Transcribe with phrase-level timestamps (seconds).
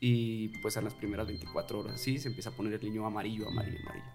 [0.00, 3.48] y pues en las primeras 24 horas, sí, se empieza a poner el niño amarillo,
[3.48, 4.06] amarillo, amarillo.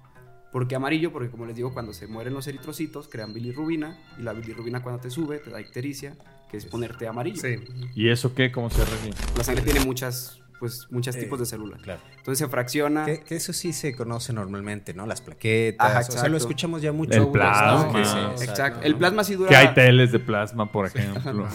[0.51, 1.11] ¿Por qué amarillo?
[1.11, 5.01] Porque como les digo, cuando se mueren los eritrocitos, crean bilirrubina, y la bilirrubina cuando
[5.01, 6.15] te sube te da ictericia,
[6.49, 7.41] que es ponerte amarillo.
[7.41, 7.55] Sí.
[7.95, 8.51] ¿Y eso qué?
[8.51, 9.15] ¿Cómo se arregla?
[9.35, 11.81] La sangre tiene muchas, pues, muchos Eh, tipos de células.
[11.81, 12.01] Claro.
[12.17, 13.05] Entonces se fracciona.
[13.05, 15.05] Que, que eso sí se conoce normalmente, ¿no?
[15.05, 15.89] Las plaquetas.
[15.91, 17.13] Ajá, o sea, lo escuchamos ya mucho.
[17.13, 18.03] El plasma.
[18.37, 18.79] Sí, Exacto.
[18.79, 18.85] ¿no?
[18.85, 19.49] El plasma sí dura.
[19.49, 21.47] Que hay teles de plasma, por ejemplo.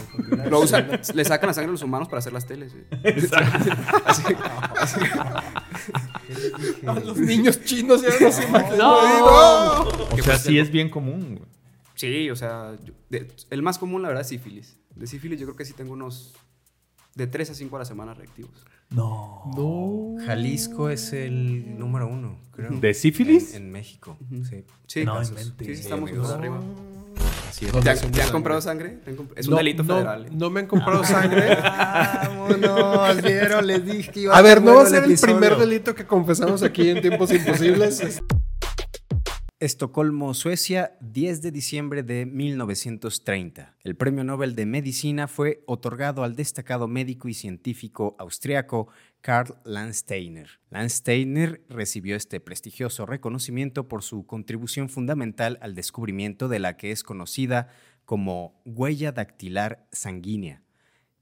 [0.50, 2.74] Lo usan, le sacan la sangre a los humanos para hacer las teles.
[4.06, 4.22] Así-
[4.76, 5.00] así-
[6.86, 8.78] A los niños chinos ya no se imaginan.
[8.78, 9.82] ¡No!
[9.82, 11.48] O sea, sí es bien común, güey.
[11.94, 14.76] Sí, o sea, yo- de- el más común, la verdad, es sífilis.
[14.94, 16.34] De sífilis, yo creo que sí tengo unos
[17.14, 18.64] de 3 a 5 a la semana reactivos.
[18.90, 20.16] No.
[20.26, 22.70] Jalisco es el número uno, creo.
[22.72, 23.54] ¿De sífilis?
[23.54, 24.16] En, en México.
[24.30, 24.44] Ujú.
[24.44, 24.64] Sí.
[24.86, 25.38] Sí, No casos.
[25.58, 26.60] Sí, sí, estamos por arriba.
[27.72, 28.90] ¿Dónde ¿Te, han- te han comprado sangre?
[29.04, 30.26] ¿Te han comp- Es un No, delito no, federal.
[30.32, 31.56] No me han comprado sangre.
[31.62, 35.94] Vámonos, vieron, les dije que iba A ver, no va a ser el primer delito
[35.94, 38.22] que confesamos aquí en Tiempos Imposibles.
[39.60, 43.74] Estocolmo, Suecia, 10 de diciembre de 1930.
[43.82, 48.86] El Premio Nobel de Medicina fue otorgado al destacado médico y científico austriaco
[49.20, 50.60] Karl Landsteiner.
[50.70, 57.02] Landsteiner recibió este prestigioso reconocimiento por su contribución fundamental al descubrimiento de la que es
[57.02, 57.66] conocida
[58.04, 60.62] como huella dactilar sanguínea.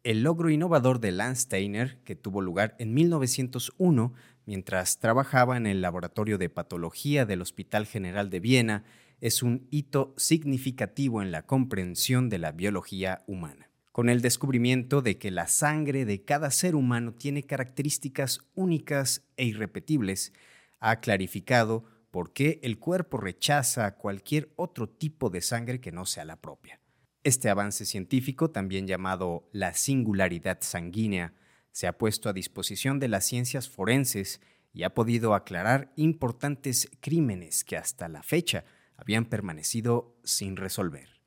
[0.04, 4.12] El logro innovador de Landsteiner, que tuvo lugar en 1901
[4.46, 8.84] mientras trabajaba en el laboratorio de patología del Hospital General de Viena,
[9.20, 13.70] es un hito significativo en la comprensión de la biología humana.
[13.92, 19.46] Con el descubrimiento de que la sangre de cada ser humano tiene características únicas e
[19.46, 20.32] irrepetibles,
[20.80, 26.24] ha clarificado por qué el cuerpo rechaza cualquier otro tipo de sangre que no sea
[26.24, 26.80] la propia.
[27.24, 31.32] Este avance científico, también llamado la singularidad sanguínea,
[31.76, 34.40] se ha puesto a disposición de las ciencias forenses
[34.72, 38.64] y ha podido aclarar importantes crímenes que hasta la fecha
[38.96, 41.20] habían permanecido sin resolver.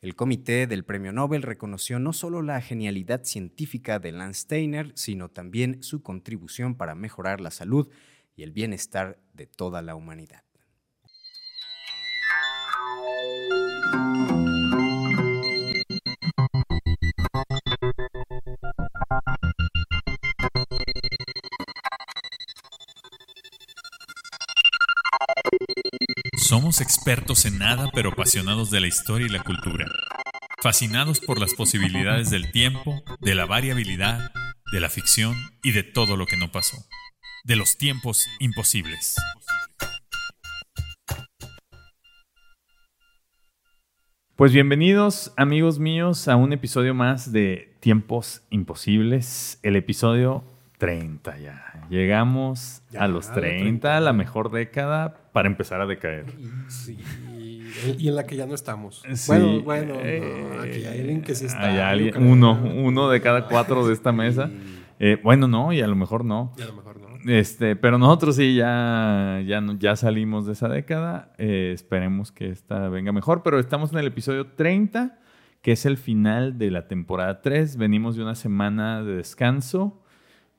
[0.00, 5.84] El comité del Premio Nobel reconoció no solo la genialidad científica de Landsteiner, sino también
[5.84, 7.88] su contribución para mejorar la salud
[8.34, 10.42] y el bienestar de toda la humanidad.
[26.52, 29.86] Somos expertos en nada pero apasionados de la historia y la cultura.
[30.62, 34.30] Fascinados por las posibilidades del tiempo, de la variabilidad,
[34.70, 36.76] de la ficción y de todo lo que no pasó.
[37.44, 39.16] De los tiempos imposibles.
[44.36, 50.44] Pues bienvenidos, amigos míos, a un episodio más de Tiempos Imposibles, el episodio
[50.76, 51.86] 30 ya.
[51.88, 54.00] Llegamos Ya, a los la 30, 30.
[54.00, 56.26] la mejor década para empezar a decaer.
[56.68, 56.98] Sí.
[57.98, 59.02] Y en la que ya no estamos.
[59.14, 61.62] Sí, Bueno, bueno, eh, no, aquí hay alguien que sí está.
[61.70, 64.50] hay alguien- uno, uno de cada cuatro de esta mesa.
[65.00, 66.52] Eh, bueno, no, y a lo mejor no.
[66.58, 67.08] Y a lo mejor no.
[67.30, 71.32] Este, pero nosotros sí ya, ya, ya salimos de esa década.
[71.38, 73.42] Eh, esperemos que esta venga mejor.
[73.42, 75.18] Pero estamos en el episodio 30,
[75.62, 77.76] que es el final de la temporada 3.
[77.78, 80.01] Venimos de una semana de descanso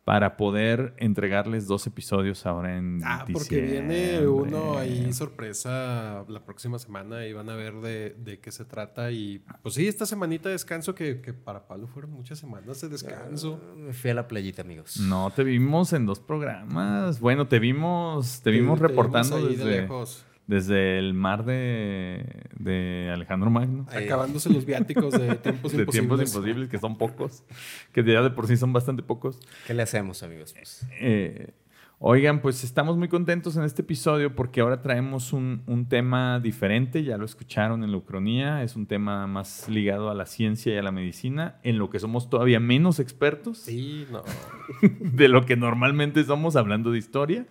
[0.03, 6.77] para poder entregarles dos episodios ahora en Ah, porque viene uno ahí sorpresa la próxima
[6.77, 9.11] semana y van a ver de, de qué se trata.
[9.11, 12.89] Y pues sí, esta semanita de descanso que, que para Pablo fueron muchas semanas de
[12.89, 13.61] descanso.
[13.77, 14.97] Me fui a la playita, amigos.
[14.99, 17.19] No, te vimos en dos programas.
[17.21, 22.25] Bueno, te vimos, te vimos te reportando vimos ahí de lejos, desde el mar de,
[22.57, 23.85] de Alejandro Magno.
[23.91, 25.89] Acabándose los viáticos de tiempos de imposibles.
[25.89, 27.43] tiempos imposibles, que son pocos,
[27.91, 29.39] que ya de por sí son bastante pocos.
[29.65, 30.53] ¿Qué le hacemos, amigos?
[30.53, 31.51] Pues, Eh,
[31.99, 37.03] oigan, pues estamos muy contentos en este episodio porque ahora traemos un, un tema diferente,
[37.05, 40.77] ya lo escucharon en la Ucronía, es un tema más ligado a la ciencia y
[40.77, 44.23] a la medicina, en lo que somos todavía menos expertos Sí, no.
[44.99, 47.45] de lo que normalmente somos hablando de historia.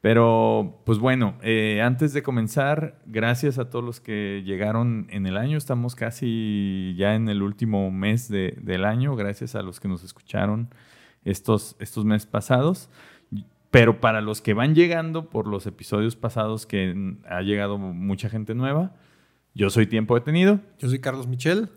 [0.00, 5.36] Pero, pues bueno, eh, antes de comenzar, gracias a todos los que llegaron en el
[5.36, 5.58] año.
[5.58, 9.16] Estamos casi ya en el último mes de- del año.
[9.16, 10.68] Gracias a los que nos escucharon
[11.24, 12.90] estos, estos meses pasados.
[13.72, 18.54] Pero para los que van llegando por los episodios pasados que ha llegado mucha gente
[18.54, 18.94] nueva,
[19.54, 21.70] yo soy Tiempo Detenido Yo soy Carlos Michel.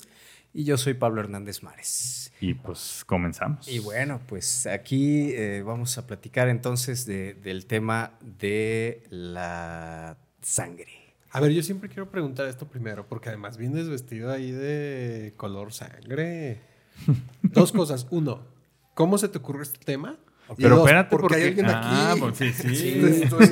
[0.53, 2.20] Y yo soy Pablo Hernández Mares.
[2.41, 3.67] Y pues comenzamos.
[3.69, 11.15] Y bueno, pues aquí eh, vamos a platicar entonces de- del tema de la sangre.
[11.31, 15.71] A ver, yo siempre quiero preguntar esto primero, porque además vienes vestido ahí de color
[15.71, 16.59] sangre.
[17.43, 18.05] Dos cosas.
[18.09, 18.45] Uno,
[18.95, 20.17] ¿cómo se te ocurre este tema?
[20.57, 22.19] Pero dos, espérate, porque porque hay alguien Ah, aquí.
[22.21, 22.75] pues sí, sí.
[22.75, 23.01] Sí,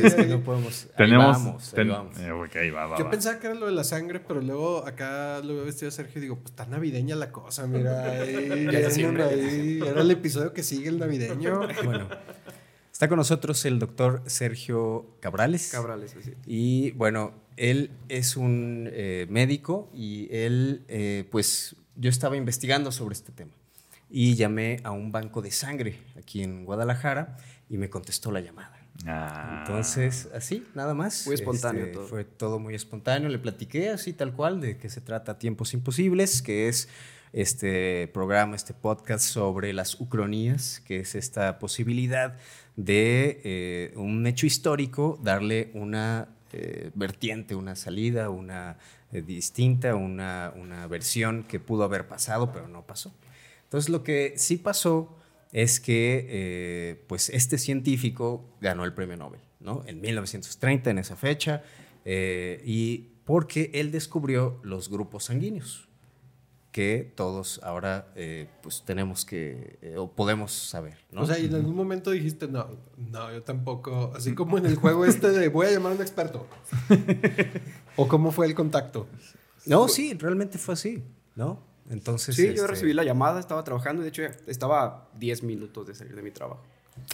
[0.04, 0.86] es que no podemos.
[0.86, 1.26] ahí Tenemos.
[1.44, 2.20] vamos, ahí ten- vamos.
[2.20, 3.12] eh, ok, va, va, Yo va.
[3.12, 6.22] pensaba que era lo de la sangre, pero luego acá lo veo vestido Sergio y
[6.24, 8.12] digo, pues está navideña la cosa, mira.
[8.12, 8.88] Ahí, Ya
[9.28, 9.80] ahí.
[9.86, 11.62] Era el episodio que sigue el navideño.
[11.84, 12.08] Bueno,
[12.92, 15.70] está con nosotros el doctor Sergio Cabrales.
[15.72, 16.34] Cabrales, así.
[16.46, 23.14] Y bueno, él es un eh, médico y él, eh, pues yo estaba investigando sobre
[23.14, 23.52] este tema
[24.10, 27.38] y llamé a un banco de sangre aquí en Guadalajara
[27.70, 28.76] y me contestó la llamada.
[29.06, 29.64] Ah.
[29.66, 31.26] Entonces, así, nada más.
[31.26, 32.08] Muy espontáneo Este, todo.
[32.08, 33.30] Fue todo muy espontáneo.
[33.30, 36.90] Le platiqué así tal cual de que se trata Tiempos Imposibles, que es
[37.32, 42.36] este programa, este podcast sobre las ucronías, que es esta posibilidad
[42.76, 48.78] de eh, un hecho histórico darle una eh, vertiente, una salida, una
[49.12, 53.14] eh, distinta, una, una versión que pudo haber pasado, pero no pasó.
[53.70, 55.16] Entonces lo que sí pasó
[55.52, 59.84] es que eh, pues este científico ganó el premio Nobel, ¿no?
[59.86, 61.62] En 1930, en esa fecha,
[62.04, 65.88] eh, y porque él descubrió los grupos sanguíneos,
[66.72, 71.22] que todos ahora eh, pues tenemos que, eh, o podemos saber, ¿no?
[71.22, 72.68] O sea, y en algún momento dijiste, no,
[72.98, 74.14] no, yo tampoco.
[74.16, 76.48] Así como en el juego este de voy a llamar a un experto.
[77.96, 79.08] ¿O cómo fue el contacto?
[79.66, 81.04] no, sí, realmente fue así,
[81.36, 81.69] ¿no?
[81.90, 85.88] Entonces, Sí, yo este, recibí la llamada, estaba trabajando, de hecho estaba a 10 minutos
[85.88, 86.64] de salir de mi trabajo.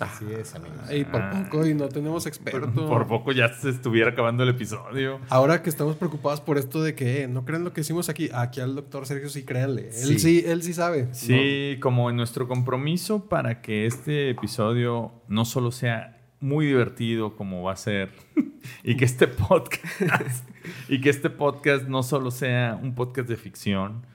[0.01, 0.92] Así es, amigos.
[0.92, 2.88] Y por poco, y no tenemos experto.
[2.88, 5.19] Por poco ya se estuviera acabando el episodio.
[5.30, 8.30] Ahora que estamos preocupados por esto de que eh, no crean lo que hicimos aquí,
[8.33, 9.92] aquí al doctor Sergio sí créanle.
[9.92, 10.13] Sí.
[10.13, 11.13] Él sí, él sí sabe.
[11.13, 17.63] Sí, como en nuestro compromiso para que este episodio no solo sea muy divertido como
[17.63, 18.12] va a ser
[18.83, 19.86] y que este podcast
[20.89, 24.06] y que este podcast no solo sea un podcast de ficción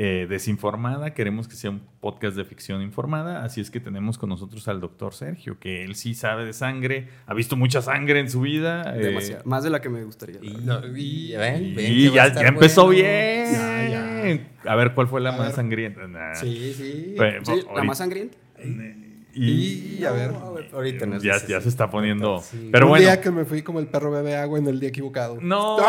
[0.00, 4.28] eh, desinformada, queremos que sea un podcast de ficción informada, así es que tenemos con
[4.28, 8.30] nosotros al doctor Sergio, que él sí sabe de sangre, ha visto mucha sangre en
[8.30, 8.94] su vida.
[8.96, 9.42] eh, Demasiado.
[9.44, 10.38] Más de la que me gustaría.
[10.40, 10.50] Y.
[10.64, 13.02] No, ya ven, ven y que va a ya, estar ya empezó bueno.
[13.02, 14.48] bien.
[14.64, 15.56] Ya, A ver, ¿cuál fue la A más ver.
[15.56, 16.06] sangrienta?
[16.06, 16.34] Nah.
[16.34, 17.14] Sí, sí.
[17.16, 18.36] Pues, Sí, la más sangrienta.
[19.34, 20.30] Y, Y a ver.
[20.72, 22.38] Ahorita nos ya, ya se está poniendo.
[22.40, 22.68] Sí.
[22.70, 23.02] Pero un bueno.
[23.04, 25.38] día que me fui como el perro bebe agua en el día equivocado.
[25.40, 25.76] No.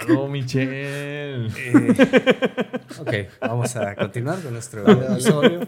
[0.00, 1.48] Chingado, Michelle.
[2.98, 5.66] Ok, vamos a continuar con nuestro episodio.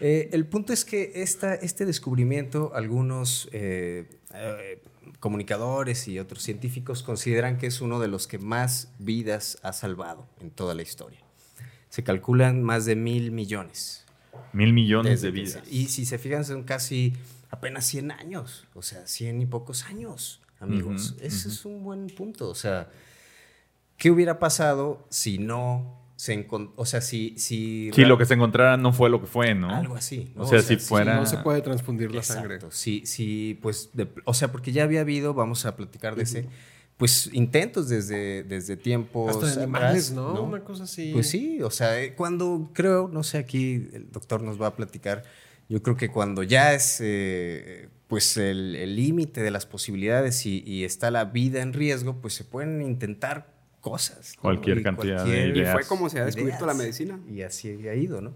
[0.00, 4.82] Eh, el punto es que esta, este descubrimiento, algunos eh, eh,
[5.20, 10.26] comunicadores y otros científicos consideran que es uno de los que más vidas ha salvado
[10.40, 11.20] en toda la historia.
[11.88, 14.04] Se calculan más de mil millones.
[14.52, 15.62] Mil millones de vidas.
[15.70, 17.14] y si se fijan, son casi
[17.50, 18.66] apenas 100 años.
[18.74, 21.14] O sea, 100 y pocos años, amigos.
[21.20, 22.48] Ese es un buen punto.
[22.48, 22.90] O sea,
[24.02, 26.72] ¿qué hubiera pasado si no se encontró?
[26.74, 27.38] O sea, si.
[27.38, 29.72] si Sí, lo que se encontrara no fue lo que fue, ¿no?
[29.72, 30.32] Algo así.
[30.34, 30.42] ¿no?
[30.42, 32.42] O sea, si fuera- No se puede transfundir la Exacto.
[32.48, 32.58] sangre.
[32.72, 33.90] Sí, sí, pues.
[33.92, 36.46] de- o sea, porque ya había habido, vamos a platicar de ese.
[36.96, 39.30] Pues intentos desde, desde tiempos.
[39.36, 40.42] Hasta de animales, ¿no?
[40.42, 41.12] Una cosa así.
[41.12, 44.74] Pues sí, o sea, eh, cuando creo, no sé, aquí el doctor nos va a
[44.74, 45.22] platicar,
[45.68, 50.64] yo creo que cuando ya es eh, pues el el límite de las posibilidades y,
[50.66, 54.32] y está la vida en riesgo, pues se pueden intentar cosas.
[54.36, 54.42] ¿no?
[54.42, 55.72] Cualquier Y cantidad de cualquier- Y ideas.
[55.74, 56.84] fue como se ha descubierto la ideas.
[56.84, 57.20] medicina.
[57.30, 58.32] Y así ha ido, ¿no?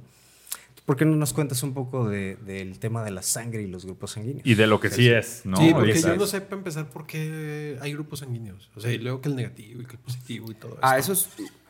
[0.85, 3.85] ¿Por qué no nos cuentas un poco de- del tema de la sangre y los
[3.87, 4.47] grupos sanguíneos?
[4.47, 5.57] Y de lo que sí es, ¿no?
[5.57, 8.71] sí, porque yo no sé para empezar por qué hay grupos sanguíneos.
[8.77, 11.13] O sea, y luego que el negativo y que el positivo y todo Ah, esto.
[11.15, 11.29] esos,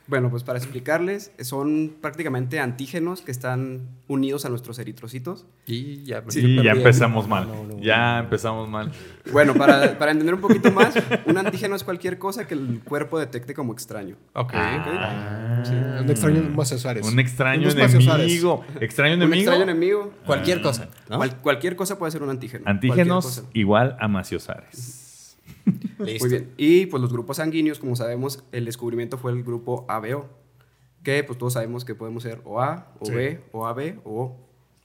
[0.08, 5.46] bueno, pues para explicarles, son prácticamente antígenos que están unidos a nuestros eritrocitos.
[5.66, 7.48] Y ya, Sí, empezamos mal.
[7.48, 8.92] No, no, ya empezamos mal.
[9.32, 10.94] Bueno, para, para entender un poquito más,
[11.26, 14.16] un antígeno es cualquier cosa que el cuerpo detecte como extraño.
[14.34, 14.52] Ok.
[14.54, 15.62] Ah.
[15.64, 17.04] Sí, un extraño Macio Suárez.
[17.06, 17.94] Un extraño Suárez.
[18.04, 18.64] enemigo.
[18.80, 19.50] Extraño Un enemigo.
[19.50, 20.12] extraño enemigo.
[20.24, 21.16] Cualquier cosa, ¿no?
[21.16, 22.64] cual- cualquier cosa puede ser un antígeno.
[22.66, 23.42] Antígenos cosa.
[23.54, 25.02] igual a maciosares.
[25.98, 26.26] Listo.
[26.26, 26.52] Muy bien.
[26.56, 30.28] Y pues los grupos sanguíneos, como sabemos, el descubrimiento fue el grupo ABO.
[31.02, 33.12] Que pues todos sabemos que podemos ser o A, o Sí.
[33.12, 34.36] B, o AB, o O.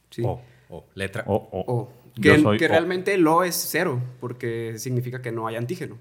[0.09, 0.21] ¿sí?
[0.23, 1.63] O, O, letra o, o.
[1.73, 1.93] O.
[2.21, 2.69] Que, soy que O.
[2.69, 5.97] realmente el O es cero, porque significa que no hay antígeno.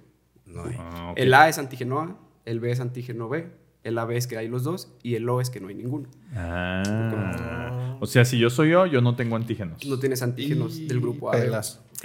[0.47, 0.77] No hay.
[0.79, 1.13] Ah.
[1.17, 3.47] El A es antígeno A, el B es antígeno B,
[3.83, 6.09] el AB es que hay los dos y el O es que no hay ninguno.
[6.35, 7.97] Ah.
[8.01, 9.85] O sea, si yo soy yo, yo no tengo antígenos.
[9.87, 11.37] No tienes antígenos Y del grupo A.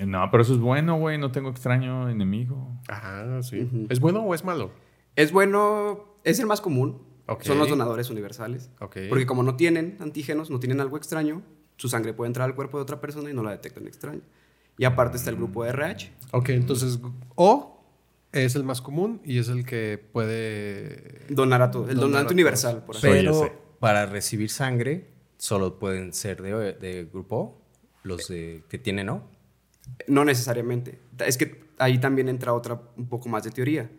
[0.05, 1.17] No, pero eso es bueno, güey.
[1.17, 2.79] No tengo extraño enemigo.
[2.89, 3.69] Ah, sí.
[3.89, 4.71] ¿Es bueno o es malo?
[5.15, 7.01] Es bueno, es el más común.
[7.41, 8.69] Son los donadores universales.
[8.81, 8.97] Ok.
[9.09, 11.41] Porque como no tienen antígenos, no tienen algo extraño,
[11.77, 14.21] su sangre puede entrar al cuerpo de otra persona y no la detectan extraño.
[14.77, 16.11] Y aparte está el grupo RH.
[16.31, 16.99] Ok, entonces
[17.35, 17.83] O
[18.31, 21.21] es el más común y es el que puede...
[21.29, 22.33] Donar a todo, el Donar donante todos.
[22.33, 27.61] universal, por así Pero para recibir sangre solo pueden ser de, de grupo O,
[28.03, 29.23] los de, que tienen O.
[30.07, 30.99] No necesariamente.
[31.25, 33.89] Es que ahí también entra otra un poco más de teoría.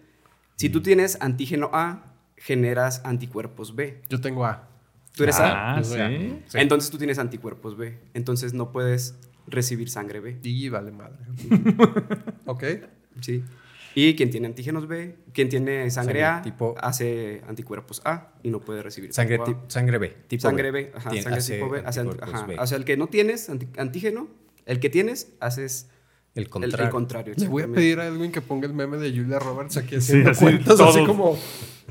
[0.56, 4.02] Si tú tienes antígeno A, generas anticuerpos B.
[4.08, 4.68] Yo tengo A.
[5.14, 5.76] ¿Tú eres A?
[5.76, 6.08] Ah, soy A.
[6.08, 6.42] sí.
[6.46, 6.58] Sí.
[6.58, 7.98] Entonces tú tienes anticuerpos B.
[8.14, 9.14] Entonces no puedes
[9.46, 10.38] recibir sangre B.
[10.42, 11.18] Y vale madre.
[12.46, 12.64] ok.
[13.20, 13.42] Sí.
[13.94, 18.50] Y quien tiene antígenos B, quien tiene sangre, Sangre A, tipo- hace anticuerpos A y
[18.50, 20.14] no puede recibir Sangre, tipo sangre B.
[20.28, 21.82] Tipo sangre B, ajá, Tien- sangre tipo B.
[21.84, 22.46] hace ajá.
[22.46, 22.56] B.
[22.58, 24.28] O sea, el que no tienes anti- antígeno,
[24.66, 25.88] el que tienes, haces
[26.34, 26.90] el el el contrario.
[26.90, 27.34] contrario.
[27.36, 30.30] Le voy a pedir a Edwin que ponga el meme de Julia Roberts aquí haciendo
[30.32, 31.38] así, cuentas, así como...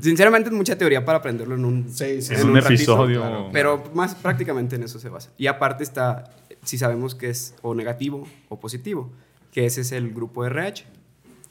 [0.00, 2.46] Sinceramente es mucha teoría para aprenderlo en un, Sí, sí, En sí.
[2.46, 3.20] un ratito, episodio.
[3.22, 3.48] claro.
[3.52, 5.30] Pero más prácticamente en eso se basa.
[5.38, 6.30] Y aparte está,
[6.62, 9.10] si sabemos que es o negativo o positivo,
[9.52, 10.84] que ese es el grupo RH.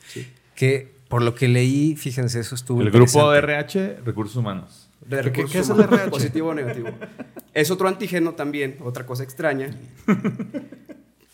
[0.07, 0.27] Sí.
[0.53, 3.33] Que por lo que leí, fíjense, eso estuvo El grupo.
[3.33, 4.89] RH, recursos humanos.
[5.01, 6.09] De ¿Qué- es el humanos, RH?
[6.11, 6.89] Positivo o negativo.
[7.53, 9.71] Es otro antígeno también, otra cosa extraña.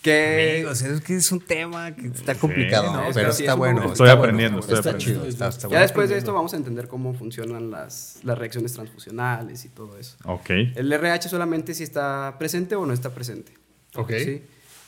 [0.02, 3.44] que Amigos, es que es un tema que está complicado, Sí, no, pero pero sí
[3.44, 3.92] está es bueno.
[3.92, 5.22] Estoy está aprendiendo, bueno, estoy está aprendiendo.
[5.22, 5.82] chido, está, está ya bueno.
[5.82, 10.18] después de esto vamos a entender cómo funcionan las, las reacciones transfusionales y todo eso.
[10.26, 10.50] Ok.
[10.50, 13.54] El RH solamente si está presente o no está presente.
[13.96, 14.12] Ok.
[14.24, 14.42] ¿sí?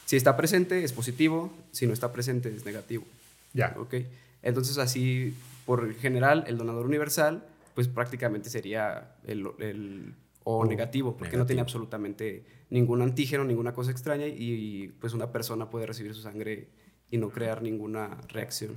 [0.05, 3.05] Si está presente es positivo, si no está presente es negativo.
[3.53, 3.75] Ya.
[3.77, 3.95] ¿ok?
[4.41, 7.43] Entonces así, por general, el donador universal,
[7.75, 10.13] pues prácticamente sería el, el
[10.45, 11.39] O O negativo, porque negativo.
[11.43, 16.21] no tiene absolutamente ningún antígeno, ninguna cosa extraña y, pues una persona puede recibir su
[16.21, 16.67] sangre
[17.09, 18.75] y no crear ninguna reacción.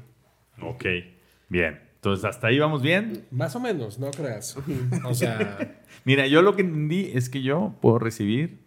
[0.63, 0.85] Ok.
[1.49, 1.81] Bien.
[1.97, 3.27] Entonces, hasta ahí vamos bien.
[3.31, 4.57] Más o menos, no creas.
[5.05, 8.61] O sea, Mira, yo lo que entendí es que yo puedo recibir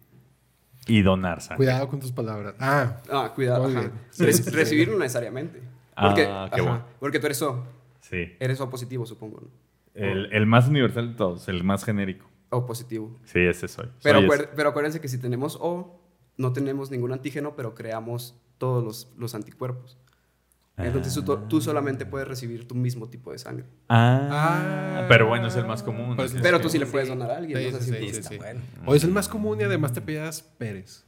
[0.86, 1.56] y donar sangre.
[1.58, 2.54] cuidado con tus palabras.
[2.58, 3.66] Ah, Ah, cuidado.
[3.66, 3.82] Ajá.
[3.82, 4.50] Re- Sí, sí, sí.
[4.50, 5.60] recibir no necesariamente.
[6.00, 6.84] Porque, Ah, qué ajá, bueno.
[6.98, 7.64] porque tú eres O.
[8.00, 8.32] Sí.
[8.40, 9.40] Eres O positivo, supongo.
[9.40, 9.48] ¿no?
[9.94, 12.26] El, el más universal de todos, el más genérico.
[12.50, 13.16] O positivo.
[13.24, 13.88] Sí, ese soy.
[14.02, 14.50] Pero, Soy acuer- ese.
[14.56, 16.00] pero acuérdense que si tenemos O,
[16.36, 19.96] no tenemos ningún antígeno, pero creamos todos los, los anticuerpos.
[20.76, 23.66] Entonces tú, tú solamente puedes recibir tu mismo tipo de sangre.
[23.90, 24.28] Ah,
[25.02, 25.06] Ah.
[25.08, 26.16] pero bueno, es el más común.
[26.16, 27.58] Pues, es Pero tú sí le puedes donar a alguien.
[27.58, 27.78] Sí, ¿no?
[27.78, 28.60] Sí, si- sí, Está bueno.
[28.86, 31.04] o es el más común y además te pillas Pérez.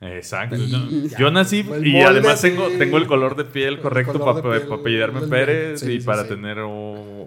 [0.00, 0.54] Exacto.
[0.56, 4.72] Y- Yo, nací y además tengo, tengo el color de piel el correcto para piel
[4.72, 6.28] apellidarme Pérez sí, y sí, para sí.
[6.28, 6.58] tener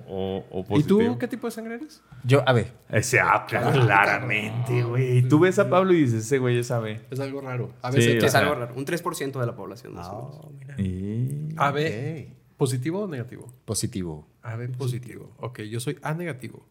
[0.08, 2.02] o, o, o ¿Y tú qué tipo de sangre eres?
[2.24, 5.28] Yo, a ver, Ese A, claramente, güey.
[5.28, 7.00] Tú ves a Pablo y dices, ese güey es AB.
[7.10, 7.74] Es algo raro.
[7.82, 8.74] A veces es algo raro.
[8.76, 9.94] Un 3% de la población.
[9.94, 10.80] más o menos.
[10.80, 11.54] Y...
[11.58, 13.54] AB, ¿positivo o negativo?
[13.66, 14.28] positivo.
[14.42, 15.32] AB positivo.
[15.38, 16.66] Ok, yo soy A negativo.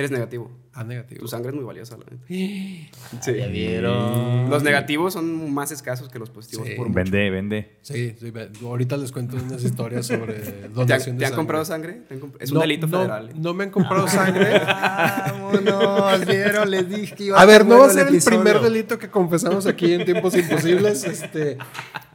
[0.00, 0.50] Eres negativo.
[0.72, 1.20] A negativo.
[1.20, 2.24] Tu sangre es muy valiosa, la neta.
[3.26, 4.48] Ya vieron.
[4.50, 6.74] Los negativos son más escasos que los positivos Sí.
[6.74, 6.96] por mucho.
[6.96, 7.76] Vende, vende.
[7.82, 8.32] Sí, sí,
[8.64, 12.02] ahorita les cuento unas historias sobre ¿Te han, donación de te han comprado sangre?
[12.08, 13.30] ¿Te han comp- Es un delito no, federal.
[13.30, 13.32] ¿eh?
[13.36, 14.58] No me han comprado sangre.
[15.30, 18.40] Vámonos, vieron, les dije que iba A ver, no va a ser el episodio.
[18.42, 21.04] primer delito que confesamos aquí en Tiempos Imposibles.
[21.04, 21.58] Este,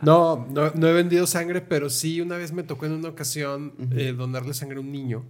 [0.02, 3.74] no, no, no he vendido sangre, pero sí una vez me tocó en una ocasión
[3.92, 5.26] eh, donarle sangre a un niño.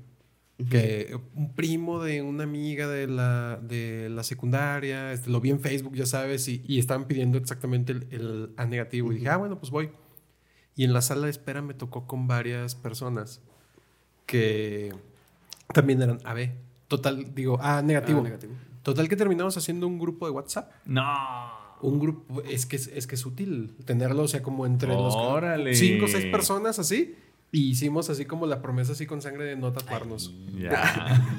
[0.69, 5.59] Que un primo de una amiga de la, de la secundaria, este, lo vi en
[5.59, 9.11] Facebook, ya sabes, y, y estaban pidiendo exactamente el, el A negativo.
[9.11, 9.89] Y dije, ah, bueno, pues voy.
[10.77, 13.41] Y en la sala de espera me tocó con varias personas
[14.25, 14.93] que
[15.73, 16.51] también eran AB.
[16.87, 18.19] Total, digo, A negativo.
[18.19, 18.53] Ah, negativo.
[18.83, 20.71] Total que terminamos haciendo un grupo de WhatsApp.
[20.85, 21.65] No.
[21.81, 25.71] Un grupo, es que es, es que es útil tenerlo, o sea, como entre Órale.
[25.71, 27.15] los cinco o seis personas así.
[27.55, 30.33] Y hicimos así como la promesa así con sangre de no tatuarnos.
[30.57, 31.21] Ya.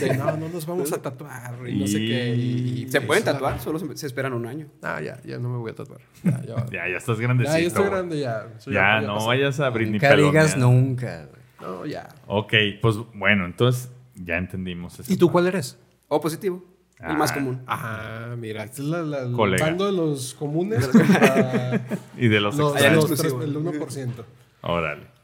[0.00, 2.34] De, no, no nos vamos a tatuar y no sé qué.
[2.34, 3.60] y- y- ¿Se pueden tatuar?
[3.60, 4.66] Solo se, se esperan un año.
[4.82, 6.00] Ah, ya, ya no me voy a tatuar.
[6.24, 7.56] Ya, ya, ya, ya estás ya, grandecito.
[7.56, 7.90] ya estoy güey.
[7.92, 8.48] grande ya.
[8.66, 11.26] Ya, ya no vayas a abrir ni Nunca digas nunca.
[11.26, 11.42] güey.
[11.60, 12.08] No, ya.
[12.26, 14.98] Ok, pues bueno, entonces ya entendimos.
[15.08, 15.78] ¿Y tú cuál eres?
[16.08, 16.64] O positivo.
[16.98, 17.34] El más Ah.
[17.34, 17.62] común.
[17.68, 19.66] Ah, mira, este es la, la- el Colega.
[19.66, 20.90] bando de los comunes
[22.18, 24.10] Y de los, los, los tres- el 1%.
[24.62, 25.15] Órale.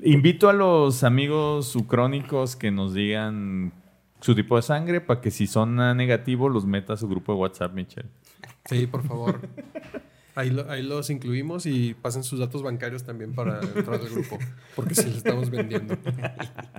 [0.00, 3.72] Invito a los amigos sucrónicos que nos digan
[4.20, 7.32] su tipo de sangre para que si son A negativo los meta a su grupo
[7.32, 8.08] de WhatsApp, Michelle.
[8.66, 9.40] Sí, por favor.
[10.34, 14.38] Ahí, lo- ahí los incluimos y pasen sus datos bancarios también para entrar al grupo,
[14.74, 15.96] porque sí los estamos vendiendo.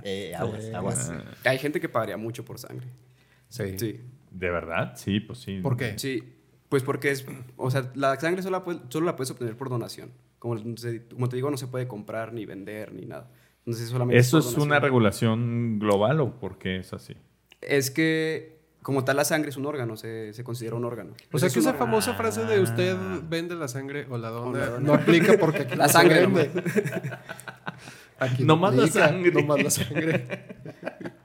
[0.04, 1.12] Eh, aguas, aguas.
[1.44, 2.86] Hay gente que pagaría mucho por sangre.
[3.48, 3.76] Sí.
[3.78, 4.00] Sí.
[4.30, 4.92] ¿De verdad?
[4.96, 5.58] Sí, pues sí.
[5.60, 5.98] ¿Por qué?
[5.98, 6.22] Sí.
[6.68, 7.26] Pues porque es.
[7.56, 10.10] O sea, la sangre solo la, puedes- solo la puedes obtener por donación.
[10.38, 10.56] Como,
[11.14, 13.30] como te digo, no se puede comprar ni vender ni nada.
[13.60, 14.18] Entonces solamente.
[14.18, 17.14] ¿Eso es una regulación global o por qué es así?
[17.60, 21.12] Es que, como tal, la sangre es un órgano, se, se considera un órgano.
[21.32, 21.86] O sea Es que esa órgano.
[21.86, 22.96] famosa frase de usted
[23.28, 25.92] vende la sangre o la O la dona no aplica porque aquí La no se
[25.92, 26.62] sangre vende.
[28.20, 29.32] Aquí Nomás la aplica, sangre.
[29.32, 30.24] Nomás la sangre.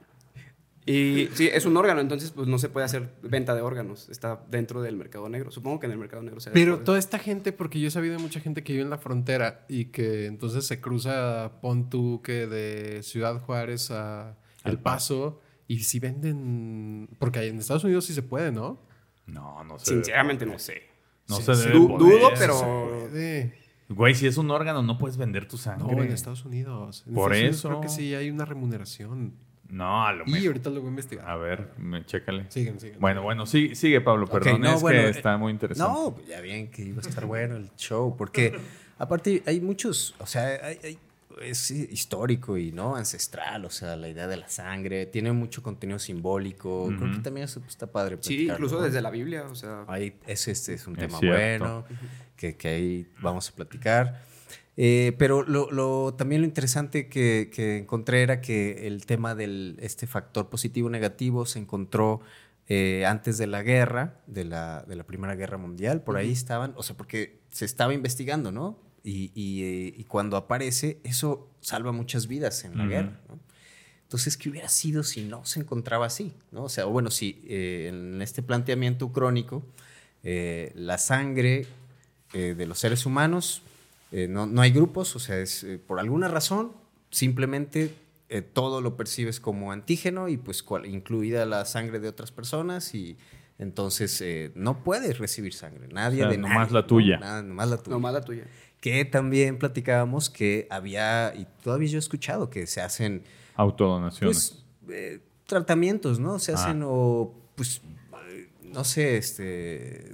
[0.86, 4.08] Y sí, es un órgano, entonces pues no se puede hacer venta de órganos.
[4.10, 5.50] Está dentro del mercado negro.
[5.50, 8.16] Supongo que en el mercado negro se Pero toda esta gente, porque yo he sabido
[8.16, 12.20] de mucha gente que vive en la frontera y que entonces se cruza, pon tú
[12.22, 18.12] que de Ciudad Juárez a El Paso y si venden, porque en Estados Unidos sí
[18.12, 18.78] se puede, ¿no?
[19.26, 19.86] No, no sé.
[19.86, 20.82] Sinceramente no sé.
[21.28, 21.68] No Sí, se sí.
[21.70, 23.08] dudo, pero...
[23.88, 26.04] Güey, si es un órgano, no puedes vender tu No, sangre.
[26.06, 27.04] en Estados Unidos.
[27.06, 27.68] En Por Estados Unidos eso.
[27.68, 29.34] Creo que sí hay una remuneración.
[29.74, 30.46] No, a lo Y mejor.
[30.48, 31.28] ahorita lo voy a investigar.
[31.28, 32.46] A ver, me, chécale.
[32.50, 33.00] Siguen, siguen.
[33.00, 34.60] Bueno, bueno, sí, sigue, Pablo, perdón.
[34.60, 35.92] no, es bueno, que eh, está muy interesante.
[35.92, 38.56] No, pues ya bien que iba a estar bueno el show, porque
[38.98, 40.98] aparte hay muchos, o sea, hay- hay-
[41.42, 45.98] es histórico y no ancestral, o sea, la idea de la sangre, tiene mucho contenido
[45.98, 48.18] simbólico, creo que también eso está padre.
[48.20, 48.82] Sí, incluso ¿no?
[48.82, 49.84] desde la Biblia, o sea...
[49.88, 51.64] Ahí, ese este es un Es tema cierto.
[51.64, 51.84] bueno,
[52.36, 54.22] que, que ahí vamos a platicar.
[54.76, 59.76] Eh, pero lo, lo- también lo interesante que, que encontré era que el tema del
[59.80, 62.20] este factor positivo negativo se encontró
[62.68, 66.02] eh, antes de la guerra, de la, de la Primera Guerra Mundial.
[66.02, 68.78] Por ahí estaban, o sea, porque se estaba investigando, ¿no?
[69.04, 73.38] Y, y, eh, y cuando aparece, eso salva muchas vidas en la guerra, ¿no?
[74.02, 76.32] Entonces, ¿qué hubiera sido si no se encontraba así?
[76.52, 76.64] ¿no?
[76.64, 79.62] O sea, bueno, si en este planteamiento crónico,
[80.22, 81.66] la sangre
[82.32, 83.62] de los seres humanos,
[84.16, 86.70] eh, no, no hay grupos, o sea, es eh, por alguna razón,
[87.10, 87.92] simplemente
[88.28, 92.94] eh, todo lo percibes como antígeno y pues cual- incluida la sangre de otras personas
[92.94, 93.16] y
[93.58, 96.86] entonces eh, no puedes recibir sangre, nadie O sea, de nomás nadie, la ¿no?
[96.86, 97.18] tuya.
[97.18, 98.44] Nada, nomás la tuya Nomás la tuya.
[98.80, 103.22] que también platicábamos que había, y todavía yo he escuchado que se hacen,
[103.56, 104.62] Autodonaciones.
[104.84, 106.38] pues, eh, tratamientos, ¿no?
[106.38, 106.56] Se Ah.
[106.56, 107.80] hacen o, pues,
[108.62, 110.12] no sé, este...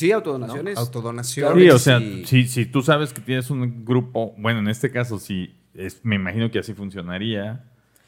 [0.00, 0.16] Sí, ¿no?
[0.16, 0.78] autodonaciones.
[0.78, 1.62] Autodonaciones.
[1.62, 4.90] sí, o sea, y- si, si tú sabes que tienes un grupo, bueno, en este
[4.90, 7.64] caso sí, es, me imagino que así funcionaría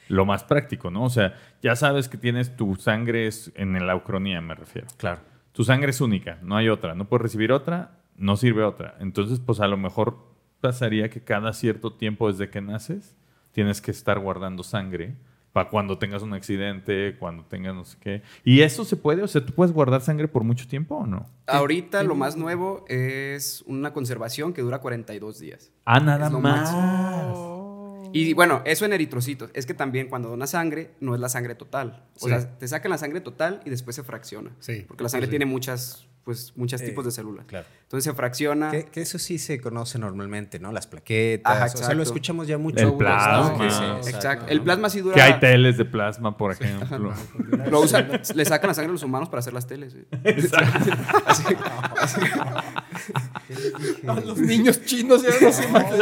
[0.09, 1.05] lo más práctico, ¿no?
[1.05, 4.89] O sea, ya sabes que tienes tu sangre es en la ucronía, me refiero.
[4.97, 5.21] Claro.
[5.53, 8.97] Tu sangre es única, no hay otra, no puedes recibir otra, no sirve otra.
[9.01, 10.19] Entonces, pues a lo mejor
[10.61, 13.17] pasaría que cada cierto tiempo desde que naces
[13.53, 15.17] tienes que estar guardando sangre
[15.53, 18.23] para cuando tengas un accidente, cuando tengas no sé qué.
[18.45, 19.23] ¿Y eso se puede?
[19.23, 21.27] O sea, ¿tú puedes guardar sangre por mucho tiempo o no?
[21.47, 25.71] Ahorita lo más nuevo es una conservación que dura 42 días.
[25.85, 26.71] Ah, nada lo más.
[28.13, 29.51] Y bueno, eso en eritrocitos.
[29.55, 32.05] Es que también cuando donas sangre, no es la sangre total.
[32.17, 32.29] O Sí.
[32.29, 34.51] sea, te sacan la sangre total y después se fracciona.
[34.61, 34.85] Sí.
[34.87, 35.31] Porque la sangre Sí.
[35.31, 37.47] tiene muchas, pues, muchos Eh, tipos de células.
[37.47, 37.67] claro.
[37.83, 38.71] Entonces se fracciona.
[38.71, 40.73] Que, que eso sí se conoce normalmente, ¿no?
[40.73, 41.53] Las plaquetas.
[41.57, 42.03] Ajá, o sea, lo exacto.
[42.05, 42.79] escuchamos ya mucho.
[42.79, 42.99] El ¿no?
[42.99, 43.65] plasma.
[43.65, 44.09] Exacto.
[44.09, 44.47] Exacto.
[44.49, 45.15] El plasma sí dura.
[45.15, 47.13] Que hay teles de plasma, por ejemplo.
[47.71, 49.95] Lo usan, le sacan la sangre a los humanos para hacer las teles.
[49.95, 50.07] güey.
[51.27, 51.45] Así-
[52.07, 52.25] así-
[54.09, 55.99] A los niños chinos ya no se imaginan.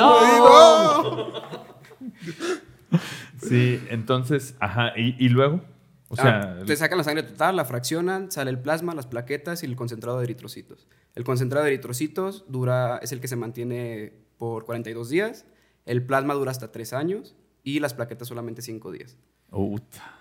[3.40, 5.62] Sí, entonces, ajá, ¿y, y luego?
[6.08, 9.62] O sea, Ah, te sacan la sangre total, la fraccionan, sale el plasma, las plaquetas
[9.62, 10.88] y el concentrado de eritrocitos.
[11.14, 15.44] El concentrado de eritrocitos dura, es el que se mantiene por 42 días.
[15.86, 19.16] El plasma dura hasta 3 años y las plaquetas solamente 5 días.
[19.50, 20.16] Uta.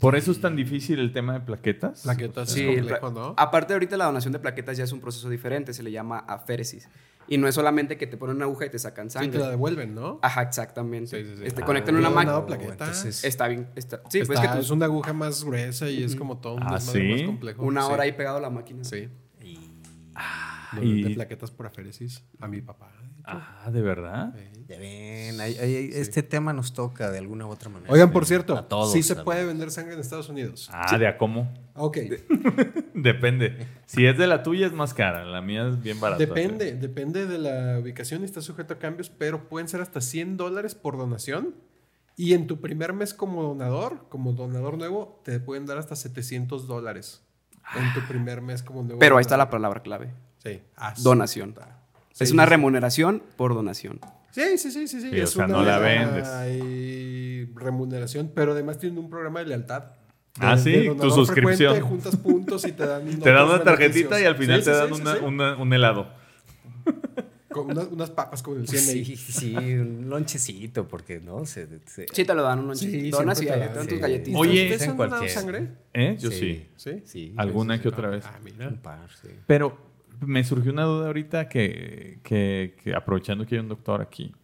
[0.00, 2.02] Por eso es tan difícil el tema de plaquetas.
[2.02, 2.86] Plaquetas Sí, es.
[3.36, 6.88] Aparte ahorita la donación de plaquetas ya es un proceso diferente, se le llama aféresis.
[7.26, 9.32] Y no es solamente que te ponen una aguja y te sacan Sí, sangre.
[9.32, 10.18] te la devuelven, ¿no?
[10.22, 11.22] Ajá, exactamente.
[11.22, 11.44] Sí, sí, sí.
[11.46, 12.44] Este, Ah, conectan una máquina.
[12.46, 12.72] plaquetas.
[12.88, 13.68] entonces- Está bien.
[13.76, 16.38] Está, sí, pues Está- es que es tú, una aguja más gruesa y es como
[16.38, 17.02] todo un Ah, ¿sí?
[17.02, 17.62] más complejo.
[17.62, 17.92] una Sí.
[17.92, 18.84] hora ahí pegado a la máquina.
[18.84, 19.08] Sí.
[20.82, 22.90] y- de plaquetas por aféresis a mi papá.
[23.24, 24.34] Ah, ¿de verdad?
[24.68, 27.92] Ya ven, este tema nos toca de alguna u otra manera.
[27.92, 30.70] Oigan, por cierto, A todos, sí se puede vender sangre en Estados Unidos.
[30.72, 31.52] Ah, ¿de a cómo?
[31.74, 31.98] Ok.
[32.94, 33.66] Depende.
[33.86, 36.18] Si es de la tuya es más cara, la mía es bien barata.
[36.18, 40.36] Depende, depende de la ubicación y está sujeto a cambios, pero pueden ser hasta 100
[40.36, 41.54] dólares por donación.
[42.16, 46.66] Y en tu primer mes como donador, como donador nuevo, te pueden dar hasta 700
[46.68, 47.22] dólares.
[47.74, 48.98] En tu primer mes como nuevo.
[48.98, 50.12] Pero ahí está la palabra clave.
[50.38, 50.62] Sí.
[50.76, 51.54] Ah, Donación.
[52.14, 53.98] Sí, es una remuneración por donación.
[54.30, 55.00] Sí, sí, sí, sí.
[55.00, 55.10] sí.
[55.10, 56.26] Sí, o es sea, una no la vendes.
[56.28, 59.82] hay remuneración, pero además tienen un programa de lealtad.
[59.82, 59.94] De-
[60.40, 61.80] Ah, sí, tu suscripción.
[61.82, 63.04] juntas puntos y te dan.
[63.20, 65.20] Te dan una tarjetita y al final Sí, te dan sí, sí, una- sí.
[65.24, 66.08] una- un helado.
[67.50, 69.04] Con unas, unas papas con el 100 ahí.
[69.04, 71.68] Sí, sí, un lonchecito, porque no se.
[71.86, 73.16] se- Sí, te lo dan un Sí, lonchito.
[73.18, 73.88] Donas y dan, sí.
[73.90, 74.40] tus galletitas.
[74.40, 75.68] Oye, ¿Ustedes en han cualquier- sangre?
[75.92, 76.16] ¿Eh?
[76.18, 76.66] Yo sí.
[76.76, 77.02] Sí.
[77.04, 77.34] Sí.
[77.36, 78.12] Alguna Sí, que sí, otra no.
[78.14, 78.24] vez.
[78.26, 78.68] Ah, mira.
[78.68, 79.28] Un par, sí.
[79.46, 79.78] Pero
[80.20, 84.34] me surgió una duda ahorita que, que- que aprovechando que hay un doctor aquí.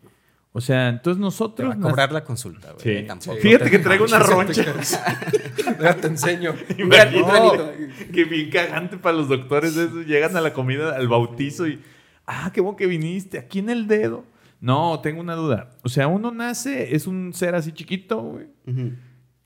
[0.53, 1.71] O sea, entonces Te nosotros...
[1.71, 2.83] va a cobrar la consulta, güey.
[2.83, 2.91] Sí.
[2.91, 3.37] eh, Tampoco.
[3.37, 4.65] Fíjate te- que traigo una roncha.
[5.79, 6.55] Déjate enseño.
[6.79, 7.71] Imagínate granito.
[8.13, 10.03] que bien cagante para los doctores eso.
[10.03, 11.81] Llegan a la comida, al bautizo y...
[12.27, 13.39] Ah, qué bueno que viniste.
[13.39, 14.25] Aquí en el dedo.
[14.61, 15.71] No, tengo una duda.
[15.83, 18.47] O sea, uno nace, es un ser así chiquito, güey.
[18.67, 18.93] Ujú.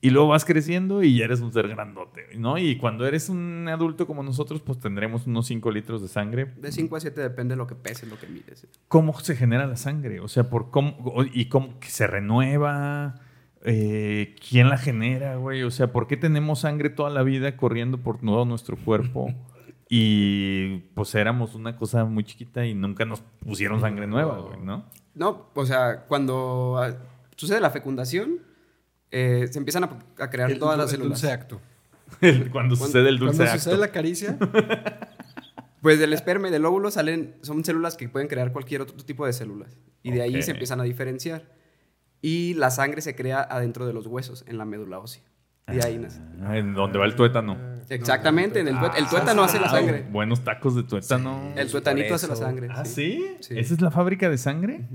[0.05, 2.59] Y luego vas creciendo y ya eres un ser grandote, ¿no?
[2.59, 6.45] Y cuando eres un adulto como nosotros, pues tendremos unos 5 litros de sangre.
[6.61, 8.67] De 5 a 7 depende de lo que pese, lo que mides.
[8.87, 10.19] ¿Cómo se genera la sangre?
[10.19, 10.95] O sea, por cómo,
[11.33, 13.15] y cómo que se renueva,
[13.63, 15.63] eh, quién la genera, güey.
[15.63, 19.33] O sea, ¿por qué tenemos sangre toda la vida corriendo por todo nuestro cuerpo?
[19.87, 24.85] Y pues éramos una cosa muy chiquita y nunca nos pusieron sangre nueva, güey, ¿no?
[25.13, 26.97] No, o sea, cuando ah,
[27.35, 28.39] sucede la fecundación,
[29.11, 31.21] eh, se empiezan a, a crear El, todas las el células.
[31.21, 31.61] dulce acto.
[32.51, 33.63] Cuando sucede el dulce Cuando acto.
[33.63, 34.37] sucede la caricia,
[35.81, 39.25] Pues del esperma y del óvulo salen, son células que pueden crear cualquier otro tipo
[39.27, 39.77] de células.
[40.01, 40.41] Y de ahí Ok.
[40.41, 41.43] se empiezan a diferenciar.
[42.23, 45.21] Y la sangre se crea adentro de los huesos, en la médula ósea.
[45.71, 46.19] Y ahí nace.
[46.41, 47.55] Ah, en donde va el tuétano.
[47.89, 50.07] Exactamente, en el, tuét- el tuétano hace la Ah, sangre.
[50.11, 51.53] Buenos tacos de tuétano.
[51.55, 52.67] El tuetanito hace la sangre.
[52.71, 53.23] ¿Ah, sí.
[53.39, 53.53] sí?
[53.53, 53.59] Sí.
[53.59, 54.87] ¿Esa es la fábrica de sangre?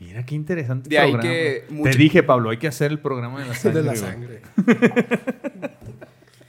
[0.00, 0.88] Mira qué interesante.
[0.88, 1.34] De ahí programa.
[1.34, 3.80] que Te dije, Pablo, hay que hacer el programa de la sangre.
[3.82, 4.42] de la sangre.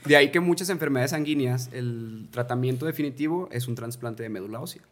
[0.04, 4.82] De ahí que muchas enfermedades sanguíneas, el tratamiento definitivo es un trasplante de médula ósea.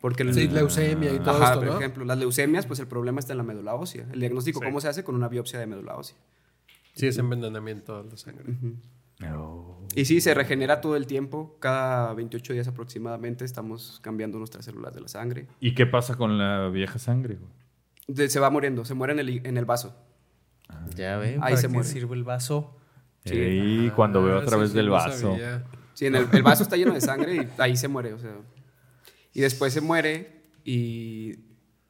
[0.00, 1.78] Porque el- Sí, leucemia y todo Ajá, esto, por ¿no?
[1.78, 4.06] ejemplo, las leucemias, pues el problema está en la médula ósea.
[4.12, 4.64] El diagnóstico, Sí.
[4.64, 5.02] ¿cómo se hace?
[5.02, 6.16] Con una biopsia de médula ósea.
[6.94, 8.44] Sí, es envenenamiento de la sangre.
[9.36, 9.86] Oh.
[9.96, 11.56] Y sí, se regenera todo el tiempo.
[11.58, 15.46] Cada 28 días aproximadamente estamos cambiando nuestras células de la sangre.
[15.60, 17.34] ¿Y qué pasa con la vieja sangre?
[17.36, 17.50] güey?
[18.08, 19.96] De- se va muriendo, se muere en el, en el vaso.
[20.94, 21.88] Ya ven, Ahí ¿para se qué muere.
[21.88, 22.76] sirve el vaso?
[23.24, 23.34] Sí.
[23.38, 25.32] Ey, cuando veo a Ah, través sí, del vaso.
[25.32, 25.64] sabía.
[25.94, 28.34] Sí, en el, el vaso está lleno de sangre y ahí se muere, o sea.
[29.32, 31.36] Y después se muere y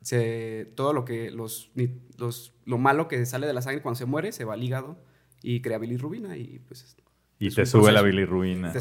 [0.02, 1.70] se, todo lo que los,
[2.18, 4.98] los lo malo que sale de la sangre cuando se muere se va al hígado
[5.42, 6.96] y crea bilirrubina y pues
[7.38, 7.66] Y te sube.
[7.66, 8.72] Te sube la bilirrubina.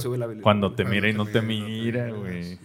[0.44, 2.60] Cuando te mira y no te mira, güey.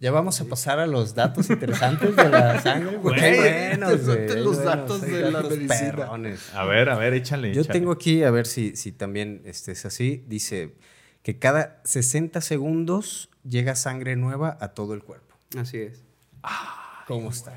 [0.00, 2.96] Ya vamos a pasar a los datos interesantes de la sangre.
[3.02, 5.90] Güey, buenos, güey, los buenos, datos de la datos medicina.
[5.96, 6.54] perrones.
[6.54, 7.52] A ver, a ver, échale.
[7.52, 7.78] Yo échale.
[7.78, 10.74] tengo aquí, a ver si, si también este es así, dice
[11.22, 15.36] que cada 60 segundos llega sangre nueva a todo el cuerpo.
[15.58, 16.02] así es.
[17.06, 17.52] ¿Cómo está?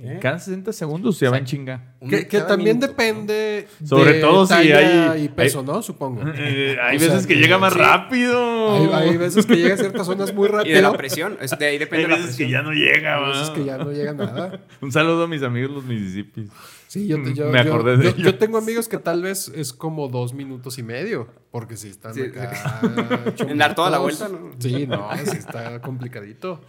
[0.00, 0.18] ¿Eh?
[0.22, 1.94] Cada 60 segundos se va en chinga.
[2.08, 5.82] Que, también minuto, depende Sobre de todo si hay- y peso, hay- ¿no?
[5.82, 6.22] Supongo.
[6.36, 7.78] Eh, hay O sea, veces que llega más sí.
[7.80, 8.94] rápido.
[8.94, 10.76] Hay, hay veces que llega a ciertas zonas muy Y rápido.
[10.76, 13.16] de la presión, es- de ahí Hay depende de la veces que ya no llega,
[13.18, 14.60] Hay veces que ya no llega nada.
[14.80, 16.48] Un saludo a mis amigos los Mississippis.
[16.86, 18.22] Sí, yo, te- yo- Me yo- acordé de yo- ellos.
[18.22, 22.14] yo tengo amigos que tal vez es como dos minutos y medio, porque si están
[22.14, 22.22] Sí.
[22.22, 22.80] acá
[23.48, 24.52] En dar toda la vuelta, ¿no?
[24.58, 26.60] Sí, no, sí está complicadito.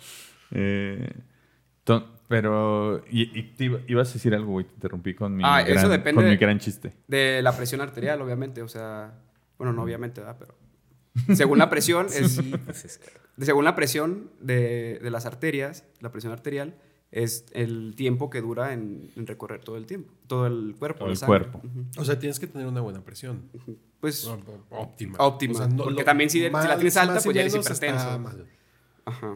[0.51, 1.09] Eh,
[2.29, 4.65] pero, y, y te iba- ibas a decir algo, güey.
[4.65, 6.93] Te interrumpí con mi, Ah, eso depende con mi de- gran chiste.
[7.09, 9.19] De la presión arterial, obviamente, o sea,
[9.57, 10.37] bueno, no obviamente, ¿verdad?
[10.39, 10.55] Pero
[11.35, 15.25] según la presión es Sí, pues es que- de- según la presión de, de las
[15.25, 16.75] arterias, la presión arterial
[17.11, 20.99] es el tiempo que dura en, en recorrer todo el tiempo, todo el cuerpo.
[20.99, 21.47] Todo el sangre.
[21.49, 21.61] cuerpo.
[21.97, 23.49] O sea, tienes que tener una buena presión.
[23.99, 24.23] Pues,
[24.69, 25.17] Óptima.
[25.17, 27.55] Óptima, O sea, no- porque lo- también si- si la tienes alta, pues ya eres
[27.55, 28.21] hipertenso.
[29.05, 29.35] ajá.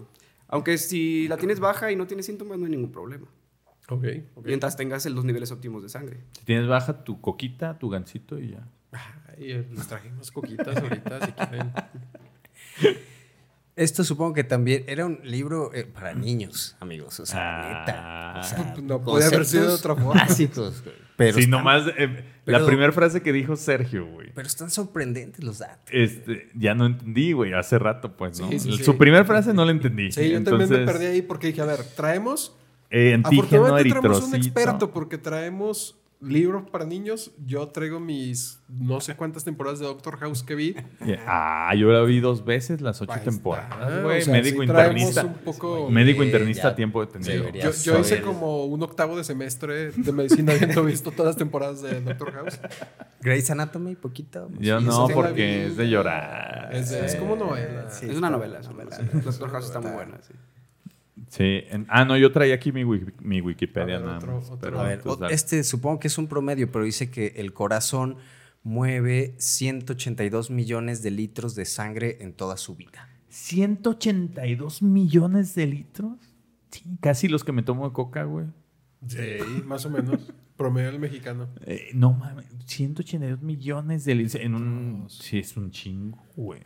[0.53, 3.25] Aunque si la tienes baja y no tienes síntomas, no hay ningún problema.
[3.89, 4.45] Ok, ok.
[4.45, 6.19] Mientras tengas los niveles óptimos de sangre.
[6.33, 8.67] Si tienes baja, tu coquita, tu gancito y ya.
[8.91, 11.73] Ay, les unas coquitas ahorita si quieren.
[13.75, 17.19] Esto supongo que también era un libro eh, para niños, amigos.
[17.19, 17.79] O sea, Ah.
[17.85, 18.39] neta.
[18.39, 20.21] O sea, No puede haber sido de otra forma.
[20.21, 20.83] Básicos.
[21.15, 24.31] Pero, sí, están, nomás eh, la primera frase que dijo Sergio, güey.
[24.33, 25.85] pero están sorprendentes los datos.
[25.91, 28.49] Este, ya no entendí, güey, hace rato, pues, ¿no?
[28.49, 28.83] Sí, sí, sí.
[28.83, 30.11] Su primera frase no la entendí.
[30.11, 32.55] Sí, yo Entonces, también me perdí ahí porque dije, a ver, traemos
[32.89, 37.31] eh, antígeno, Afortunadamente traemos un experto porque traemos libros para niños.
[37.45, 40.75] Yo traigo mis no sé cuántas temporadas de Doctor House que vi.
[41.05, 41.19] Yeah.
[41.27, 44.21] Ah, yo la vi dos veces, las ocho temporadas, güey.
[44.21, 45.25] O sea, médico sí internista.
[45.25, 47.49] un poco- Médico internista a tiempo detenido.
[47.51, 51.81] Yo, yo hice como un octavo de semestre de medicina habiendo visto todas las temporadas
[51.81, 52.59] de Doctor House.
[53.21, 54.49] Grey's Anatomy, poquito.
[54.59, 55.33] Yo Sí, no, porque
[55.65, 55.71] vi.
[55.71, 56.69] es de llorar.
[56.73, 57.89] Es, de- es como novela.
[57.89, 58.59] Sí, es una novela.
[58.59, 58.97] es una novela.
[59.23, 60.17] Doctor House está muy buena.
[60.21, 60.33] sí.
[61.29, 61.61] Sí.
[61.69, 64.45] en- ah, no, yo traía aquí mi, wiki- mi Wikipedia A ver, nada otro- más,
[64.45, 64.59] otro.
[64.59, 68.17] pero A ver, este supongo que es un promedio, pero dice que el corazón
[68.63, 73.09] mueve 182 millones de litros de sangre en toda su vida.
[73.29, 76.17] 182 millones de litros.
[76.71, 78.45] Sí, casi los que me tomo de coca, güey.
[79.07, 79.19] Sí,
[79.65, 80.31] más o menos.
[80.57, 81.49] Promedio del mexicano.
[81.65, 85.05] Eh, no mames, 182 millones de litros en un...
[85.09, 86.61] Sí, es un chingo, güey.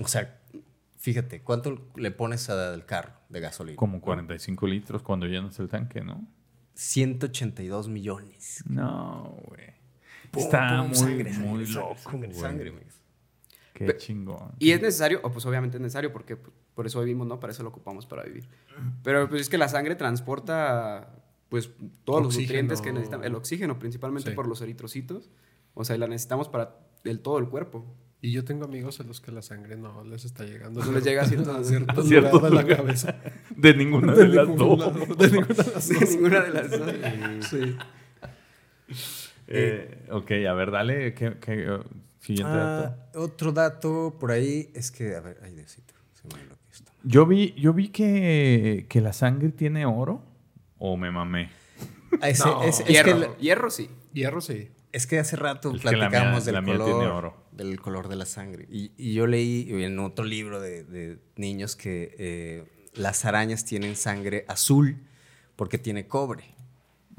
[0.00, 0.40] O sea,
[0.96, 3.76] fíjate, ¿cuánto le pones al carro de gasolina?
[3.76, 6.26] Como 45 litros cuando llenas el tanque, ¿no?
[6.74, 8.64] 182 millones.
[8.66, 9.74] No, güey.
[10.36, 12.28] Está pum, muy, sangre, muy sangre, loco, Sangre,
[12.70, 12.82] güey.
[12.84, 12.94] sangre.
[13.74, 14.52] Qué chingón.
[14.58, 17.38] Y es necesario, o pues obviamente es necesario porque pues, por eso vivimos, ¿no?
[17.40, 18.48] Para eso lo ocupamos para vivir.
[19.02, 21.70] Pero pues es que la sangre transporta pues
[22.04, 24.34] todos los nutrientes que necesitan, el oxígeno principalmente Sí.
[24.36, 25.30] por los eritrocitos
[25.74, 27.84] O sea, la necesitamos para el todo el cuerpo.
[28.24, 30.82] Y yo tengo amigos a los que la sangre no les está llegando.
[30.82, 33.16] No les llega a cierto- a cierto Cierto lugar de la cabeza.
[33.54, 34.78] De ninguna de, De las dos.
[34.78, 36.10] lado, de ninguna de las De dos.
[36.10, 36.90] ninguna de las dos.
[37.50, 37.76] Sí.
[39.46, 41.12] Eh, ok, a ver, dale.
[41.14, 41.82] ¿qué, qué, uh,
[42.20, 42.96] siguiente dato.
[42.96, 46.92] Ah, otro dato por ahí es que, a ver, ay, Diosito, se me enloqueció esto.
[47.02, 50.24] Yo vi, yo vi que, que la sangre tiene oro.
[50.78, 51.50] ¿O me mamé?
[52.22, 52.62] Ah, ese- No.
[52.62, 53.12] es, es Hierro.
[53.12, 53.90] que, la- Hierro sí.
[54.14, 54.70] Hierro sí.
[54.92, 57.43] es que hace rato Es que la platicamos mía- la del, mía tiene color, oro.
[57.56, 58.66] Del color de la sangre.
[58.70, 63.96] Y, y yo leí en otro libro de, de niños que eh, las arañas tienen
[63.96, 64.98] sangre azul
[65.56, 66.54] porque tiene cobre.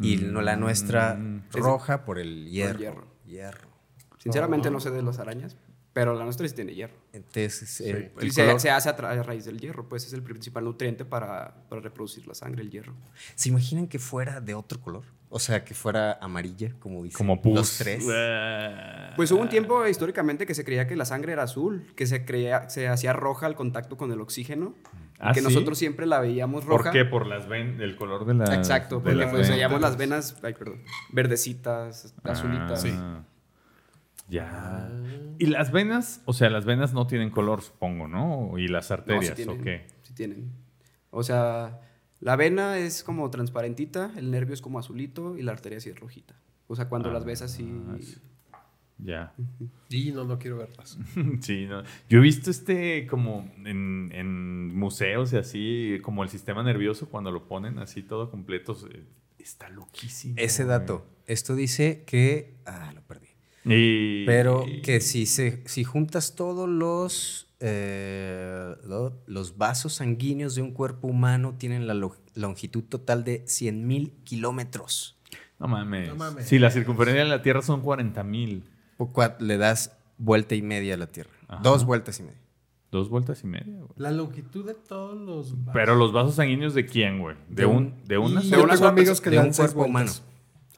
[0.01, 1.17] Y no la nuestra
[1.51, 2.79] roja por el hierro.
[2.79, 3.07] hierro.
[3.25, 3.69] hierro.
[4.17, 5.55] Sinceramente no sé de las arañas,
[5.93, 6.95] pero la nuestra sí tiene hierro.
[7.13, 10.11] Entonces, eh, Y el se, color- se hace a, a raíz del hierro, pues es
[10.11, 12.93] el principal nutriente para, para reproducir la sangre, el hierro.
[13.35, 15.05] ¿Se imaginan que fuera de otro color?
[15.35, 17.53] O sea, que fuera amarilla, como dicen Como pus.
[17.55, 18.05] los tres.
[19.17, 22.23] Pues hubo un tiempo históricamente que se creía que la sangre era azul, que se
[22.23, 25.43] creía, se hacía roja al contacto con el oxígeno, y ¿Ah, que sí?
[25.45, 26.83] nosotros siempre la veíamos roja.
[26.85, 27.03] ¿Por qué?
[27.03, 28.55] Por las ven el color de la.
[28.55, 29.49] Exacto, de porque las pues venas.
[29.57, 32.85] veíamos las venas, ay, perdón, verdecitas, azulitas.
[32.85, 33.23] Ah,
[34.29, 34.89] Ya.
[35.37, 38.57] Y las venas, o sea, las venas no tienen color, supongo, ¿no?
[38.57, 39.87] Y las No, arterias, sí tienen, ¿o qué?
[40.03, 40.51] sí tienen.
[41.11, 41.81] O sea,
[42.25, 45.99] la vena es como transparentita, el nervio es como azulito y la arteria sí es
[45.99, 46.35] rojita.
[46.67, 47.71] O sea, cuando las ves así...
[47.87, 48.15] Ah, sí.
[48.97, 49.33] Ya.
[49.89, 50.97] Y no, no quiero verlas.
[51.41, 51.83] Sí, no.
[52.09, 57.29] Yo he visto este como en, en museos y así, como el sistema nervioso, cuando
[57.29, 58.75] lo ponen así todo completo,
[59.37, 60.33] está loquísimo.
[60.37, 60.79] Ese güey.
[60.79, 61.05] dato.
[61.27, 62.55] Esto dice que.
[62.65, 63.27] Ah, lo perdí.
[63.65, 70.61] Y- Pero que si, se, si juntas todos los, eh, lo- los vasos sanguíneos de
[70.61, 75.17] un cuerpo humano, tienen la lo- longitud total de 100.000 kilómetros.
[75.59, 76.09] No mames.
[76.09, 76.45] No mames.
[76.47, 78.69] Sí, la circunferencia de la Tierra son 40 mil.
[78.97, 81.31] O cua- Le das vuelta y media a la Tierra.
[81.47, 81.61] Ajá.
[81.63, 82.39] Dos vueltas y media.
[82.91, 83.89] Dos vueltas y media, güey.
[83.97, 85.55] La longitud de todos los.
[85.73, 87.35] Pero los vasos sanguíneos de quién, güey?
[87.49, 90.23] ¿De, De un, un- de una Y de amigos que un cuerpo vueltas.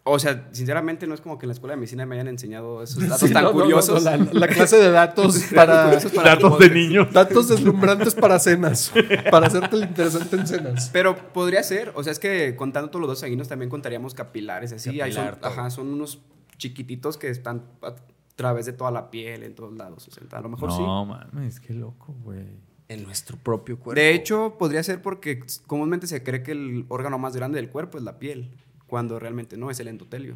[0.09, 2.81] O sea, sinceramente no es como que en la escuela de medicina me hayan enseñado
[2.83, 4.03] esos datos Sí, tan no, curiosos.
[4.03, 5.99] no, la, la clase de datos para.
[5.99, 7.11] Datos de niños.
[7.13, 8.91] datos deslumbrantes para cenas.
[9.31, 10.89] Para hacerte el interesante en cenas.
[10.93, 14.71] Pero podría ser, o sea, es que contando todos los dos sanguíneos también contaríamos capilares,
[14.71, 14.89] así.
[14.89, 16.19] Son, Capilar, ajá, son unos
[16.57, 17.95] chiquititos que están a
[18.35, 20.07] través de toda la piel, en todos lados.
[20.07, 20.79] O sea, a lo mejor sí.
[20.79, 22.45] No, mames, qué loco, güey.
[22.89, 23.99] En nuestro propio cuerpo.
[23.99, 27.97] De hecho, podría ser porque comúnmente se cree que el órgano más grande del cuerpo
[27.97, 28.49] es la piel,
[28.87, 30.35] cuando realmente no, es el endotelio.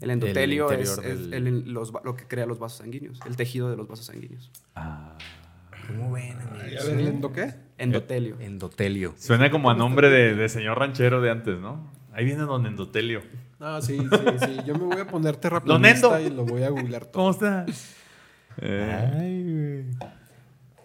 [0.00, 3.36] El endotelio es, interior es del- el- los lo que crea los vasos sanguíneos, el
[3.36, 4.50] tejido de los vasos sanguíneos.
[4.74, 5.16] Ah.
[5.86, 6.86] ¿Cómo ven, amigos?
[6.86, 7.54] ver, ¿lendo qué?
[7.78, 8.36] Endotelio.
[8.40, 9.14] Endotelio.
[9.18, 11.92] Suena como a nombre de, de señor ranchero de antes, ¿no?
[12.12, 13.22] Ahí viene don Endotelio.
[13.60, 14.06] No, sí, sí,
[14.46, 14.56] sí.
[14.66, 16.32] Yo me voy a poner terraplanista Endo.
[16.32, 17.12] y lo voy a googlear todo.
[17.12, 17.66] ¿Cómo está?
[18.60, 19.84] Ay, güey.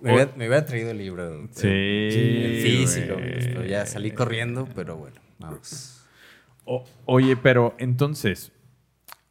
[0.01, 1.47] Me hubiera, me hubiera traído el libro.
[1.51, 1.67] Sí.
[1.67, 3.13] El físico.
[3.15, 3.39] güey.
[3.39, 5.98] Pero ya salí corriendo, pero bueno, vamos.
[6.71, 8.51] O- oye, pero entonces,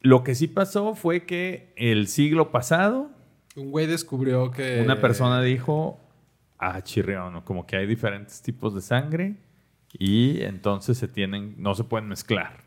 [0.01, 3.11] lo que sí pasó fue que el siglo pasado
[3.55, 4.81] Un güey descubrió que.
[4.85, 6.01] una persona dijo,
[6.59, 7.44] ah, chirrión, ¿no?
[7.44, 9.37] como que hay diferentes tipos de sangre
[9.92, 12.64] y entonces se tienen, no se pueden mezclar,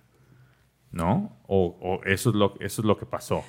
[0.91, 1.35] ¿no?
[1.47, 3.43] O, o eso, es lo, eso es lo que pasó.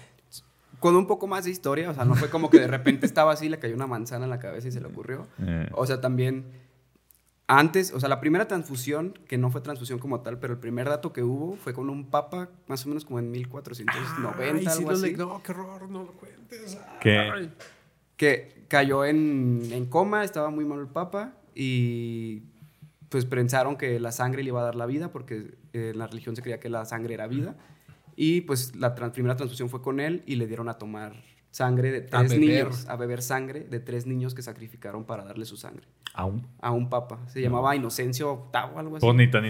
[0.81, 3.31] Con un poco más de historia, o sea, no fue como que de repente estaba
[3.33, 5.29] así, le cayó una manzana en la cabeza y se le ocurrió.
[5.41, 5.69] Eh.
[5.75, 6.47] O sea, también
[7.49, 10.89] antes, o sea, la primera transfusión, que no fue transfusión como tal, pero el primer
[10.89, 14.69] dato que hubo fue con un papa, más o menos como en 1490, Ay, sí
[14.69, 16.79] algo así, le- No, qué horror, no lo cuentes.
[17.01, 17.51] ¿Qué?
[18.17, 22.43] que cayó en, en coma, estaba muy mal el papa y
[23.09, 26.07] pues pensaron que la sangre le iba a dar la vida porque eh, en la
[26.07, 27.57] religión se creía que la sangre era vida
[28.17, 31.15] y pues la primera transfusión fue con él y le dieron a tomar
[31.53, 32.49] sangre de A tres beber.
[32.65, 36.45] niños, a beber sangre de tres niños que sacrificaron para darle su sangre Aún.
[36.61, 37.21] a un papa.
[37.29, 39.07] Se llamaba Inocencio VIII, algo así.
[39.07, 39.45] Pues ni tan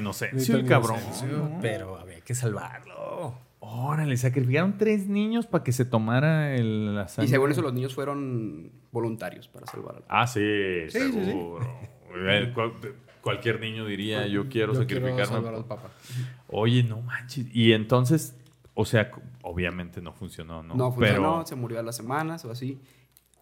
[0.52, 0.98] tan el cabrón.
[1.00, 1.50] inocencio.
[1.62, 3.34] Pero había que salvarlo.
[3.60, 7.28] Órale, sacrificaron tres niños para que se tomara el, la sangre.
[7.28, 10.02] y según eso los niños fueron voluntarios para salvarlo.
[10.08, 10.40] Ah, sí,
[10.88, 11.24] Sí, sí, sí.
[11.24, 11.66] seguro.
[12.16, 12.72] Eh, cual-
[13.22, 15.24] cualquier niño diría, yo quiero Yo sacrificarme.
[15.26, 15.90] salvar por- al papa.
[16.48, 17.46] Oye, no manches.
[17.54, 18.34] Y entonces,
[18.74, 20.74] o sea, obviamente no funcionó, ¿no?
[20.74, 22.78] No funcionó, Pero, se murió a las semanas o así.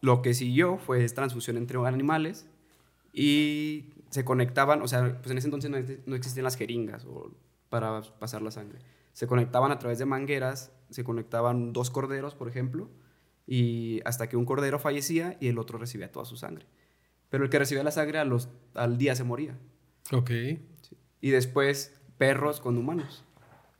[0.01, 2.47] Lo que siguió fue transfusión entre animales
[3.13, 7.05] y se conectaban, o sea, pues en ese entonces no, ex- no existían las jeringas
[7.05, 7.31] o
[7.69, 8.79] para pasar la sangre.
[9.13, 12.89] Se conectaban a través de mangueras, se conectaban dos corderos, por ejemplo,
[13.47, 16.67] y hasta que un cordero fallecía y el otro recibía toda su sangre.
[17.29, 19.57] Pero el que recibía la sangre a los, al día se moría.
[20.13, 20.31] Ok.
[21.21, 23.25] Y después perros con humanos.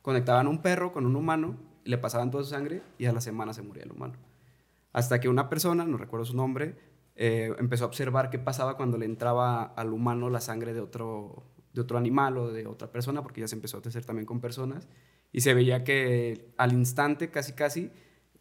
[0.01, 3.53] Conectaban un perro con un humano le pasaban toda su sangre y a la semana
[3.53, 4.15] se moría el humano.
[4.93, 6.75] Hasta que una persona, no recuerdo su nombre,
[7.15, 11.43] eh, empezó a observar qué pasaba cuando le entraba al humano la sangre de otro,
[11.73, 14.41] de otro animal o de otra persona, porque ya se empezó a hacer también con
[14.41, 14.87] personas,
[15.31, 17.91] y se veía que al instante, casi casi,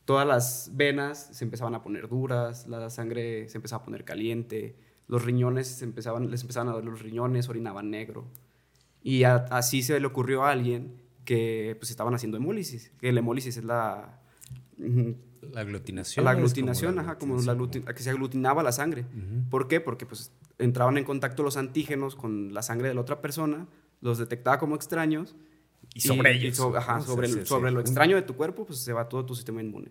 [0.04, 4.76] todas las venas se empezaban a poner duras, la sangre se empezaba a poner caliente,
[5.06, 8.28] los riñones se empezaban, les empezaban a doler los riñones, orinaban negro.
[9.02, 13.56] Y así se le ocurrió a alguien que pues estaban haciendo hemólisis, que la hemólisis
[13.56, 14.20] es la...
[15.52, 16.24] La aglutinación.
[16.24, 17.84] la como aglutinación, la ajá, como la aglutinación.
[17.86, 19.04] agluti- que se aglutinaba la sangre.
[19.50, 19.80] ¿Por qué?
[19.80, 23.66] Porque pues entraban en contacto los antígenos con la sangre de la otra persona,
[24.00, 25.34] los detectaba como extraños.
[25.94, 27.02] Y sobre ellos, so- ajá, ¿no?
[27.04, 27.74] sobre, Sí, el- sí, sobre sí.
[27.74, 29.88] lo extraño de tu cuerpo, pues se va todo tu sistema inmune.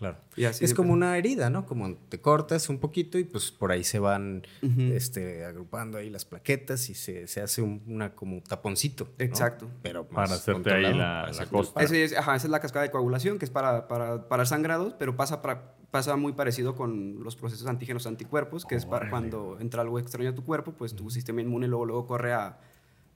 [0.00, 0.16] Claro.
[0.34, 1.66] Y así es como una herida, ¿no?
[1.66, 4.42] Como te cortas un poquito y pues por ahí se van
[4.78, 9.04] este, agrupando ahí las plaquetas y se, se hace un, una como taponcito.
[9.04, 9.24] ¿no?
[9.24, 9.68] Exacto.
[9.82, 11.78] Pero Para hacerte ahí la- la costa.
[11.80, 14.46] el Ese es- ajá, esa es la cascada de coagulación, que es para, para, para
[14.46, 19.10] sangrados, pero pasa, para, pasa muy parecido con los procesos antígenos anticuerpos, que es para
[19.10, 22.58] cuando entra algo extraño a tu cuerpo, pues tu sistema inmune luego, luego corre a,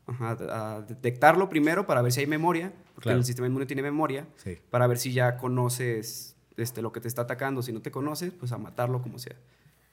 [0.07, 3.19] ajá, a detectarlo primero para ver si hay memoria, porque Claro.
[3.21, 4.59] el sistema inmune tiene memoria, Sí.
[4.69, 7.63] para ver si ya conoces este, lo que te está atacando.
[7.63, 9.37] Si no te conoces, pues a matarlo como sea.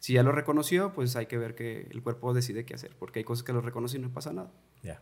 [0.01, 3.19] Si ya lo reconoció, pues hay que ver que el cuerpo decide qué hacer, porque
[3.19, 4.51] hay cosas que lo reconoce y no pasa nada.
[4.81, 4.99] Ya.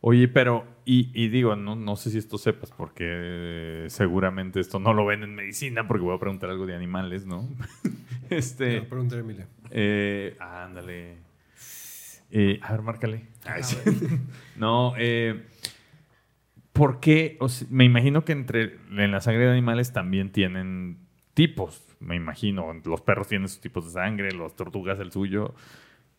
[0.00, 4.92] Oye, pero, y, y digo, no, no sé si esto sepas, porque seguramente esto no
[4.92, 7.48] lo ven en medicina, porque voy a preguntar algo de animales, ¿no?
[8.30, 8.80] este.
[8.90, 9.46] No, a Emilia.
[9.70, 11.18] Eh, ándale.
[12.32, 13.28] Eh, a ver, márcale.
[13.44, 13.76] Ay, sí.
[14.56, 15.46] no, eh,
[16.72, 17.36] ¿por qué?
[17.40, 20.98] O sea, me imagino que entre en la sangre de animales también tienen
[21.34, 21.86] tipos.
[22.00, 22.72] Me imagino.
[22.84, 25.54] Los perros tienen sus tipos de sangre, las tortugas el suyo.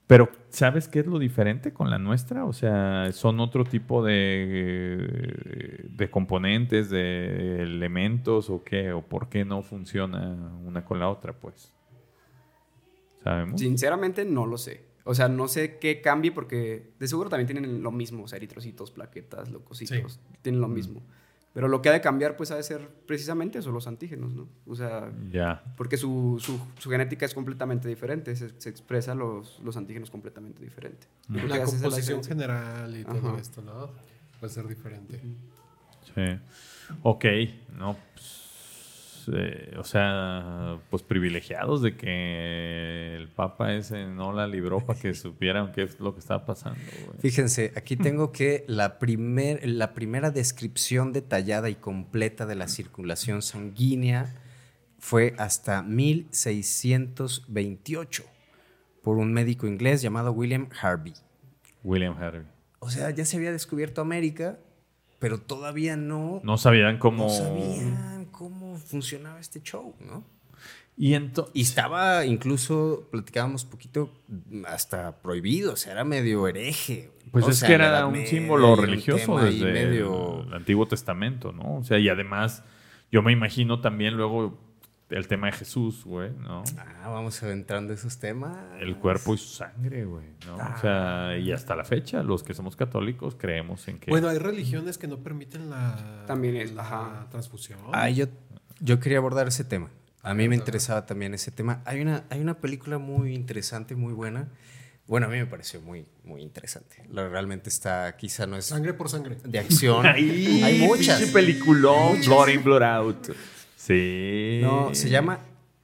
[0.08, 2.44] Pero, ¿sabes qué es lo diferente con la nuestra?
[2.44, 8.92] O sea, ¿son otro tipo de, de componentes, de elementos o qué?
[8.92, 11.74] ¿O por qué no funciona una con la otra, pues?
[13.24, 13.62] ¿Sabemos?
[13.62, 14.91] Sinceramente no lo sé.
[15.04, 18.38] O sea, no sé qué cambie porque de seguro también tienen lo mismo, o sea,
[18.38, 21.02] eritrocitos, plaquetas, leucocitos, tienen lo mismo.
[21.54, 24.48] Pero lo que ha de cambiar pues ha de ser precisamente eso, los antígenos, ¿no?
[24.66, 25.12] O sea,
[25.76, 30.64] porque su, su, su genética es completamente diferente, se, se expresa los, los antígenos completamente
[30.64, 31.08] diferente.
[31.28, 33.40] La composición general y todo Ajá.
[33.40, 33.90] esto, ¿no?
[34.40, 35.20] Puede ser diferente.
[36.16, 36.40] Sí.
[37.04, 37.26] Ok,
[37.78, 38.41] no, pues,
[39.34, 45.14] eh, o sea, pues privilegiados de que el Papa ese no la libró para que
[45.14, 46.80] supieran qué es lo que estaba pasando.
[47.20, 53.42] Fíjense, aquí tengo que la, primer, la primera descripción detallada y completa de la circulación
[53.42, 54.36] sanguínea
[55.00, 58.24] fue hasta 1628
[59.02, 61.14] por un médico inglés llamado William Harvey.
[61.84, 62.46] William Harvey.
[62.80, 64.58] O sea, ya se había descubierto América,
[65.20, 67.26] pero todavía no, No sabían cómo...
[67.26, 68.21] no sabían
[68.72, 70.24] cómo funcionaba este show, ¿no?
[70.98, 71.54] Y entonces...
[71.56, 74.12] Y estaba incluso, platicábamos poquito,
[74.68, 77.12] hasta prohibido, o sea, era medio hereje.
[77.32, 80.44] Pues O es sea, que era un símbolo un religioso ahí desde medio...
[80.44, 81.78] el Antiguo Testamento, ¿no?
[81.78, 82.64] O sea, y además,
[83.12, 84.58] yo me imagino también luego
[85.10, 86.64] el tema de Jesús, güey, ¿no?
[86.78, 88.58] Ah, vamos entrando a esos temas.
[88.80, 90.56] El cuerpo y su sangre, güey, ¿no?
[90.56, 94.12] O sea, y hasta la fecha, los que somos católicos creemos en que...
[94.12, 97.28] Bueno, hay religiones que no permiten la, También es, la ajá.
[97.30, 97.80] transfusión.
[97.92, 98.28] Ah, yo,
[98.82, 99.90] yo quería abordar ese tema.
[100.24, 101.82] A mí me interesaba también ese tema.
[101.86, 104.50] Hay una, hay una película muy interesante, muy buena.
[105.08, 107.04] Bueno, a mí me pareció muy, muy interesante.
[107.10, 109.38] La- realmente está, quizá no es Sangre por sangre.
[109.44, 110.06] de acción.
[110.06, 111.22] Ay, hay muchas.
[111.32, 113.30] peliculón, Blood in, Blood out.
[113.76, 114.60] Sí.
[114.62, 115.40] No, se llama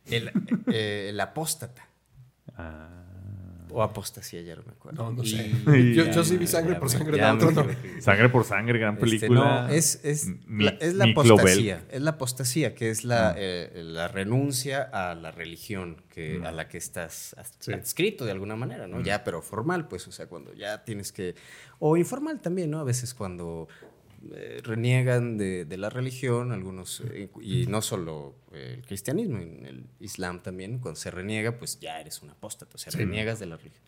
[0.05, 0.31] El,
[0.71, 1.87] eh, el Apóstata.
[2.55, 3.05] Ah.
[3.71, 5.03] O Apostasía, ya no me acuerdo.
[5.03, 5.51] No, no Y- sé.
[5.95, 8.01] Yo, ya yo sí vi sangre ya por sangre, ya la otra no.
[8.01, 9.63] Sangre por sangre, gran Este, película.
[9.63, 11.85] no, es, es, Mi- la, es la apostasía.
[11.91, 13.35] Es la apostasía, que es la, Ah.
[13.37, 18.87] eh, la renuncia a la religión que, a la que estás adscrito de alguna manera,
[18.87, 19.01] ¿no?
[19.01, 21.35] Ya, pero formal, pues, o sea, cuando ya tienes que.
[21.79, 22.79] O informal también, ¿no?
[22.79, 23.67] A veces cuando
[24.33, 29.85] eh, reniegan de, de la religión, algunos, eh, y no solo eh, el cristianismo, el
[29.99, 33.57] islam también, cuando se reniega, pues ya eres un apóstata, o sea, reniegas de la
[33.57, 33.83] religión.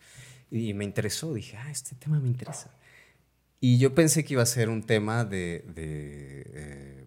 [0.50, 2.70] Y me interesó, dije, ah, este tema me interesa.
[3.60, 7.06] Y yo pensé que iba a ser un tema de, de, eh,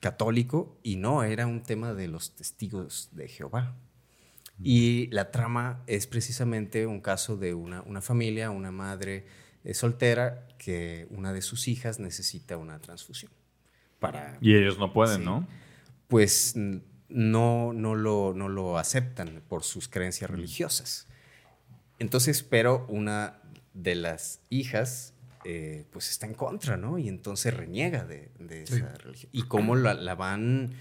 [0.00, 3.76] católico y no, era un tema de los testigos de Jehová.
[4.62, 9.24] Y la trama es precisamente un caso de una, una familia, una madre
[9.64, 13.30] eh, soltera, que una de sus hijas necesita una transfusión.
[13.98, 15.24] Para, Y ellos no pueden, Sí.
[15.24, 15.46] ¿no?
[16.08, 16.54] pues
[17.08, 21.06] no, no, lo, no lo aceptan por sus creencias religiosas.
[21.98, 23.40] Entonces, pero una
[23.74, 25.12] de las hijas
[25.44, 26.98] eh, pues está en contra, ¿no?
[26.98, 29.30] Y entonces reniega de, de esa religión.
[29.32, 30.72] Y cómo la, la van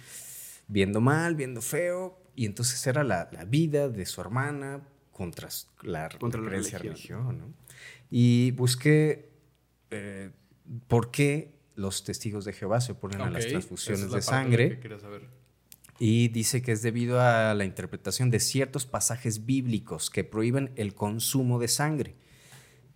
[0.67, 4.81] viendo mal, viendo feo, y entonces era la, la vida de su hermana
[5.11, 5.49] contra
[5.81, 7.19] la, Contra la creencia religión.
[7.27, 7.53] religión, ¿no?
[8.09, 9.32] Y busqué
[9.93, 10.31] eh,
[10.87, 14.21] por qué los testigos de Jehová se oponen a las transfusiones esa es de la
[14.21, 14.69] sangre.
[14.69, 15.21] que quería saber.
[15.99, 20.93] Y dice que es debido a la interpretación de ciertos pasajes bíblicos que prohíben el
[20.93, 22.15] consumo de sangre.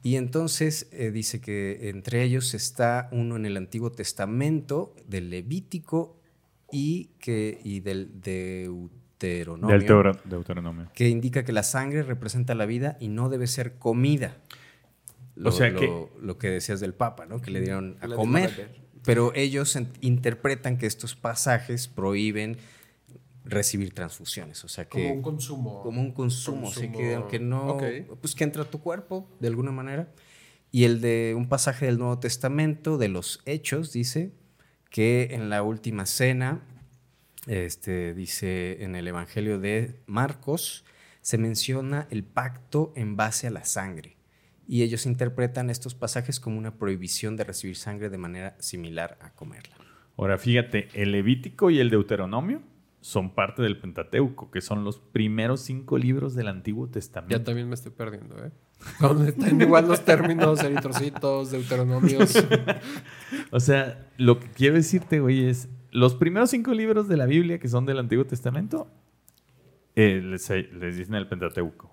[0.03, 6.19] Y entonces eh, dice que entre ellos está uno en el Antiguo Testamento, del Levítico
[6.71, 10.89] y, que, y del Deuteronomio, Del teoro- Deuteronomio.
[10.93, 14.37] que indica que la sangre representa la vida y no debe ser comida.
[15.37, 17.39] Lo, O sea lo- que- lo que decías del Papa, ¿no?
[17.41, 18.75] que le dieron a comer.
[19.03, 22.57] Pero ellos interpretan que estos pasajes prohíben
[23.45, 24.63] recibir transfusiones.
[24.65, 25.03] O sea que.
[25.03, 25.81] Como un consumo.
[25.83, 27.15] como un consumo, así que consumo.
[27.17, 27.77] aunque no.
[28.19, 30.11] Pues que entra a tu cuerpo de alguna manera.
[30.71, 34.33] Y el de un pasaje del Nuevo Testamento, de los Hechos, dice
[34.89, 36.61] que en la última cena,
[37.45, 40.83] este, dice en el Evangelio de Marcos,
[41.21, 44.16] se menciona el pacto en base a la sangre.
[44.67, 49.31] Y ellos interpretan estos pasajes como una prohibición de recibir sangre de manera similar a
[49.31, 49.75] comerla.
[50.17, 52.61] Ahora, fíjate, el Levítico y el Deuteronomio
[52.99, 57.43] son parte del Pentateuco, que son los primeros cinco libros del Antiguo Ya Testamento.
[57.43, 58.51] también me estoy perdiendo, ¿eh?
[58.99, 62.33] Donde están igual los términos, eritrocitos, deuteronomios.
[63.51, 67.59] O sea, lo que quiero decirte, güey, es los primeros cinco libros de la Biblia
[67.59, 68.91] que son del Antiguo Testamento,
[69.95, 71.91] eh, les, les dicen el Pentateuco.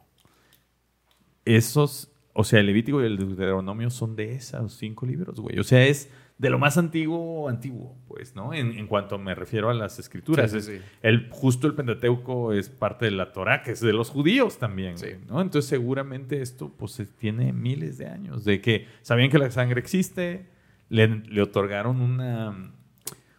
[1.45, 5.59] Esos, o sea, el Levítico y el Deuteronomio son de esos cinco libros, güey.
[5.59, 8.53] O sea, es de lo más antiguo, antiguo, pues, ¿no?
[8.53, 10.51] En, en cuanto me refiero a las escrituras.
[10.51, 10.83] Sí, Es- sí, sí.
[11.01, 14.97] El, justo el Pentateuco es parte de la Torah, que es de los judíos también,
[15.29, 15.41] ¿no?
[15.41, 18.45] Entonces, seguramente esto, pues, tiene miles de años.
[18.45, 20.47] De que sabían que la sangre existe,
[20.89, 22.73] le, le otorgaron una,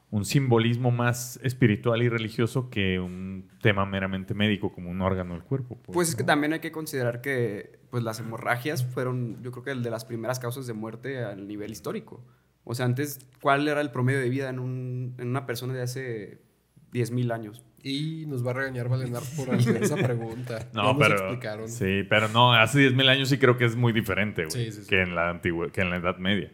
[0.10, 5.44] un simbolismo más espiritual y religioso que un tema meramente médico, como un órgano del
[5.44, 5.78] cuerpo.
[5.92, 9.72] Pues es que también hay que considerar que pues, las hemorragias fueron, yo creo que
[9.72, 12.22] el de las primeras causas de muerte a nivel histórico.
[12.66, 15.82] O sea, antes, ¿cuál era el promedio de vida en, un- en una persona de
[15.82, 16.42] hace
[16.92, 17.64] 10.000 años?
[17.82, 20.68] Y nos va a regañar Valenar por hacer esa pregunta.
[20.74, 21.16] No, pero.
[21.16, 21.70] explicaron.
[21.70, 24.82] Sí, pero no, hace 10.000 años sí creo que es muy diferente, güey, Sí, sí,
[24.84, 24.90] sí.
[24.90, 26.52] Que, en la antigua, que en la Edad Media.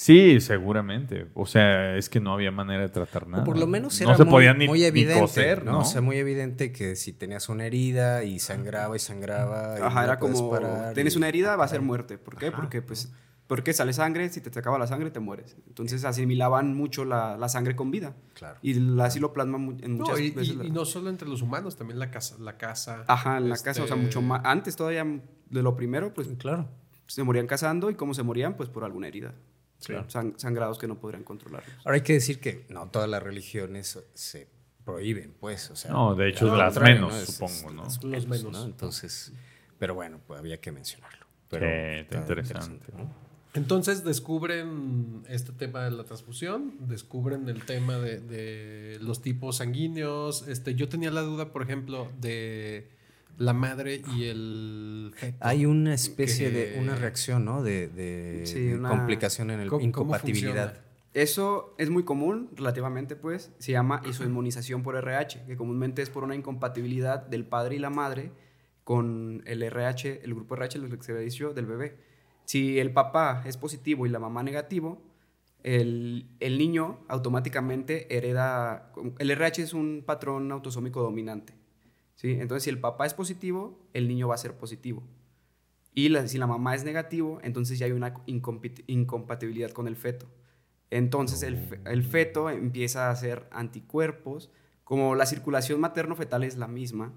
[0.00, 1.26] Sí, seguramente.
[1.34, 3.42] O sea, es que no había manera de tratar nada.
[3.42, 5.72] O por lo menos no era se muy, podía ni, muy ni evidente, coser, ¿no?
[5.72, 5.78] ¿no?
[5.80, 9.74] O sea, muy evidente que si tenías una herida y sangraba y sangraba.
[9.76, 10.56] y no Ajá, la era como,
[10.94, 12.16] tienes y- una herida, va a ser muerte.
[12.16, 12.52] ¿Por qué?
[12.52, 13.12] Porque pues,
[13.48, 15.56] porque sale sangre, si te acaba la sangre, te mueres.
[15.66, 18.14] Entonces asimilaban mucho la, la sangre con vida.
[18.34, 18.60] Claro.
[18.62, 20.54] Y la- así lo plasman en No, muchas y, veces.
[20.54, 22.36] y- la- y no solo entre los humanos, también la casa.
[22.38, 24.42] La casa Ajá, en la casa, o sea, este, mucho más.
[24.44, 26.68] Antes todavía de lo primero, pues Claro.
[27.08, 29.34] se morían cazando y cómo se morían, pues por alguna herida.
[29.78, 29.92] Sí.
[30.08, 31.72] Sang- sangrados que no podrían controlarlos.
[31.84, 34.48] Ahora hay que decir que no todas las religiones se
[34.84, 35.70] prohíben, pues.
[35.70, 37.82] O sea, No, de hecho, las menos, Es- supongo, ¿no?
[37.84, 38.52] las Los menos.
[38.52, 38.64] ¿no?
[38.64, 39.32] Entonces,
[39.78, 41.26] pero bueno, pues había que mencionarlo.
[41.48, 41.66] Pero
[42.18, 42.92] interesante.
[42.96, 43.28] ¿no?
[43.54, 50.46] Entonces descubren este tema de la transfusión, descubren el tema de, de los tipos sanguíneos.
[50.48, 52.90] Este, yo tenía la duda, por ejemplo, de
[53.38, 55.38] la madre y el feto.
[55.40, 57.62] Hay una especie Que- de una reacción, ¿no?
[57.62, 60.80] De, de- Sí, de una- complicación en el ¿Cómo- cómo incompatibilidad.
[61.14, 63.50] Eso es muy común, relativamente, pues.
[63.58, 67.90] Se llama isoinmunización por RH, que comúnmente es por una incompatibilidad del padre y la
[67.90, 68.30] madre
[68.84, 71.96] con el RH, el grupo RH, el que se había dicho, del bebé.
[72.44, 75.02] Si el papá es positivo y la mamá negativo,
[75.62, 78.92] el, el niño automáticamente hereda.
[79.18, 81.52] El RH es un patrón autosómico dominante.
[82.18, 82.32] ¿Sí?
[82.32, 85.02] Entonces, si el papá es positivo, el niño va a ser positivo.
[85.94, 89.94] Y la- si la mamá es negativo, entonces ya hay una incompati- incompatibilidad con el
[89.96, 90.26] feto.
[90.90, 94.50] Entonces el, fe- el feto empieza a hacer anticuerpos,
[94.84, 97.12] como la circulación materno-fetal es la misma.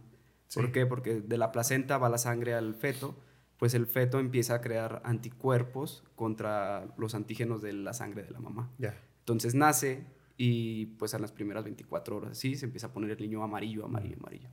[0.53, 0.85] ¿Por qué?
[0.85, 3.15] Porque de la placenta va la sangre al feto,
[3.57, 8.39] pues el feto empieza a crear anticuerpos contra los antígenos de la sangre de la
[8.39, 8.69] mamá.
[8.77, 8.95] Ya.
[9.19, 10.05] Entonces nace
[10.37, 13.85] y pues en las primeras 24 horas, sí, se empieza a poner el niño amarillo,
[13.85, 14.49] amarillo, amarillo.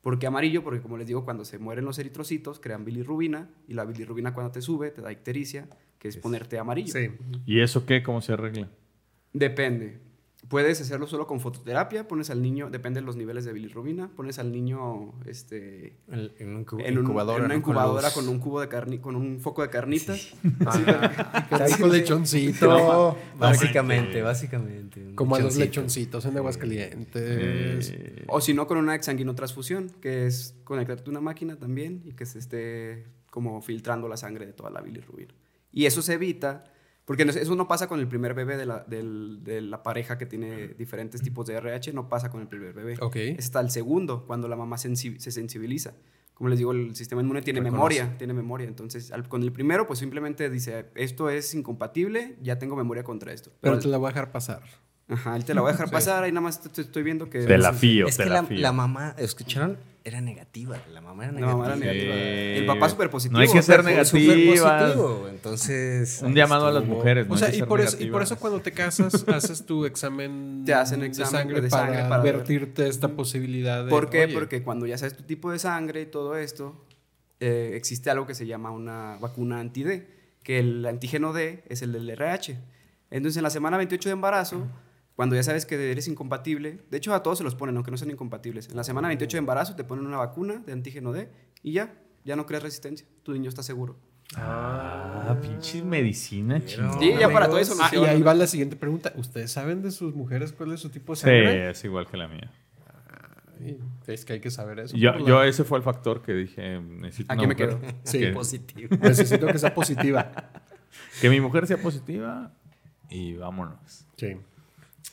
[0.00, 0.64] ¿Por qué amarillo?
[0.64, 4.52] Porque como les digo, cuando se mueren los eritrocitos, crean bilirrubina y la bilirrubina cuando
[4.52, 6.92] te sube te da ictericia, que es ponerte amarillo.
[6.92, 7.10] Sí.
[7.44, 8.02] ¿Y eso qué?
[8.02, 8.70] ¿Cómo se arregla?
[9.32, 10.09] Depende.
[10.50, 14.38] Puedes hacerlo solo con fototerapia, pones al niño, depende de los niveles de bilirrubina, pones
[14.40, 17.38] al niño este, En, en un incu- en, un- incubadora.
[17.38, 17.58] en una ¿no?
[17.60, 20.34] incubadora los- con, un cubo de carni con un foco de carnitas.
[21.68, 23.16] Rico lechoncito.
[23.38, 25.14] Básicamente, básicamente.
[25.14, 25.80] Como a los lechoncito.
[25.80, 27.90] lechoncitos en Aguascalientes.
[27.94, 32.12] Eh, O si no, con una exsanguinotransfusión, que es conectarte a una máquina también y
[32.12, 35.32] que se esté como filtrando la sangre de toda la bilirrubina.
[35.72, 36.64] Y eso se evita
[37.04, 40.26] Porque eso no pasa con el primer bebé de la, del- de la pareja que
[40.26, 42.94] tiene diferentes tipos de RH, no pasa con el primer bebé.
[43.00, 43.16] Ok.
[43.16, 45.94] Es hasta el segundo, cuando la mamá sensi- se sensibiliza.
[46.34, 47.76] Como les digo, el sistema inmune tiene Reconoce.
[48.00, 48.66] memoria, tiene memoria.
[48.68, 53.32] Entonces, al- con el primero, pues simplemente dice, esto es incompatible, ya tengo memoria contra
[53.32, 53.50] esto.
[53.60, 54.62] Pero Pero te la voy a dejar pasar.
[55.10, 55.92] Ajá, él te la voy a dejar Sí.
[55.92, 57.40] pasar, ahí nada más te, te estoy viendo que...
[57.44, 58.60] Te la fío, es te que la la, fío.
[58.60, 59.76] la mamá, ¿escucharon?
[60.02, 60.78] Era negativa.
[60.94, 61.58] La mamá era La negativa.
[61.58, 62.14] mamá era negativa.
[62.14, 62.20] Sí.
[62.60, 63.38] El papá súper positivo.
[63.38, 65.28] No hay que ser positivo.
[65.28, 66.20] Entonces.
[66.22, 67.26] Un llamado a las mujeres.
[67.28, 69.24] no O sea, hay que y ser por, eso, y por eso cuando te casas
[69.28, 72.34] haces tu examen, Te hacen de examen sangre, de para, sangre para ver.
[72.36, 73.90] advertirte esta posibilidad de...
[73.90, 74.24] ¿Por qué?
[74.24, 76.82] oye, Porque cuando ya sabes tu tipo de sangre y todo esto,
[77.40, 80.06] eh, existe algo que se llama una vacuna anti-D,
[80.42, 82.58] que el antígeno D es el del RH.
[83.10, 84.66] Entonces, en la semana 28 de embarazo,
[85.16, 87.96] cuando ya sabes que eres incompatible, de hecho a todos se los ponen, aunque no
[87.96, 88.68] sean incompatibles.
[88.70, 91.28] En la semana 28 de embarazo te ponen una vacuna de antígeno D
[91.62, 91.94] y ya,
[92.24, 93.06] ya no creas resistencia.
[93.22, 93.98] Tu niño está seguro.
[94.36, 96.98] Ah, pinche medicina chingona.
[97.00, 99.12] Sí, ya para todo eso Ah, y ahí va la siguiente pregunta.
[99.16, 101.70] ¿Ustedes saben de sus mujeres cuál es su tipo de Sí, sangre?
[101.70, 102.50] es igual que la mía.
[103.62, 104.96] Ay, es que hay que saber eso.
[104.96, 107.92] Yo, la- yo ese fue el factor que dije, necesito Aquí una me mujer quedo.
[108.04, 108.96] Sí, que, Positivo.
[109.02, 110.30] Necesito que sea positiva.
[111.20, 112.52] que mi mujer sea positiva
[113.10, 114.06] y vámonos.
[114.16, 114.36] Sí.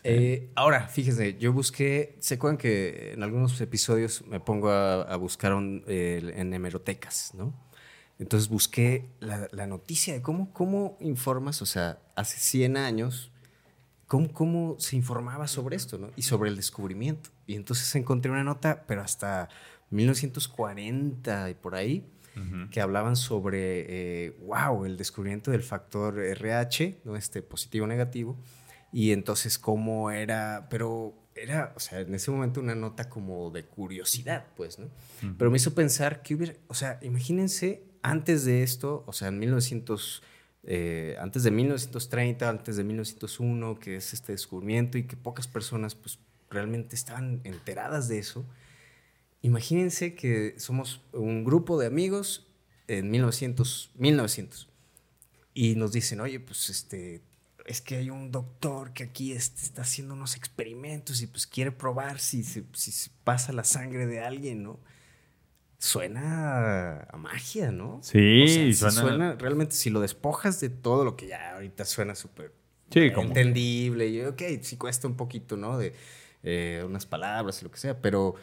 [0.09, 5.15] Eh, ahora, fíjese, yo busqué, se acuerdan que en algunos episodios me pongo a, a
[5.17, 7.53] buscar un- eh, en hemerotecas, ¿no?
[8.19, 13.31] Entonces busqué la, la noticia de cómo, cómo informas, o sea, hace 100 años,
[14.07, 16.11] cómo, cómo se informaba sobre esto, ¿no?
[16.15, 17.29] Y sobre el descubrimiento.
[17.45, 19.49] Y entonces encontré una nota, pero hasta
[19.91, 22.05] 1940 y por ahí,
[22.69, 23.85] que hablaban sobre,
[24.27, 27.15] eh, wow, el descubrimiento del factor RH, ¿no?
[27.15, 28.37] Este positivo o negativo,
[28.97, 33.63] y entonces cómo era, pero era, o sea, en ese momento una nota como de
[33.63, 34.89] curiosidad, pues, ¿no?
[35.37, 39.37] Pero me hizo pensar que hubiera, o sea, imagínense antes de esto, o sea, en
[39.37, 40.23] 1900,
[40.63, 45.93] eh, antes de 1930, antes de 1901, que es este descubrimiento y que pocas personas,
[45.93, 46.17] pues,
[46.49, 48.47] realmente estaban enteradas de eso.
[49.43, 52.47] Imagínense que somos un grupo de amigos
[52.87, 54.69] en 1900, 1900
[55.53, 57.21] y nos dicen, oye, pues este,
[57.67, 61.71] es que hay un doctor que aquí este, está haciendo unos experimentos y pues quiere
[61.71, 64.79] probar si se, si se pasa la sangre de alguien, ¿no?
[65.79, 67.99] Suena a magia, ¿no?
[68.01, 71.85] Sí, O sea, sí suena- realmente, si lo despojas de todo lo que ya ahorita
[71.85, 72.51] suena súper
[72.89, 75.77] Sí, entendible, y ok, sí cuesta un poquito, ¿no?
[75.77, 75.93] De
[76.43, 78.35] eh, unas palabras y lo que sea, pero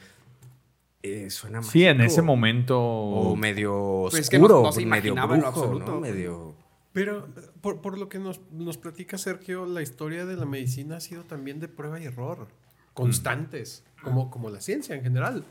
[1.02, 1.72] eh, suena mágico.
[1.72, 2.78] Sí, en ese momento.
[2.80, 5.92] O medio Pues es que oscuro, no- no se medio en lo brujo, absoluto.
[5.92, 6.00] ¿no?
[6.00, 6.54] Medio...
[6.94, 10.96] Pero eh, por, por lo que nos, nos platica Sergio, la historia de la medicina
[10.96, 12.48] ha sido también de prueba y error,
[12.94, 15.44] constantes, como, como la ciencia en general.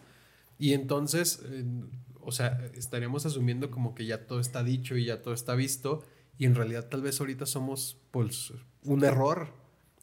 [0.58, 1.66] Y entonces, eh,
[2.22, 6.04] o sea, estaríamos asumiendo como que ya todo está dicho y ya todo está visto,
[6.38, 9.50] y en realidad tal vez ahorita somos pues, un error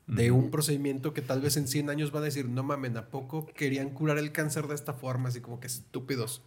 [0.07, 3.09] de un procedimiento que tal vez en 100 años va a decir, no mamen, ¿a
[3.09, 5.31] poco querían curar el cáncer de esta forma?
[5.31, 6.43] Así como que estúpidos.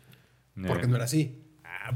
[0.68, 0.88] Porque Eh.
[0.88, 1.42] no era así.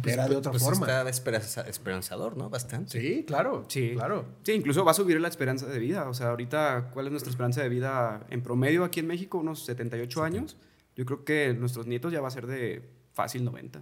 [0.05, 0.85] Era de otra pues forma.
[0.85, 2.49] Está esperanza- esperanzador, ¿no?
[2.49, 2.99] Bastante.
[2.99, 3.65] Sí, claro.
[3.67, 3.91] Sí.
[3.93, 4.25] claro.
[4.43, 6.07] Sí, incluso va a subir la esperanza de vida.
[6.09, 9.37] O sea, ahorita, ¿cuál es nuestra esperanza de vida en promedio aquí en México?
[9.37, 10.57] Unos 78 años.
[10.95, 12.81] Yo creo que nuestros nietos ya va a ser de
[13.13, 13.81] fácil 90.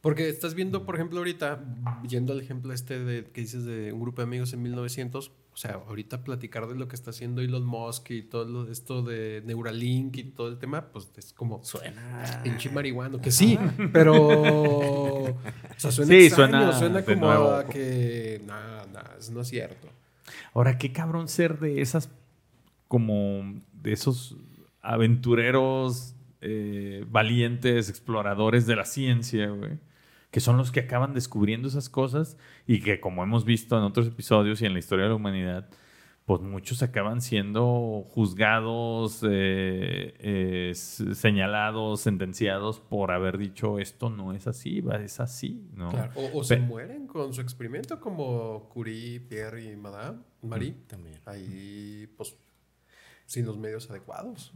[0.00, 1.64] Porque estás viendo, por ejemplo, ahorita,
[2.06, 5.56] yendo al ejemplo este de, que dices de un grupo de amigos en 1900, o
[5.56, 9.40] sea, ahorita platicar de lo que está haciendo Elon Musk y todo lo- esto de
[9.46, 12.40] Neuralink y todo el tema, pues es como Suena...
[12.42, 13.56] pinche marihuano, que sí,
[13.92, 14.14] pero
[15.30, 15.36] o
[15.76, 17.54] sea, suena Sí, extraño, suena suena, como nuevo.
[17.54, 19.88] a que nada, nada, no es cierto.
[20.54, 22.10] Ahora, qué cabrón ser de esas,
[22.88, 24.36] como de esos
[24.82, 29.78] aventureros, eh, valientes, exploradores de la ciencia, güey.
[30.34, 34.08] Que son los que acaban descubriendo esas cosas y que, como hemos visto en otros
[34.08, 35.68] episodios y en la historia de la humanidad,
[36.24, 44.48] pues muchos acaban siendo juzgados, eh, eh, señalados, sentenciados por haber dicho esto no es
[44.48, 45.90] así, es así, ¿no?
[45.90, 51.20] Claro, O, o se mueren con su experimento como Curie, Pierre y Madame, Marie, También.
[51.26, 52.36] ahí pues
[53.24, 54.52] sin los medios adecuados.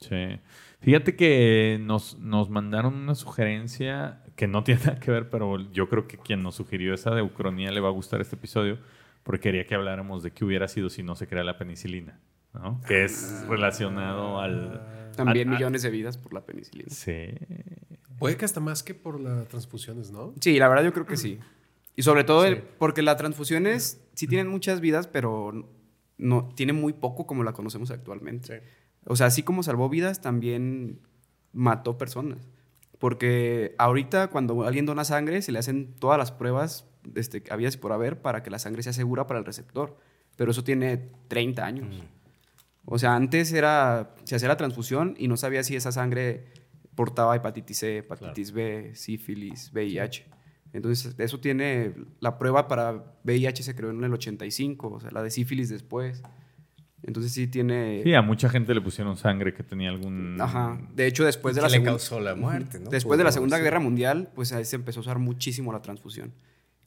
[0.00, 0.38] Sí.
[0.78, 5.88] Fíjate que nos, nos mandaron una sugerencia que no tiene nada que ver, pero yo
[5.90, 8.78] creo que quien nos sugirió esa de Ucronía le va a gustar este episodio
[9.24, 12.18] porque quería que habláramos de qué hubiera sido si no se crea la penicilina,
[12.54, 12.80] ¿no?
[12.88, 15.10] Que es relacionado al...
[15.16, 16.88] También al- millones de vidas por la penicilina.
[16.88, 17.26] Sí.
[18.18, 20.32] Puede que hasta más que por las transfusiones, ¿no?
[20.40, 21.38] Sí, la verdad yo creo que sí.
[21.96, 22.48] Y sobre todo Sí.
[22.52, 25.68] el- porque las transfusiones sí tienen muchas vidas, pero
[26.16, 28.62] no tienen muy poco como la conocemos actualmente.
[29.04, 31.00] O sea, así como salvó vidas, también
[31.52, 32.48] mató personas.
[32.98, 37.92] Porque ahorita cuando alguien dona sangre, se le hacen todas las pruebas este, había por
[37.92, 39.96] haber para que la sangre sea segura para el receptor.
[40.36, 41.88] Pero eso tiene 30 años.
[41.88, 42.18] Mm.
[42.84, 46.46] O sea, antes era, se hacía la transfusión y no sabía si esa sangre
[46.94, 50.26] portaba hepatitis C, hepatitis B, sífilis, VIH.
[50.72, 55.22] Entonces, eso tiene, la prueba para VIH se creó en el 85, o sea, la
[55.22, 56.22] de sífilis después.
[57.02, 58.02] Entonces sí tiene...
[58.02, 60.40] Sí, a mucha gente le pusieron sangre que tenía algún...
[60.40, 60.78] Ajá.
[60.94, 61.92] De hecho, después de la le segunda...
[61.92, 62.90] causó la muerte, ¿no?
[62.90, 63.62] Después de la Segunda sí.
[63.62, 66.32] Guerra Mundial, pues ahí se empezó a usar muchísimo la transfusión.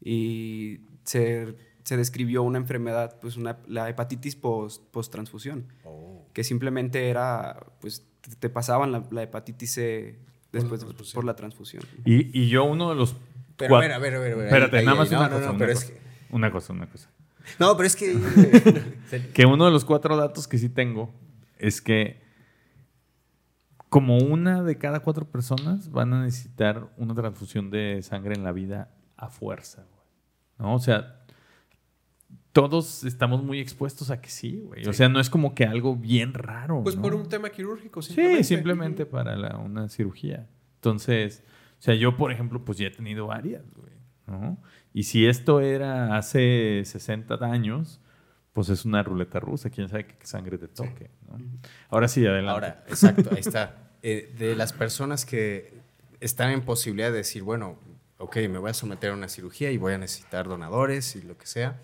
[0.03, 6.27] Y se, se describió una enfermedad, pues una, la hepatitis post, transfusión Oh.
[6.33, 8.05] que simplemente era, pues
[8.39, 10.19] te, pasaban la, la hepatitis C
[10.51, 11.13] después transfusión.
[11.15, 11.83] por la transfusión.
[12.05, 13.15] Y, y yo uno de los...
[13.57, 14.33] Pero a cuat- ver, a ver, a ver.
[14.33, 15.45] a ver, Espérate, ahí, nada ahí, más no, una no, cosa.
[15.45, 15.99] no, una, pero cosa es que...
[16.35, 17.09] una cosa, una cosa.
[17.59, 18.17] No, pero es que...
[19.33, 21.13] Que uno de los cuatro datos que sí tengo
[21.59, 22.21] es que
[23.89, 28.53] como una de cada cuatro personas van a necesitar una transfusión de sangre en la
[28.53, 30.01] vida a fuerza, güey.
[30.59, 30.75] ¿No?
[30.75, 31.25] O sea,
[32.53, 34.87] todos estamos muy expuestos a que sí, güey.
[34.87, 36.83] O sea, no es como que algo bien raro.
[36.83, 37.01] Pues ¿no?
[37.01, 40.47] por un tema quirúrgico, Sí, simplemente para la- una cirugía.
[40.75, 41.43] Entonces,
[41.79, 43.93] o sea, yo, por ejemplo, pues ya he tenido varias, güey,
[44.27, 44.57] ¿no?
[44.93, 48.01] Y si esto era hace 60 años,
[48.53, 51.39] pues es una ruleta rusa, quién sabe qué sangre te toque, ¿no?
[51.89, 52.51] Ahora sí, adelante.
[52.51, 53.93] Ahora, exacto, ahí está.
[54.03, 55.73] Eh, de las personas que
[56.19, 57.77] están en posibilidad de decir, bueno,
[58.17, 61.37] ok, me voy a someter a una cirugía y voy a necesitar donadores y lo
[61.37, 61.79] que sea,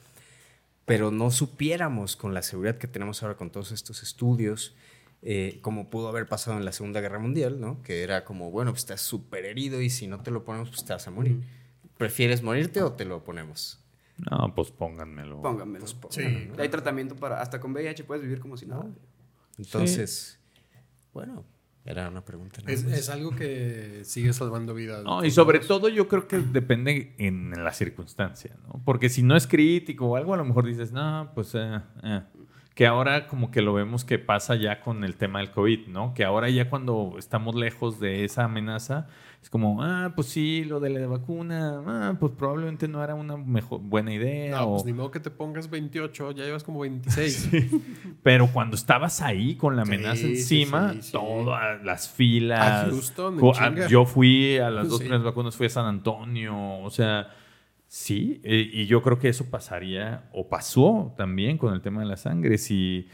[0.86, 4.76] pero no supiéramos con la seguridad que tenemos ahora con todos estos estudios,
[5.22, 7.82] eh, como pudo haber pasado en la Segunda Guerra Mundial, ¿no?
[7.82, 10.86] Que era como, bueno, pues estás súper herido y si no te lo ponemos, pues
[10.86, 11.42] te vas a morir.
[11.98, 13.84] ¿Prefieres morirte o te lo ponemos?
[14.30, 15.42] No, pues pónganmelo.
[15.42, 15.86] Pónganmelo.
[16.10, 16.50] Sí.
[16.58, 18.86] Hay tratamiento para, hasta con VIH puedes vivir como si nada.
[19.58, 20.40] Entonces,
[21.14, 21.46] bueno,
[21.86, 22.62] era una pregunta.
[22.62, 22.94] nada Es, más.
[22.94, 25.04] es algo que sigue salvando vidas.
[25.04, 28.82] No, y sobre todo yo creo que depende en la circunstancia, ¿no?
[28.86, 32.22] Porque si no es crítico o algo, a lo mejor dices, no, pues, eh, eh".
[32.78, 36.14] Que ahora como que lo vemos que pasa ya con el tema del COVID, ¿no?
[36.14, 39.08] Que ahora ya cuando estamos lejos de esa amenaza,
[39.42, 43.36] es como, ah, pues sí, lo de la vacuna, ah, pues probablemente no era una
[43.36, 44.58] mejor, buena idea.
[44.58, 47.50] No, o- pues ni modo que te pongas 28, ya llevas como 26.
[48.22, 52.60] Pero cuando estabas ahí con la amenaza sí, encima, sí, todas las filas.
[52.86, 53.88] A Houston, en co- a- chinga.
[53.88, 55.06] yo fui a las dos Sí.
[55.06, 56.56] primeras vacunas, fui a San Antonio.
[56.82, 57.28] O sea,
[57.88, 58.42] sí.
[58.44, 62.18] eh, y yo creo que eso pasaría, o pasó también con el tema de la
[62.18, 62.58] sangre.
[62.58, 63.08] Si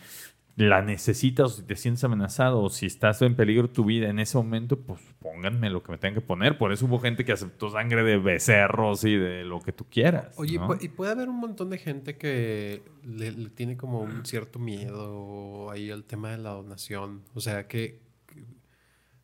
[0.56, 4.20] la necesitas, o si te sientes amenazado, o si estás en peligro tu vida en
[4.20, 6.58] ese momento, pues pónganme lo que me tengan que poner.
[6.58, 10.36] Por eso hubo gente que aceptó sangre de becerros y de lo que tú quieras.
[10.38, 14.60] Oye, y puede haber un montón de gente que le, le tiene como un cierto
[14.60, 17.24] miedo ahí al tema de la donación.
[17.34, 18.03] O sea, que,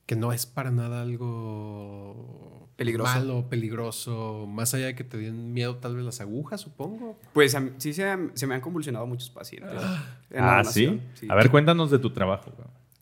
[0.10, 3.14] que no es para nada algo Peligroso.
[3.14, 4.48] malo, peligroso.
[4.48, 7.16] Más allá de que te den miedo tal vez las agujas, supongo.
[7.32, 9.72] Pues a mí- sí se, han- se me han convulsionado muchos pacientes.
[10.32, 11.00] en la Ah, ¿sí?
[11.14, 11.28] sí.
[11.30, 12.52] A ver, cuéntanos de tu trabajo.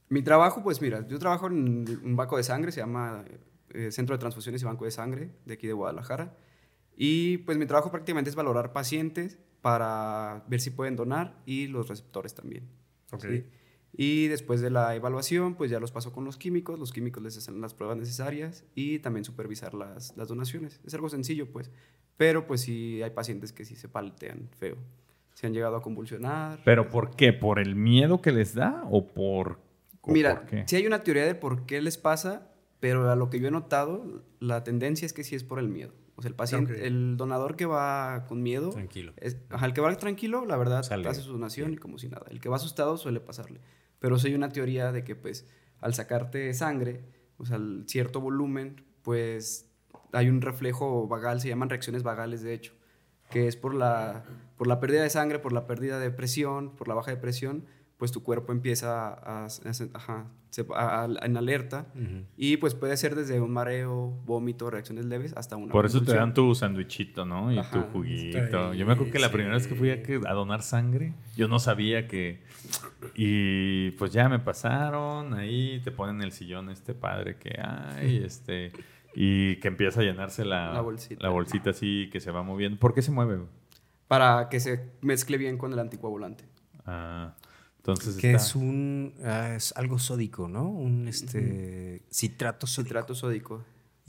[0.09, 3.23] Mi trabajo, pues mira, yo trabajo en un banco de sangre, se llama
[3.69, 6.35] eh, Centro de Transfusiones y Banco de Sangre, de aquí de Guadalajara.
[6.97, 11.87] Y pues mi trabajo prácticamente es valorar pacientes para ver si pueden donar y los
[11.87, 12.67] receptores también.
[13.21, 13.45] ¿sí?
[13.93, 17.37] Y después de la evaluación, pues ya los paso con los químicos, los químicos les
[17.37, 20.79] hacen las pruebas necesarias y también supervisar las, las donaciones.
[20.85, 21.71] Es algo sencillo, pues,
[22.15, 24.77] pero pues sí hay pacientes que sí se paltean feo.
[25.33, 26.61] Se han llegado a convulsionar.
[26.65, 27.31] ¿Pero por qué?
[27.33, 29.59] ¿Por el miedo que les da o por,
[30.01, 33.29] o Mira, por sí hay una teoría de por qué les pasa, pero a lo
[33.29, 35.93] que yo he notado, la tendencia es que sí es por el miedo.
[36.17, 39.13] O sea, el paciente, el donador que va con miedo, Tranquilo.
[39.17, 42.09] es- ajá, el que va tranquilo, la verdad, Sale hace su donación y como si
[42.09, 42.25] nada.
[42.31, 43.61] El que va asustado suele pasarle.
[43.99, 45.47] Pero sí hay una teoría de que, pues,
[45.79, 47.03] al sacarte sangre,
[47.37, 49.69] o sea, cierto volumen, pues,
[50.11, 52.73] hay un reflejo vagal, se llaman reacciones vagales, de hecho,
[53.29, 54.23] que es por la,
[54.57, 57.65] por la pérdida de sangre, por la pérdida de presión, por la baja de presión,
[57.97, 61.87] pues tu cuerpo empieza a, a- a- ajá, se- a- a- en alerta
[62.37, 66.13] y pues puede ser desde un mareo, vómito, reacciones leves hasta una Por eso te
[66.13, 67.51] dan tu sandwichito, ¿no?
[67.51, 68.73] Y tu juguito.
[68.73, 69.33] Yo me acuerdo que la sí.
[69.33, 72.43] primera vez que fui a, que- a donar sangre, yo no sabía que...
[73.15, 78.71] Y pues ya me pasaron, ahí te ponen el sillón este padre que hay, este...
[79.19, 81.23] Y que empieza a llenarse la, La bolsita.
[81.23, 82.77] la bolsita así que se va moviendo.
[82.77, 83.39] ¿Por qué se mueve?
[84.07, 86.43] Para que se mezcle bien con el anticoagulante.
[86.85, 87.33] Ah,
[87.91, 90.69] entonces Que está- es un ah, es algo sódico, ¿no?
[90.69, 92.87] Un este citrato sódico.
[92.89, 93.63] Citrato sódico.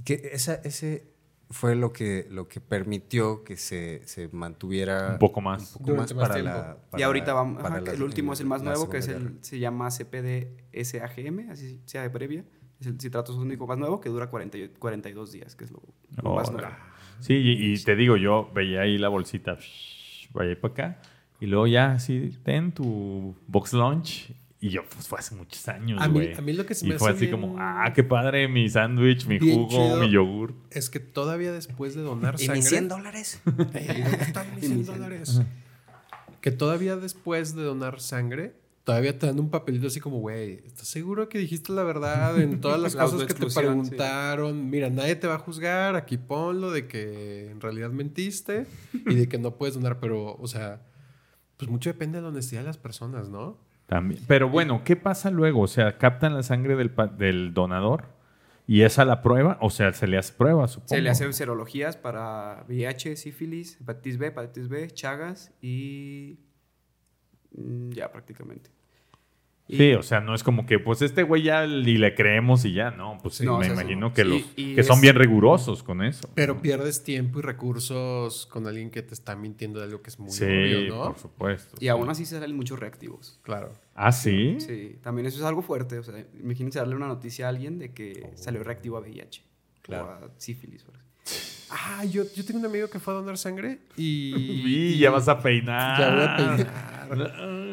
[0.04, 1.12] Que esa, ese
[1.50, 5.76] fue lo que, lo que permitió que se, se mantuviera Un poco más.
[5.76, 6.50] un poco más para tiempo.
[6.50, 6.76] la.
[6.90, 9.08] para y ahorita vamos, para ajá, la- el último es el más nuevo, que es
[9.08, 9.34] el, Guerra.
[9.40, 12.44] se llama CPD-SAGM, así se abrevia.
[12.80, 15.82] Es el citrato sódico más nuevo que dura 40 y- 42 días, que es lo,
[16.22, 16.68] lo más nuevo.
[17.20, 21.00] Sí, y, y te digo, yo veía ahí la bolsita, shh, vaya para acá,
[21.40, 24.32] y luego ya así, ten tu box lunch.
[24.60, 26.34] Y yo, pues fue hace muchos años, A mí- güey.
[26.34, 28.48] a mí lo que se Y me fue hace así bien- como, ah, qué padre,
[28.48, 30.00] mi sándwich, mi Bien jugo, chido.
[30.00, 30.52] mi yogur.
[30.72, 32.56] Es que todavía después de donar ¿Y sangre.
[32.56, 33.40] mis 100 dólares?
[33.74, 35.40] Eh, ¿dónde están mis 100 dólares?
[36.40, 40.88] Que todavía después de donar sangre, todavía te dan un papelito así como, güey, ¿estás
[40.88, 43.56] seguro que dijiste la verdad en todas las La cosas que te sí.
[43.60, 44.70] preguntaron?
[44.70, 48.66] Mira, nadie te va a juzgar, aquí ponlo de que en realidad mentiste
[49.06, 50.80] y de que no puedes donar, pero, o sea,
[51.58, 53.58] pues mucho depende de la honestidad de las personas, ¿no?
[53.86, 54.22] También.
[54.26, 55.60] Pero bueno, ¿qué pasa luego?
[55.60, 58.06] O sea, captan la sangre del, del donador
[58.66, 60.88] y esa la prueba, o sea, se le hace prueba, supongo.
[60.88, 66.38] Se le hacen serologías para VIH, sífilis, hepatitis B, hepatitis B, Chagas y.
[67.52, 68.70] mm, Ya prácticamente.
[69.70, 72.64] Y- Sí, o sea, no es como que, pues este güey ya y le creemos
[72.64, 73.18] y ya, no.
[73.22, 74.14] Pues No, me o sea, imagino sí.
[74.14, 76.28] que Sí, los y que son es- bien rigurosos con eso.
[76.34, 80.18] Pero pierdes tiempo y recursos con alguien que te está mintiendo de algo que es
[80.18, 81.02] muy sí, obvio, ¿no?
[81.04, 81.76] por supuesto.
[81.80, 83.38] Y aún así se salen muchos reactivos.
[83.42, 83.72] Claro.
[83.94, 84.56] Ah, sí.
[84.58, 85.98] Sí, también eso es algo fuerte.
[85.98, 89.42] O sea, imagínense darle una noticia a alguien de que salió reactivo a VIH.
[89.82, 90.06] Claro.
[90.06, 90.84] O a sífilis.
[90.88, 90.92] o.
[91.70, 94.32] Ah, yo, yo tengo un amigo que fue a donar sangre y.
[94.94, 95.98] Y ya vas a peinar.
[96.00, 96.97] Ya voy a peinar.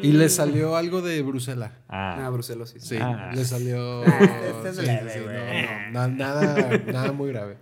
[0.02, 1.72] Y le salió algo de Bruselas.
[1.88, 2.82] Ah, Ah, brucelosis.
[2.84, 3.30] Sí, Ah.
[3.34, 4.02] le salió.
[4.04, 7.58] Este es sí, leve, sí, no, no, na- nada, nada muy grave.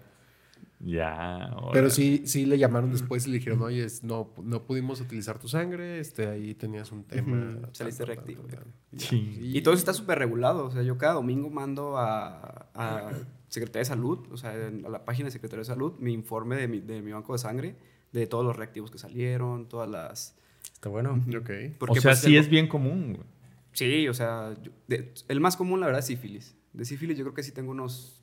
[0.81, 1.57] ya.
[1.73, 5.49] Pero sí, sí le llamaron después y le dijeron, oye, no, no pudimos utilizar tu
[5.49, 7.59] sangre, este, ahí tenías un tema.
[7.73, 8.59] Saliste reactivo, tal,
[8.91, 9.01] tal".
[9.01, 9.39] Sí.
[9.41, 10.67] Y todo eso está súper regulado.
[10.67, 13.11] O sea, yo cada domingo mando a, a
[13.49, 16.57] Secretaría de Salud, o sea, en- a la página de Secretaría de Salud, mi informe
[16.57, 17.77] de mi, de mi banco de sangre,
[18.13, 20.37] de todos los reactivos que salieron, todas las...
[20.85, 21.25] Está bueno.
[21.35, 21.51] Ok.
[21.79, 23.15] porque, o sea, pues, sí el- es bien común.
[23.15, 23.27] güey.
[23.73, 26.55] Sí, o sea, yo- de- el más común, la verdad, es sífilis.
[26.75, 28.21] De sífilis yo creo que sí tengo unos...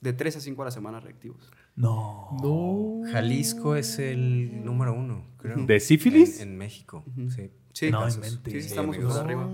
[0.00, 1.50] De 3 a 5 a la semana reactivos.
[1.76, 3.02] No.
[3.12, 5.66] Jalisco es el número uno, creo.
[5.66, 6.40] ¿De sífilis?
[6.40, 7.50] En, en México, sí.
[7.74, 8.24] Sí, No casos.
[8.26, 9.50] Sí, sí, Sí, estamos súper arriba.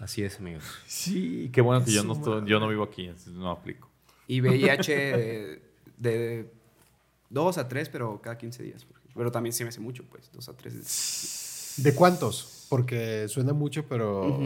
[0.00, 0.64] Así es, amigos.
[0.88, 3.88] Sí, qué bueno que yo no, estoy- yo no vivo aquí, no aplico.
[4.26, 5.62] Y VIH de,
[5.96, 6.52] de
[7.30, 8.84] 2 a 3, pero cada 15 días.
[9.14, 10.74] Pero también se me hace mucho, pues, 2 a 3.
[11.76, 12.66] ¿De cuántos?
[12.68, 14.38] Porque suena mucho, pero.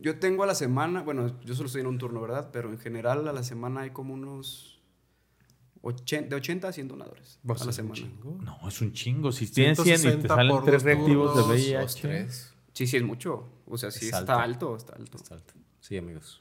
[0.00, 2.50] Yo tengo a la semana, bueno, yo solo estoy en un turno, ¿verdad?
[2.52, 4.78] Pero en general a la semana hay como unos
[5.82, 7.94] 80, de 80 a 100 donadores a la semana.
[7.94, 8.38] chingo.
[8.42, 9.32] No, es un chingo.
[9.32, 11.80] Si tienes 100 y te 160 salen por tres dos reactivos de turnos, VIH.
[11.82, 12.54] Dos, tres.
[12.72, 13.48] Sí, sí es mucho.
[13.66, 14.32] O sea, sí Es está alto.
[14.72, 15.16] alto, está alto.
[15.16, 15.54] Está alto.
[15.80, 16.40] Sí, amigos.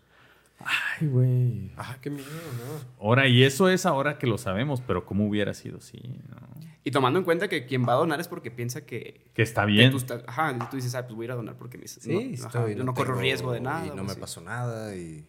[0.59, 1.71] Ay, güey.
[1.77, 3.03] Ah, qué miedo, ¿no?
[3.05, 5.81] Ahora, y eso es ahora que lo sabemos, pero ¿cómo hubiera sido?
[5.81, 6.37] Sí, ¿no?
[6.85, 9.25] Y tomando en cuenta que quien va a donar es porque piensa que...
[9.33, 9.91] Que está que bien.
[9.91, 11.87] tú estás- ajá, y tú dices, ah, pues voy a ir a donar porque me,
[11.87, 13.87] Sí, no, yo no corro riesgo de nada.
[13.87, 14.19] Y no me así.
[14.21, 15.25] pasó nada y...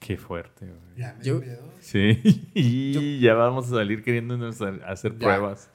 [0.00, 0.78] Qué fuerte, güey.
[0.96, 1.40] Ya me Yo-.
[1.80, 5.18] Sí, y ya vamos a salir queriéndonos a hacer Ya.
[5.18, 5.70] pruebas.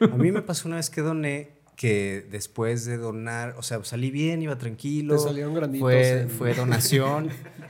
[0.00, 4.10] A mí me pasó una vez que doné que después de donar, o sea, salí
[4.10, 5.14] bien, iba tranquilo.
[5.16, 7.28] Te salieron granitos Fue, en- fue donación,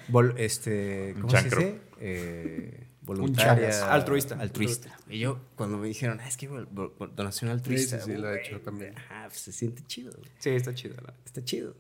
[0.09, 1.81] vol- este, ¿cómo se dice?
[2.01, 3.70] Eh, voluntaria.
[3.70, 3.82] chagas.
[3.82, 4.38] Altruista.
[4.38, 4.98] Altruista.
[5.09, 7.98] Y yo, cuando me dijeron, ah, es que donación altruista.
[8.01, 8.96] sí, sí, lo he hecho también.
[8.96, 10.12] Ajá, pues se siente chido.
[10.38, 10.96] Sí, está chido.
[11.24, 11.76] Está chido.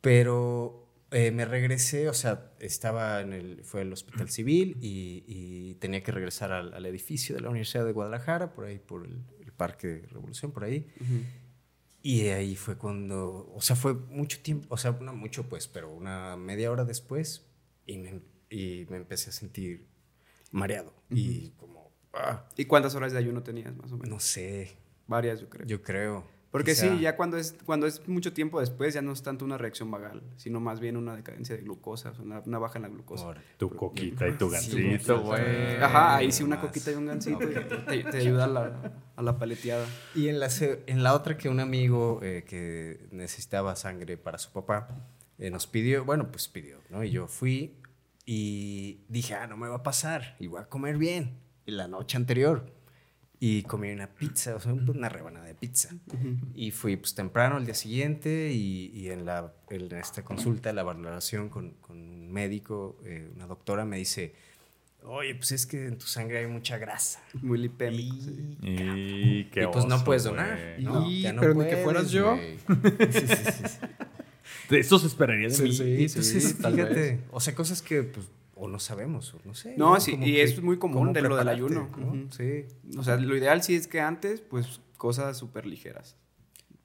[0.00, 5.74] Pero eh, me regresé, o sea, estaba en el, fue el hospital civil y, y
[5.74, 9.24] tenía que regresar al, al edificio de la Universidad de Guadalajara, por ahí, por el,
[9.44, 10.86] el Parque de Revolución, por ahí.
[12.02, 15.92] Y ahí fue cuando, o sea, fue mucho tiempo, o sea, no mucho pues, pero
[15.92, 17.46] una media hora después
[17.86, 19.89] y me, y me empecé a sentir
[20.50, 24.08] mareado y como, ah, ¿Y cuántas horas de ayuno tenías, más o menos?
[24.10, 24.76] no sé,
[25.06, 25.66] Varias, yo creo.
[25.66, 26.40] yo creo.
[26.52, 29.44] Porque Quizá- sí, ya cuando es, cuando es mucho tiempo después, ya no es tanto
[29.44, 32.78] una reacción vagal, sino más bien una decadencia de glucosa, o sea, una, una baja
[32.78, 33.24] en la glucosa.
[33.26, 33.42] Ahora.
[33.56, 35.76] Tu coquita y tu Sí, gancito, güey.
[35.80, 36.64] Ajá, ahí sí una más.
[36.66, 37.54] coquita y un gancito y
[38.02, 39.86] te, te ayuda a la, a la paleteada.
[40.16, 44.38] Y en la, se- en la otra que un amigo eh, que necesitaba sangre para
[44.38, 44.88] su papá
[45.38, 47.04] eh, nos pidió, bueno, pues pidió, ¿no?
[47.04, 47.76] Y yo fui
[48.26, 51.38] y dije, ah, no me va a pasar y voy a comer bien.
[51.66, 52.72] Y la noche anterior.
[53.42, 55.88] Y comí una pizza, o sea, una rebanada de pizza.
[56.54, 60.82] Y fui pues temprano al día siguiente y, y en, la, en esta consulta, la
[60.82, 64.34] valoración con, con un médico, eh, una doctora me dice,
[65.04, 67.22] oye, pues es que en tu sangre hay mucha grasa.
[67.40, 68.14] Muy lipémico.
[68.26, 68.56] sí.
[68.62, 70.36] Y, qué y pues no oso, puedes güey.
[70.36, 70.58] donar.
[70.80, 71.00] No.
[71.00, 71.10] ¿no?
[71.10, 72.36] Y- Ya no pero ni que puedes, fueras yo.
[72.36, 73.78] sí, sí, sí.
[74.70, 75.72] Eso se esperaría de Sí, mí.
[75.72, 76.04] sí.
[76.04, 77.20] Entonces, tal fíjate, vez.
[77.30, 79.74] o sea, cosas que pues, o no sabemos, o no sé.
[79.76, 81.88] No, sí, Como y que- es muy común de lo del ayuno.
[81.96, 82.06] ¿no?
[82.08, 82.26] Ujú.
[82.30, 82.64] Sí.
[82.98, 86.16] O sea, lo ideal sí es que antes, pues, cosas súper ligeras.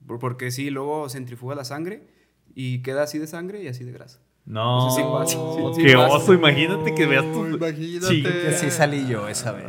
[0.06, 2.06] Por- Porque sí, luego centrifuga la sangre
[2.54, 4.20] y queda así de sangre y así de grasa.
[4.46, 5.36] No, sí sí,
[5.74, 6.14] sí qué pasa.
[6.14, 7.46] oso, imagínate que veas tu...
[7.46, 8.06] Imagínate.
[8.06, 9.66] Sí, Que sí salí yo esa vez.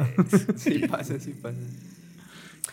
[0.57, 1.57] Sí pasa, sí pasa.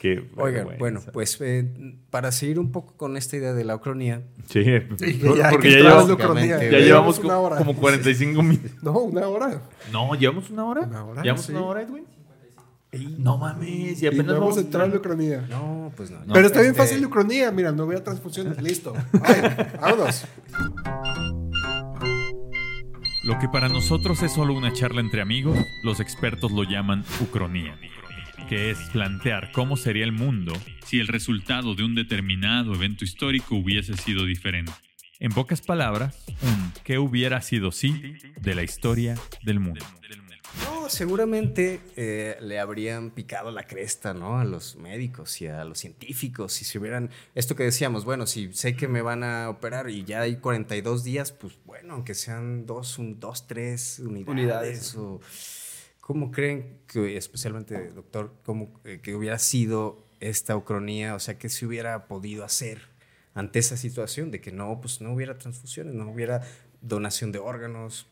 [0.05, 1.67] Qué Oigan, bueno, pues eh,
[2.11, 4.63] para seguir un poco con esta idea de la ucronía, Sí,
[4.99, 6.59] Sí, por- ya, porque que ya llevamos, de ucronía.
[6.71, 7.57] ya llevamos una como, hora.
[7.57, 8.83] como 45 minutos.
[8.83, 9.63] No, una hora.
[9.91, 10.83] No, ¿llevamos una hora?
[10.83, 11.53] Una hora, ¿Llevamos sí.
[11.53, 12.05] una hora, Edwin?
[13.19, 15.47] No mames, y Y apenas no vamos a entrar en la ucronía.
[15.49, 16.19] no, pues no.
[16.35, 17.51] Pero está bien Este, fácil la ucronía.
[17.51, 18.61] Mira, no voy a transfusiones.
[18.63, 18.93] Listo.
[19.23, 19.41] Ay,
[19.81, 20.27] vámonos.
[23.25, 27.75] Lo que para nosotros es solo una charla entre amigos, los expertos lo llaman ucronía,
[28.49, 30.53] que es plantear cómo sería el mundo
[30.85, 34.73] si el resultado de un determinado evento histórico hubiese sido diferente.
[35.21, 39.85] En pocas palabras, un ¿qué hubiera sido si de la historia del mundo?
[40.63, 44.39] No, seguramente eh, le habrían picado la cresta, ¿no?
[44.39, 46.53] A los médicos y a los científicos.
[46.53, 47.11] Si se hubieran.
[47.35, 51.03] Esto que decíamos, bueno, si sé que me van a operar y ya hay 42
[51.03, 54.29] días, pues bueno, aunque sean dos, un, dos tres unidades.
[54.29, 54.95] Unidades.
[54.97, 55.21] O,
[56.05, 61.15] ¿Cómo creen que, especialmente, doctor, cómo eh, que hubiera sido esta ucronía?
[61.15, 62.91] O sea, ¿qué se hubiera podido hacer
[63.33, 66.43] ante esa situación de que no, pues no hubiera transfusiones, no hubiera
[66.83, 68.07] donación de órganos?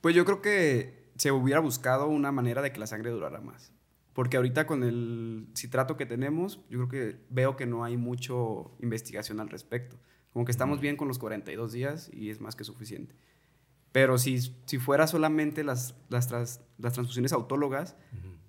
[0.00, 3.70] Pues yo creo que se hubiera buscado una manera de que la sangre durara más.
[4.12, 8.72] Porque ahorita con el citrato que tenemos, yo creo que veo que no hay mucho
[8.80, 9.96] investigación al respecto.
[10.32, 13.14] Como que estamos bien con los 42 días y es más que suficiente.
[13.92, 17.96] Pero si, si fuera solamente las, las, tras- las transfusiones autólogas,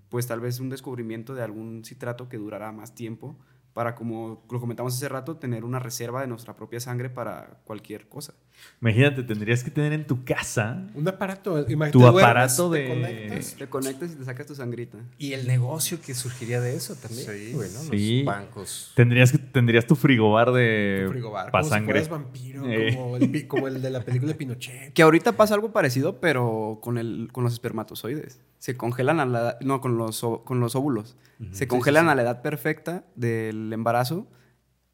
[0.09, 3.37] pues tal vez un descubrimiento de algún citrato que durará más tiempo
[3.73, 8.09] para, como lo comentamos hace rato, tener una reserva de nuestra propia sangre para cualquier
[8.09, 8.33] cosa.
[8.81, 11.59] Imagínate, tendrías que tener en tu casa Un aparato.
[11.59, 12.87] Imagínate, tu duermes, aparato te de...
[12.89, 13.55] conectas.
[13.55, 14.97] Te conectas y te sacas tu sangrita.
[15.19, 17.27] Y el negocio que surgiría de eso también.
[17.27, 17.51] Sí.
[17.53, 18.17] Bueno, Sí.
[18.23, 18.91] los bancos.
[18.95, 21.91] Tendrías, que, tendrías tu frigobar de Tu frigobar, como si sangre.
[21.91, 22.95] fueras vampiro, Eh.
[22.95, 24.93] como, el, pi- como el de la película de Pinochet.
[24.93, 28.41] Que ahorita pasa algo parecido, pero con, el, con los espermatozoides.
[28.57, 31.17] Se congelan a la edad- no, con los, con los óvulos.
[31.51, 34.27] Se congelan a la edad perfecta del embarazo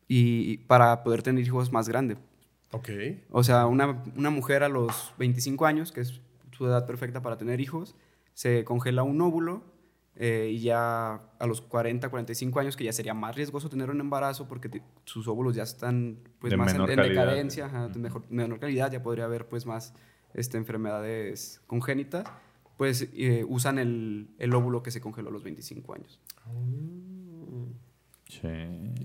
[0.07, 2.17] y para poder tener hijos más grandes.
[2.71, 2.89] Ok.
[3.31, 7.37] O sea, una, una mujer a los 25 años, que es su edad perfecta para
[7.37, 7.95] tener hijos,
[8.33, 9.63] se congela un óvulo
[10.15, 13.99] eh, y ya a los 40, 45 años, que ya sería más riesgoso tener un
[13.99, 18.59] embarazo porque sus óvulos ya están pues, De más en, decadencia, ajá, de mejor, menor
[18.59, 19.93] calidad, ya podría haber pues más
[20.33, 22.27] este, enfermedades congénitas,
[22.77, 26.19] pues eh, usan el, el óvulo que se congeló a los 25 años.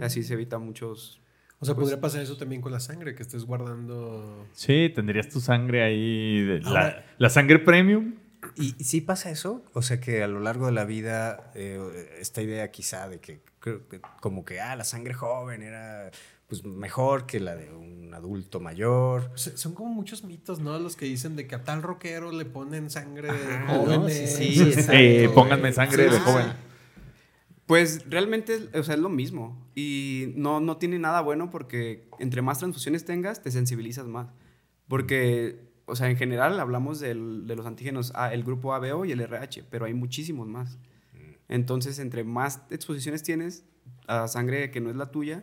[0.01, 1.21] Así se evita muchos...
[1.63, 4.47] O sea, Pues- podría pasar eso también con la sangre, que estés guardando.
[4.53, 6.41] Sí, tendrías tu sangre ahí.
[6.43, 8.15] de- la, Ahora- la sangre premium.
[8.57, 9.65] ¿Y sí pasa eso?
[9.73, 13.41] O sea, que a lo largo de la vida, eh, esta idea quizá de que,
[14.21, 16.11] como que, ah, la sangre joven era
[16.49, 19.31] pues mejor que la de un adulto mayor.
[19.37, 20.79] Son como muchos mitos, ¿no?
[20.81, 23.85] Los que dicen de que a tal rockero le ponen sangre de Ajá, ¿no?
[23.87, 24.35] jóvenes.
[24.37, 24.93] Sí, sí, exacto.
[24.95, 26.47] Eh, pónganme sangre Sí, de sí, joven.
[27.73, 32.43] Pues realmente o sea, es lo mismo y no, no tiene nada bueno porque entre
[32.43, 34.29] más transfusiones tengas te sensibilizas más.
[34.89, 39.12] Porque, o sea, en general hablamos del- de los antígenos A, el grupo ABO y
[39.12, 40.79] el RH, pero hay muchísimos más.
[41.49, 43.64] Entonces, entre más exposiciones tienes
[44.07, 45.43] a sangre que no es la tuya,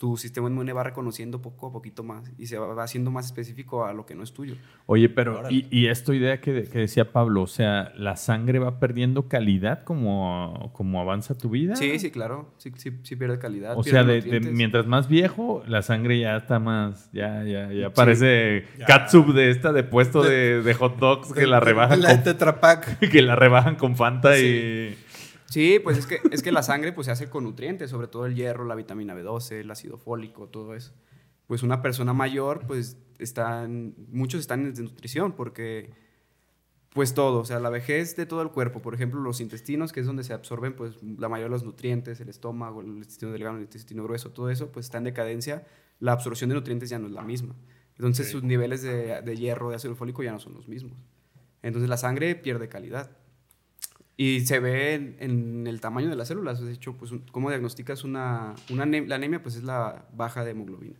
[0.00, 3.84] tu sistema inmune va reconociendo poco a poquito más y se va haciendo más específico
[3.84, 4.54] a lo que no es tuyo.
[4.86, 8.80] Oye, pero, y, y esta idea que, que decía Pablo, o sea, ¿la sangre va
[8.80, 11.76] perdiendo calidad como, como avanza tu vida?
[11.76, 13.76] Sí, sí, claro, sí, sí, sí pierde calidad.
[13.76, 17.92] O pierde sea, de, mientras más viejo, la sangre ya está más, ya, ya, ya
[17.92, 22.22] parece catsup de esta de puesto de, de hot dogs que la rebajan La con,
[22.22, 23.00] Tetra Pak.
[23.10, 24.96] que la rebajan con Fanta y
[25.50, 28.24] Sí, pues es que, es que la sangre pues, se hace con nutrientes, sobre todo
[28.24, 30.94] el hierro, la vitamina B12, el ácido fólico, todo eso.
[31.48, 35.90] Pues una persona mayor, pues están, muchos están en desnutrición porque,
[36.94, 39.98] pues todo, o sea, la vejez de todo el cuerpo, por ejemplo, los intestinos, que
[39.98, 43.56] es donde se absorben pues la mayoría de los nutrientes, el estómago, el intestino delgado,
[43.56, 45.66] el intestino grueso, todo eso, pues está en decadencia,
[45.98, 47.56] la absorción de nutrientes ya no es la misma.
[47.96, 50.96] Entonces sus niveles de, de hierro, de ácido fólico ya no son los mismos.
[51.60, 53.19] Entonces la sangre pierde calidad.
[54.16, 56.60] Y se ve en, en el tamaño de las células.
[56.60, 60.50] De hecho, pues, ¿cómo diagnosticas una, una ane- La anemia, pues, es la baja de
[60.50, 60.98] hemoglobina.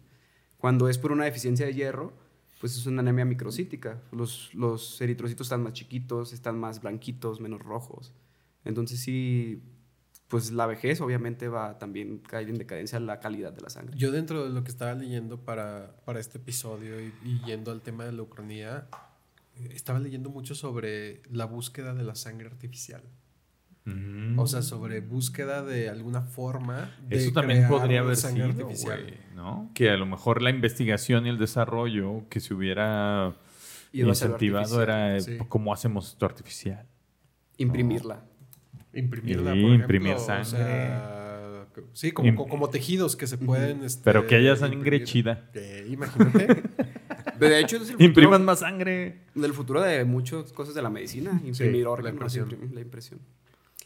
[0.56, 2.12] Cuando es por una deficiencia de hierro,
[2.60, 4.00] pues es una anemia microcítica.
[4.12, 8.12] Los, los eritrocitos están más chiquitos, están más blanquitos, menos rojos.
[8.64, 9.62] Entonces, sí,
[10.28, 13.96] pues la vejez obviamente va también caer en decadencia la calidad de la sangre.
[13.98, 17.80] Yo dentro de lo que estaba leyendo para, para este episodio y, y yendo al
[17.82, 18.86] tema de la ucronía,
[19.70, 23.02] estaba leyendo mucho sobre la búsqueda de la sangre artificial.
[24.36, 28.66] O sea, sobre búsqueda de alguna forma de Eso también crear podría haber sangre sido,
[28.66, 29.14] artificial.
[29.34, 29.70] ¿no?
[29.74, 33.34] Que a lo mejor la investigación y el desarrollo que se hubiera
[33.92, 34.82] Y incentivado artificial.
[34.82, 35.38] era eh, sí.
[35.48, 36.86] cómo hacemos esto artificial.
[37.56, 38.24] Imprimirla.
[38.92, 40.50] Imprimirla, Sí, por imprimir ejemplo, o sangre.
[40.66, 43.82] sea, sí, como, como, como tejidos que se pueden.
[43.82, 45.04] este, Pero que haya sangre imprimir.
[45.04, 45.50] chida.
[45.54, 46.62] Eh, imagínate.
[47.48, 49.18] De hecho, es el Impriman más sangre.
[49.34, 51.40] del futuro de muchas cosas de la medicina.
[51.44, 53.20] Imprimir la órganos, imprimir la impresión.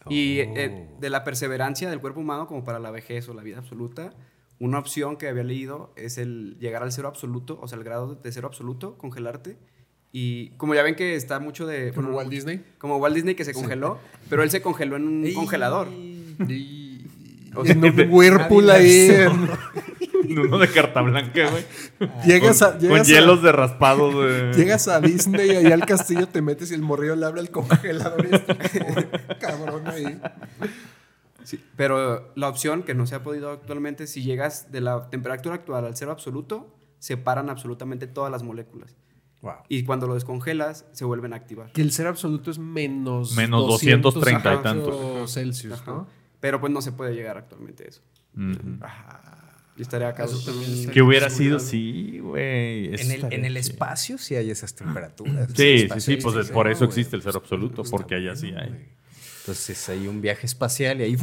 [0.09, 0.53] Y Oh.
[0.57, 4.13] eh, de la perseverancia del cuerpo humano como para la vejez o la vida absoluta,
[4.59, 8.15] una opción que había leído es el llegar al cero absoluto, o sea, el grado
[8.15, 9.57] de cero absoluto, congelarte.
[10.13, 11.91] Y como ya ven que está mucho de...
[11.93, 12.63] Como bueno, Walt Disney.
[12.79, 13.99] Como Walt Disney que se congeló,
[14.31, 15.89] pero él se congeló en un congelador.
[15.91, 17.07] Y,
[17.57, 19.09] O sea, en un Whirlpool ahí.
[20.29, 21.65] Uno de carta blanca, güey.
[22.27, 24.23] llegas a, Con llegas a- hielos de raspado.
[24.23, 24.53] De...
[24.57, 27.51] Llegas a Disney y ahí al castillo te metes y el morrillo le abre el
[27.51, 28.57] congelador y está
[29.41, 30.21] cabrón ahí.
[31.43, 35.57] Sí, pero la opción que no se ha podido actualmente, si llegas de la temperatura
[35.57, 38.97] actual al cero absoluto, separan absolutamente todas las moléculas.
[39.43, 39.57] Wow.
[39.69, 41.71] Y cuando lo descongelas, se vuelven a activar.
[41.73, 43.37] Que el ser absoluto es menos...
[43.37, 45.31] Menos 230 y tantos.
[45.35, 45.91] Celsius, Ajá.
[45.91, 46.07] ¿no?
[46.41, 48.01] Pero pues no se puede llegar actualmente a eso.
[48.35, 48.79] Ujú.
[49.77, 50.25] Yo estaría acá.
[50.25, 52.95] Eso también está- Que hubiera Sí, sido, sí, güey.
[52.95, 55.49] En el, en el espacio sí hay esas temperaturas.
[55.55, 56.05] Sí, sí, sí, pues
[56.35, 58.89] sí, es sí, por eso existe el cero absoluto, porque allá sí hay.
[59.41, 61.17] Entonces hay un viaje espacial y ahí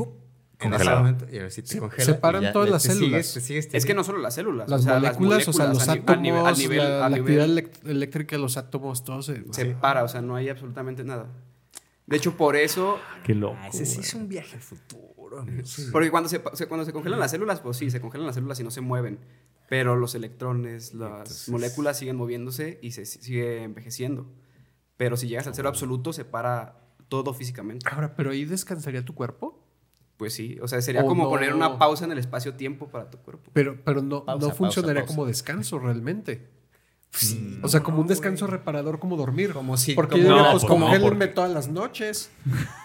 [0.60, 1.00] Congelado.
[1.00, 2.04] momento y a ver si te Se- congela.
[2.06, 3.26] separan ya todas las células.
[3.26, 4.70] sigues, sigues, Es que no solo las células.
[4.70, 7.10] Las o sea, moléculas, o sea, los a átomos, a nivel- a nivel- la, a
[7.10, 9.44] la nivel- actividad elec- eléctrica de los átomos, todo se...
[9.52, 11.26] se para, o sea, no hay absolutamente nada.
[12.06, 13.58] De hecho, por eso, Qué loco.
[13.60, 15.11] Ah, ese sí es un viaje al futuro.
[15.92, 18.64] Porque cuando se, cuando se congelan las células, pues sí, se congelan las células y
[18.64, 19.20] no se mueven.
[19.70, 24.28] Pero los electrones, las Entonces- moléculas siguen moviéndose y se sigue envejeciendo.
[24.98, 27.88] Pero si llegas al cero absoluto, se para todo físicamente.
[27.92, 29.66] Ahora, ¿pero ahí descansaría tu cuerpo?
[30.18, 31.30] Pues sí, o sea, sería O como no.
[31.30, 33.50] poner una pausa en el espacio-tiempo para tu cuerpo.
[33.54, 35.16] Pero, pero no, Pausa, no funcionaría pausa.
[35.16, 36.50] como descanso realmente.
[37.10, 37.60] Sí.
[37.64, 39.52] O sea, como un descanso reparador, como dormir.
[39.54, 42.30] Como si- Porque como- yo diría, No, pues pues no, congélenme porque- todas las noches.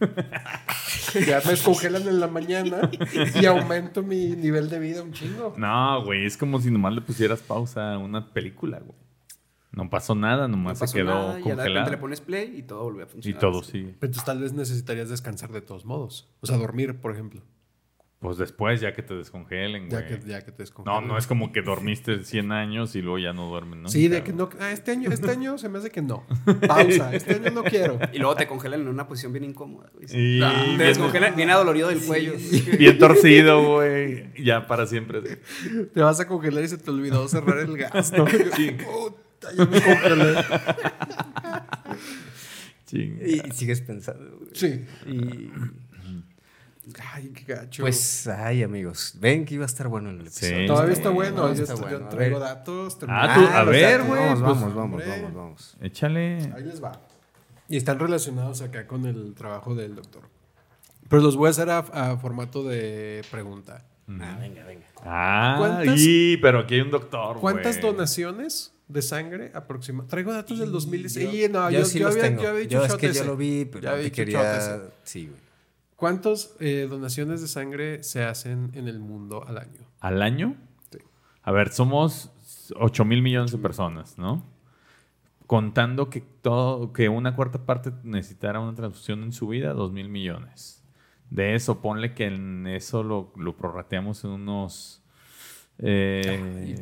[1.26, 2.90] ya me descongelan en la mañana
[3.40, 5.54] y aumento mi nivel de vida un chingo.
[5.56, 8.98] No, güey, es como si nomás le pusieras pausa a una película, güey.
[9.72, 11.90] No pasó nada, No nomás pasó se quedó nada, y a de repente congelado.
[11.92, 13.40] le pones play y todo vuelve a Y funcionar.
[13.40, 13.90] todo sigue.
[13.90, 16.28] Entonces tal vez necesitarías descansar de todos modos.
[16.40, 17.40] O sea, dormir, por ejemplo.
[18.20, 20.20] Pues después, ya que te descongelen, Ya güey.
[20.20, 21.08] que, ya que te No, descongelan.
[21.08, 23.88] no es como que dormiste 100 años y luego ya no duermes, ¿no?
[23.88, 24.50] Sí, de que no.
[24.60, 26.26] Ah, este año, este año se me hace que no.
[26.68, 27.14] Pausa.
[27.14, 27.98] Este año no quiero.
[28.12, 29.90] Y luego te congelan en una posición bien incómoda.
[29.94, 30.04] güey.
[30.04, 32.34] Y te bien- descongelan bien adolorido del cuello.
[32.78, 34.30] Bien torcido, güey.
[34.44, 35.22] Ya para siempre.
[35.94, 38.12] Te vas a congelar y se te olvidó cerrar el gas.
[38.12, 38.26] ¿no?
[38.54, 38.72] Sí.
[38.72, 40.34] Puta, ya me congelé.
[42.86, 43.18] Ching.
[43.24, 44.36] Y, y sigues pensando.
[44.38, 44.50] güey.
[44.52, 44.84] Sí.
[45.06, 45.50] Y
[47.12, 47.82] Ay, qué gacho.
[47.82, 50.58] pues, ay, amigos, ven que iba a estar bueno el episodio.
[50.60, 50.66] Sí.
[50.66, 51.46] Todavía está está bueno.
[51.54, 52.06] Yo, está estoy- yo bueno.
[52.06, 52.98] A traigo datos.
[53.08, 55.76] Ah, tú- a ver, güey, Vamos, pues, vamos, vamos, vamos, vamos.
[55.80, 56.52] Échale.
[56.54, 57.00] Ahí les va.
[57.68, 60.22] Y están relacionados acá con el trabajo del doctor.
[61.08, 63.84] Pero los voy a hacer a, a formato de pregunta.
[64.08, 64.86] Ah, venga, venga.
[65.04, 70.10] Ah, ¿Cuántas- y, pero aquí hay un doctor, ¿Cuántas donaciones de sangre aproximadamente?
[70.10, 71.32] Traigo datos del 2016.
[71.32, 72.42] Yo- no, yo yo, sí yo había, tengo.
[72.42, 74.82] yo había dicho Yo es yo lo vi, Ya pero había te dicho quería...
[75.04, 75.40] Sí, güey.
[76.00, 79.82] ¿Cuántas eh, donaciones de sangre se hacen en el mundo al año?
[80.00, 80.56] ¿Al año?
[81.42, 82.30] A ver, somos
[82.74, 84.42] 8 mil millones de personas, ¿no?
[85.46, 90.08] Contando que todo, que una cuarta parte necesitara una transfusión en su vida, 2 mil
[90.08, 90.82] millones.
[91.28, 95.02] De eso, ponle que en eso lo, lo prorrateamos en unos.
[95.80, 96.80] eh,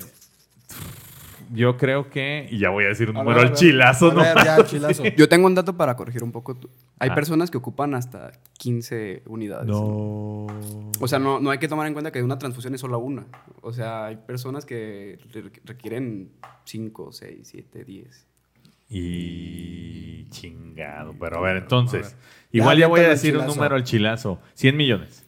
[1.52, 2.46] yo creo que.
[2.50, 4.20] Y ya voy a decir un A número ver, al chilazo, A ¿no?
[4.22, 5.04] ver, ya, chilazo.
[5.04, 6.58] Yo tengo un dato para corregir un poco.
[6.98, 7.14] Hay Ah.
[7.14, 9.66] personas que ocupan hasta 15 unidades.
[9.68, 10.46] No.
[11.00, 13.26] O sea, no, no hay que tomar en cuenta que una transfusión es solo una.
[13.62, 16.30] O sea, hay personas que re- requieren
[16.64, 18.26] 5, 6, 7, 10.
[18.90, 21.14] Y chingado.
[21.18, 22.06] Pero a ver, entonces.
[22.06, 22.18] A ver.
[22.52, 24.40] Igual Ya, ya, voy a decir un número al chilazo.
[24.54, 25.24] 100 millones.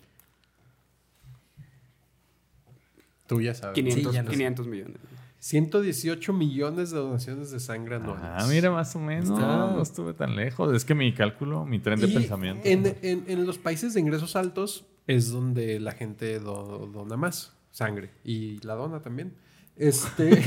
[3.27, 3.75] Tú ya sabes.
[3.75, 4.37] 500, ya no sé.
[4.37, 4.97] 500 millones.
[5.41, 8.23] 118 millones de donaciones de sangre anuales.
[8.25, 9.31] Ah, mira, más o menos.
[9.31, 10.73] Está- No estuve tan lejos.
[10.75, 12.63] Es que mi cálculo, mi tren de Y pensamiento.
[12.69, 17.55] En, en- en los países de ingresos altos es donde la gente do- dona más
[17.71, 19.35] sangre y la dona también.
[19.77, 20.31] Este.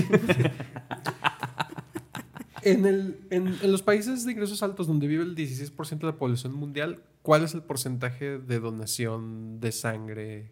[2.62, 6.18] en, el- en- en los países de ingresos altos donde vive el 16% de la
[6.18, 10.52] población mundial, ¿cuál es el porcentaje de donación de sangre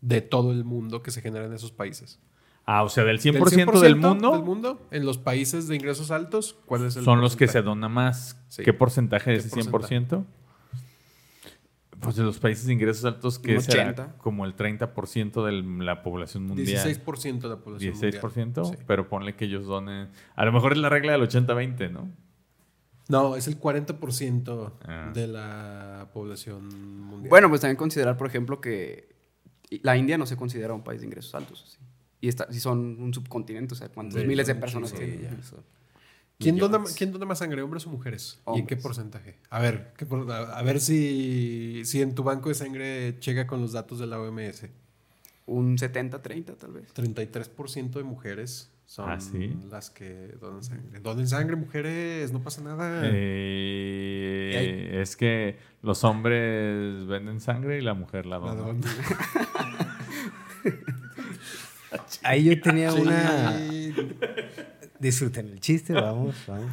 [0.00, 2.18] de todo el mundo que se genera en esos países?
[2.66, 6.10] Ah, o sea, del 100%, Del del, mundo, del mundo, en los países de ingresos
[6.10, 8.38] altos, ¿cuál es el son los que se dona más.
[8.48, 8.62] Sí.
[8.62, 10.24] ¿Qué porcentaje de ¿Qué ese 100%?
[12.00, 14.16] Pues de los países de ingresos altos, que será 80.
[14.18, 16.66] como el 30% de la población mundial.
[16.86, 18.64] 16% de la población 16%, mundial.
[18.66, 18.82] Sí.
[18.86, 20.08] pero ponle que ellos donen.
[20.34, 22.10] A lo mejor es la regla del 80-20, ¿no?
[23.08, 25.10] No, es el 40% Ah.
[25.14, 26.68] de la población
[27.06, 27.28] mundial.
[27.30, 29.14] Bueno, pues también considerar, por ejemplo, que
[29.82, 31.76] la India no se considera un país de ingresos altos.
[31.78, 31.83] ¿sí?
[32.24, 34.96] Y está, si son un subcontinente, o sea, cuántos Sí, miles de son personas sí,
[34.96, 35.20] tienen.
[35.22, 35.60] ya son.
[36.38, 38.40] ¿Quién dona, ¿Quién dona más sangre, hombres o mujeres?
[38.54, 39.36] ¿Y en qué porcentaje?
[39.50, 43.46] A ver, ¿qué por- a, a ver si, si en tu banco de sangre llega
[43.46, 44.68] con los datos de la OMS.
[45.46, 46.92] Un 70-30 tal vez.
[46.94, 49.54] 33% de mujeres son Ah, ¿sí?
[49.70, 51.00] las que donan sangre.
[51.00, 53.02] Donen sangre, mujeres, no pasa nada.
[53.04, 58.80] Eh, es que los hombres venden sangre y la mujer la La dona.
[62.24, 63.56] Ahí yo tenía una...
[64.98, 66.72] Disfruten el chiste, vamos, vamos.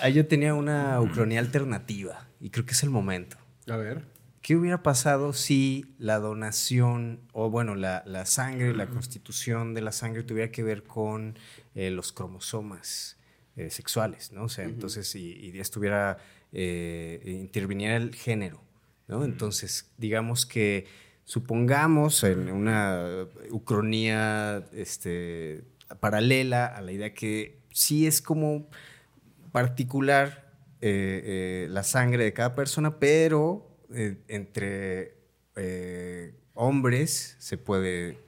[0.00, 3.36] Ahí yo tenía una ucronía alternativa y creo que es el momento.
[3.68, 4.06] A ver.
[4.40, 9.92] ¿Qué hubiera pasado si la donación, o bueno, la, la sangre, la constitución de la
[9.92, 11.38] sangre tuviera que ver con
[11.74, 13.16] eh, los cromosomas
[13.56, 14.44] eh, sexuales, ¿no?
[14.44, 16.18] O sea, entonces, y, y estuviera,
[16.52, 18.62] eh, interviniera el género,
[19.08, 19.24] ¿no?
[19.24, 20.86] Entonces, digamos que
[21.24, 25.64] supongamos en una ucronía este,
[26.00, 28.68] paralela a la idea que sí es como
[29.52, 35.14] particular eh, eh, la sangre de cada persona, pero eh, entre
[36.54, 38.18] hombres se puede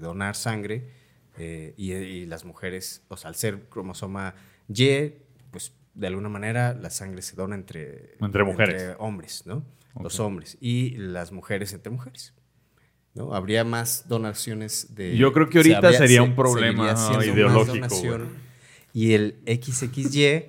[0.00, 0.90] donar sangre
[1.38, 4.34] y, y las mujeres, o sea, al ser cromosoma
[4.68, 5.12] Y,
[5.50, 8.96] pues de alguna manera la sangre se dona entre, Entre mujeres.
[8.98, 9.64] hombres, ¿no?
[10.00, 12.34] Los hombres y las mujeres entre mujeres.
[13.14, 13.34] ¿No?
[13.34, 15.16] Habría más donaciones de...
[15.16, 16.90] Yo creo que o sea, ahorita habría- sería se- un problema
[17.24, 17.86] ideológico.
[18.92, 20.44] Y el XXY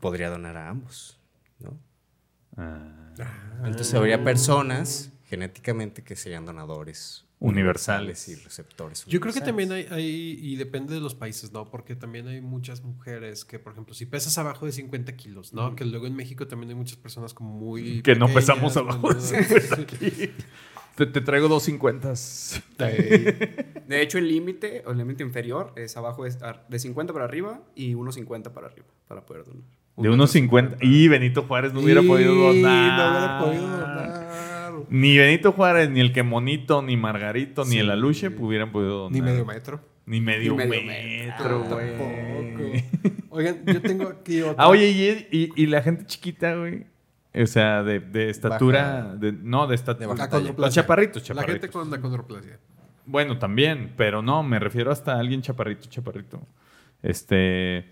[0.00, 1.18] podría donar a ambos,
[1.60, 1.78] ¿no?
[2.56, 3.12] Ah,
[3.64, 8.28] Entonces habría personas genéticamente que serían donadores Universales.
[8.28, 9.04] y receptores.
[9.06, 11.70] Yo creo que también hay, hay- y depende de los países, ¿no?
[11.70, 15.76] Porque también hay muchas mujeres que, por ejemplo, si pesas abajo de 50 kilos, ¿no?
[15.76, 18.00] Que luego en México también hay muchas personas como muy...
[18.02, 19.16] Que no pesamos abajo de
[20.30, 20.32] ¿no?
[20.96, 22.62] te, te traigo dos cincuentas.
[22.78, 26.34] De hecho, el límite o el límite inferior es abajo de,
[26.68, 29.62] de 50 para arriba y 1.50 para arriba para poder donar.
[29.98, 30.76] De unos 50.
[30.82, 32.98] Y Benito Juárez no hubiera Y podido donar.
[32.98, 34.25] No hubiera podido donar.
[34.88, 39.12] Ni Benito Juárez, ni el que Monito, ni Margarito, ni el Aluche hubieran podido donar.
[39.12, 39.80] Ni medio metro.
[40.06, 41.98] Ni medio, Ni medio metro, güey.
[41.98, 43.16] Tampoco.
[43.30, 44.54] Oigan, yo tengo aquí otra.
[44.64, 46.86] Ah, oye, y, y- y la gente chiquita, güey.
[47.34, 49.02] O sea, de, de estatura.
[49.02, 49.16] Baja.
[49.16, 50.06] de- no, de estatura.
[50.14, 50.22] talla.
[50.22, 50.82] Los condroplasia.
[50.82, 51.52] chaparritos, La chaparritos.
[51.60, 52.58] gente con la condroplasia.
[53.04, 56.46] Bueno, también, pero no, me refiero hasta a alguien chaparrito, chaparrito.
[57.02, 57.84] Este.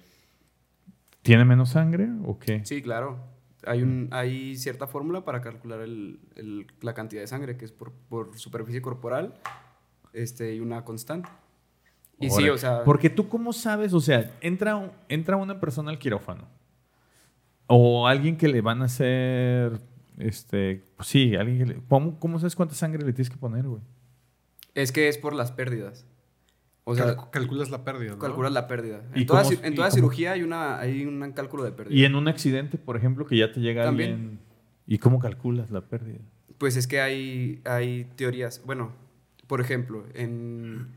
[1.23, 2.65] ¿Tiene menos sangre o qué?
[2.65, 3.19] Sí, claro.
[3.67, 7.73] Hay, un, hay cierta fórmula para calcular el- el- la cantidad de sangre, que es
[7.73, 9.35] por, por superficie corporal
[10.13, 11.29] este, y una constante.
[12.21, 12.85] Y sí, o sea...
[12.85, 13.93] Porque tú, ¿cómo sabes?
[13.93, 16.47] O sea, entra, entra una persona al quirófano.
[17.67, 19.81] O alguien que le van a hacer.
[20.19, 20.81] Este.
[20.97, 23.83] pues sí, alguien que le- ¿cómo, ¿Cómo sabes cuánta sangre le tienes que poner, güey?
[24.75, 26.07] Es que es por las pérdidas.
[26.87, 28.19] O sea, Cal- calculas la pérdida, ¿no?
[28.19, 29.03] calculas la pérdida.
[29.15, 29.91] ¿Y En toda, cómo- en cómo?
[29.91, 31.97] cirugía hay, una, hay un cálculo de pérdida.
[31.97, 34.13] Y en un accidente, por ejemplo, que ya te llega También.
[34.13, 34.41] alguien.
[34.87, 36.19] ¿Y cómo calculas la pérdida?
[36.59, 38.61] Pues es que hay, hay teorías.
[38.67, 38.93] Bueno,
[39.47, 40.89] por ejemplo, en,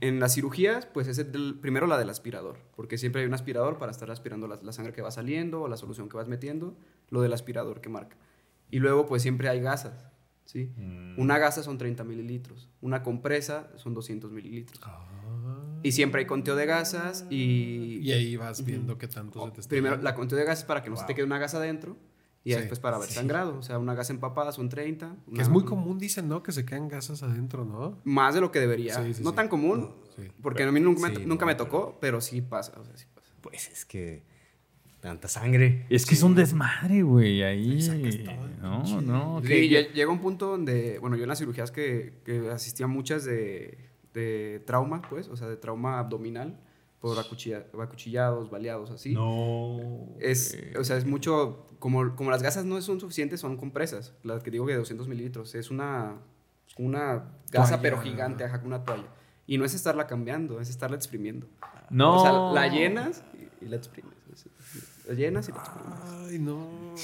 [0.00, 3.78] en las cirugías, pues es el, primero la del aspirador, porque siempre hay un aspirador
[3.78, 6.76] para estar aspirando la, la sangre que va saliendo o la solución que vas metiendo,
[7.08, 8.16] lo del aspirador que marca.
[8.70, 10.08] Y luego, pues siempre hay gasas,
[10.44, 10.70] ¿sí?
[11.16, 14.80] Una gasa son 30 mililitros, una compresa son 200 mililitros.
[15.82, 17.98] Y siempre hay conteo de gasas y...
[18.02, 20.82] Y ahí vas viendo qué tanto se te está Primero, la conteo de gasas para
[20.82, 21.96] que no se te quede una gasa adentro
[22.42, 22.58] y Sí.
[22.58, 23.58] después para haber sangrado.
[23.58, 25.14] O sea, una gasa empapada son 30.
[25.34, 26.42] Que es muy común, dicen, ¿no?
[26.42, 27.98] Que se quedan gasas adentro, ¿no?
[28.04, 28.94] Más de lo que debería.
[29.02, 29.36] Sí, sí, no sí.
[29.36, 30.30] tan común, No, sí.
[30.42, 32.72] porque a mí nunca, me, nunca no, me tocó, pero sí pasa.
[32.80, 33.34] O sea, sí pasa.
[33.42, 34.22] Pues es que
[35.00, 35.84] tanta sangre.
[35.90, 37.80] Es que es un desmadre, güey, ahí.
[37.82, 39.42] sacas todo el No, no.
[39.42, 43.24] Que- llega un punto donde, bueno, yo en las cirugías que, que asistía a muchas
[43.26, 43.76] de,
[44.14, 46.58] de trauma, pues, o sea, de trauma abdominal,
[47.00, 49.12] por acuchilla- acuchillados, baleados, así.
[49.12, 50.06] No.
[50.20, 54.42] Es, o sea, es mucho, como, como las gasas no son suficientes, son compresas, las
[54.42, 56.16] que digo que de 200 mililitros, es una,
[56.78, 57.82] una gasa Toalla.
[57.82, 59.08] pero gigante, ajá, con una toalla.
[59.46, 61.46] Y no es estarla cambiando, es estarla exprimiendo.
[61.90, 62.16] No.
[62.16, 63.22] O sea, la llenas
[63.60, 64.14] y, y la exprimes.
[65.06, 66.30] La llenas y la exprimes.
[66.30, 66.94] Ay, no.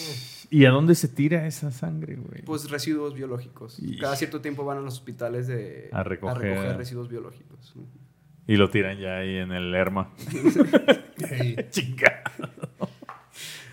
[0.51, 2.43] ¿Y a dónde se tira esa sangre, güey?
[2.43, 3.79] Pues residuos biológicos.
[3.79, 6.77] Y- Cada cierto tiempo van a los hospitales de, A recoger.
[6.77, 7.75] residuos biológicos.
[8.49, 10.13] Y lo tiran ya ahí en el Lerma.
[11.31, 12.23] Ey, Chinga.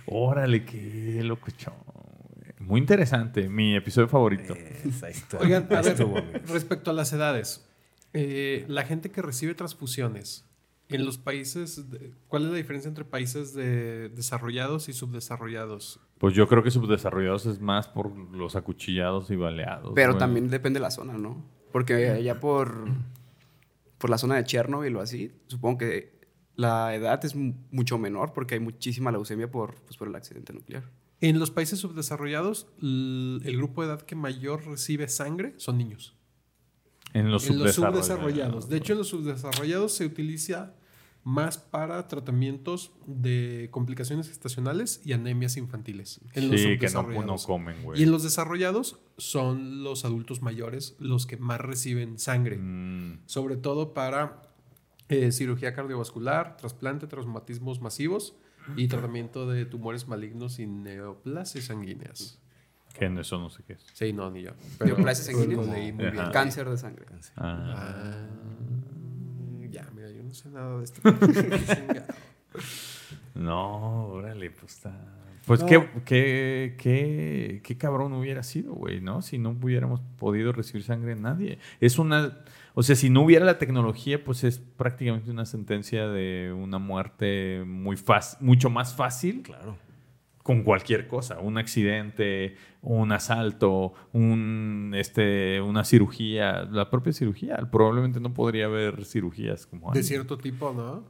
[0.06, 1.74] Órale, qué locochón.
[1.86, 2.54] güey.
[2.60, 4.54] Muy interesante, mi episodio favorito.
[4.56, 7.68] Esa historia Oigan, a ver, respecto a las edades,
[8.14, 10.47] eh, la gente que recibe transfusiones
[10.90, 16.00] en los países, de- ¿cuál es la diferencia entre países de desarrollados y subdesarrollados?
[16.18, 19.92] Pues yo creo que subdesarrollados es más por los acuchillados y baleados.
[19.96, 20.20] Pero güey.
[20.20, 21.46] también depende de la zona, ¿no?
[21.72, 22.86] Porque allá por,
[23.98, 26.18] por la zona de Chernobyl o así, supongo que
[26.56, 30.54] la edad es mu- mucho menor porque hay muchísima leucemia por, pues, por el accidente
[30.54, 30.90] nuclear.
[31.20, 36.16] En los países subdesarrollados, el grupo de edad que mayor recibe sangre son niños.
[37.14, 38.70] En los en los subdesarrollados.
[38.70, 40.76] De hecho, en los subdesarrollados se utiliza
[41.28, 46.22] más para tratamientos de complicaciones gestacionales y anemias infantiles.
[46.32, 47.46] En los sí, que no, no subdesarrollados.
[47.46, 48.00] comen, güey.
[48.00, 53.58] Y en los desarrollados son los adultos mayores los que más reciben sangre, Mm, sobre
[53.58, 54.42] todo para
[55.10, 58.38] eh, cirugía cardiovascular, trasplante, traumatismos masivos
[58.78, 62.40] y tratamiento de tumores malignos y neoplasias sanguíneas.
[62.98, 63.86] que no- eso no sé qué es.
[63.94, 64.52] Sí, no, ni yo.
[64.84, 65.68] Neoplasias sanguíneas.
[65.68, 66.20] lo leí muy bien.
[66.20, 66.32] Ajá.
[66.32, 67.06] Cáncer de sangre.
[67.36, 67.74] Ah.
[67.78, 68.28] Ah,
[70.28, 71.02] no sé nada de esto.
[73.36, 74.94] No, órale, pues está.
[75.46, 75.66] Pues No.
[75.68, 79.22] qué, qué, qué, qué cabrón hubiera sido, güey, ¿no?
[79.22, 81.60] Si no hubiéramos podido recibir sangre de nadie.
[81.80, 82.40] Es una.
[82.74, 87.64] O sea, si no hubiera la tecnología, pues es prácticamente una sentencia de una muerte
[87.66, 89.78] muy fácil, mucho más fácil Claro.
[90.48, 98.22] Con cualquier cosa, un accidente, un asalto, un este una cirugía, la propia cirugía, probablemente
[98.22, 100.08] no podría haber cirugías como De antes.
[100.08, 101.04] cierto tipo, ¿no?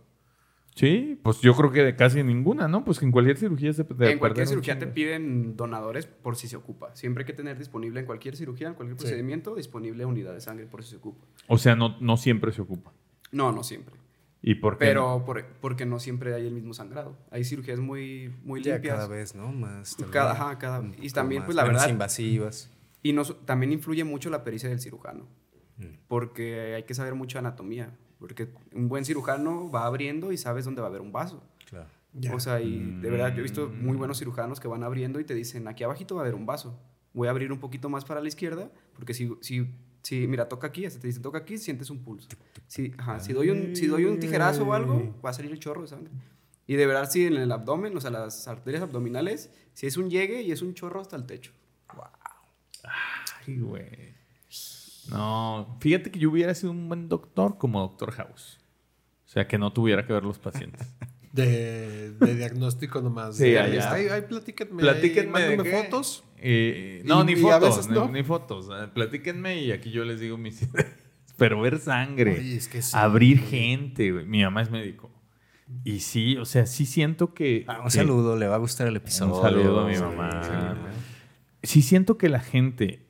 [0.73, 2.83] Sí, pues yo creo que de casi ninguna, ¿no?
[2.83, 6.47] Pues que en cualquier cirugía se de en cualquier cirugía te piden donadores por si
[6.47, 6.95] se ocupa.
[6.95, 9.03] Siempre hay que tener disponible en cualquier cirugía, en cualquier Sí.
[9.05, 11.27] procedimiento, disponible unidad de sangre por si se ocupa.
[11.47, 12.91] O sea, no, no siempre se ocupa.
[13.31, 13.93] No, no siempre.
[14.49, 14.85] ¿Y por qué?
[14.85, 17.17] Pero por- porque no siempre hay el mismo sangrado.
[17.31, 18.95] Hay cirugías muy, muy Ya limpias.
[18.95, 19.51] cada vez, ¿no?
[19.51, 19.95] Más.
[19.97, 20.11] también.
[20.13, 22.71] Cada- ajá, cada- y también, más, pues, la menos verdad- invasivas.
[23.03, 25.27] Y no, también influye mucho la pericia del cirujano,
[25.77, 25.85] Mm.
[26.07, 30.81] porque hay que saber mucho anatomía, porque un buen cirujano va abriendo y sabes dónde
[30.81, 31.43] va a haber un vaso.
[31.69, 31.89] Claro.
[32.13, 32.33] Ya.
[32.33, 35.25] O sea, y de verdad yo he visto muy buenos cirujanos que van abriendo y
[35.25, 36.79] te dicen, aquí abajito va a haber un vaso.
[37.13, 39.73] Voy a abrir un poquito más para la izquierda, porque si, si,
[40.07, 42.29] si mira, toca aquí, hasta te dicen, toca aquí, sientes un pulso.
[42.65, 45.59] Si, ajá, si, doy un, si doy un tijerazo o algo, va a salir el
[45.59, 46.13] chorro de sangre.
[46.65, 50.09] Y de verdad, si en el abdomen, o sea, las arterias abdominales, si es un
[50.09, 51.51] llegue y es un chorro hasta el techo.
[53.45, 54.15] Ay, güey.
[55.09, 58.59] No, fíjate que yo hubiera sido un buen doctor como Doctor House.
[59.25, 60.87] O sea, que no tuviera que ver los pacientes.
[61.33, 63.35] De, de diagnóstico nomás.
[63.35, 63.91] Sí, De- allá.
[63.91, 64.81] Ay, ay, platíquenme.
[64.81, 66.23] Platíquenme ahí, de fotos.
[66.39, 68.09] Eh, no, Y- ni y a fotos, veces ni, no.
[68.09, 68.69] ni fotos.
[68.93, 70.87] Platíquenme y aquí yo les digo mis ideas.
[71.37, 72.91] Pero ver sangre, Oye, es que sí.
[72.97, 74.25] abrir gente, güey.
[74.25, 75.11] Mi mamá es médico.
[75.83, 77.65] Y sí, o sea, sí siento que...
[77.67, 79.35] Ah, un que- saludo, le va a gustar el episodio.
[79.35, 80.41] Un saludo a mi mamá.
[80.43, 80.99] sí,
[81.63, 83.05] Sí siento que la gente,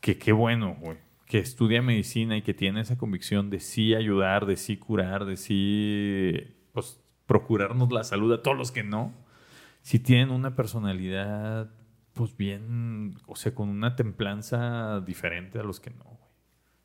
[0.00, 0.96] que qué bueno, güey,
[1.26, 5.36] que estudia medicina y que tiene esa convicción de sí ayudar, de sí curar, de
[5.36, 9.12] sí, pues, procurarnos la salud a todos los que no,
[9.82, 11.70] si tienen una personalidad,
[12.18, 16.18] pues bien, o sea, con una templanza diferente a los que no, güey.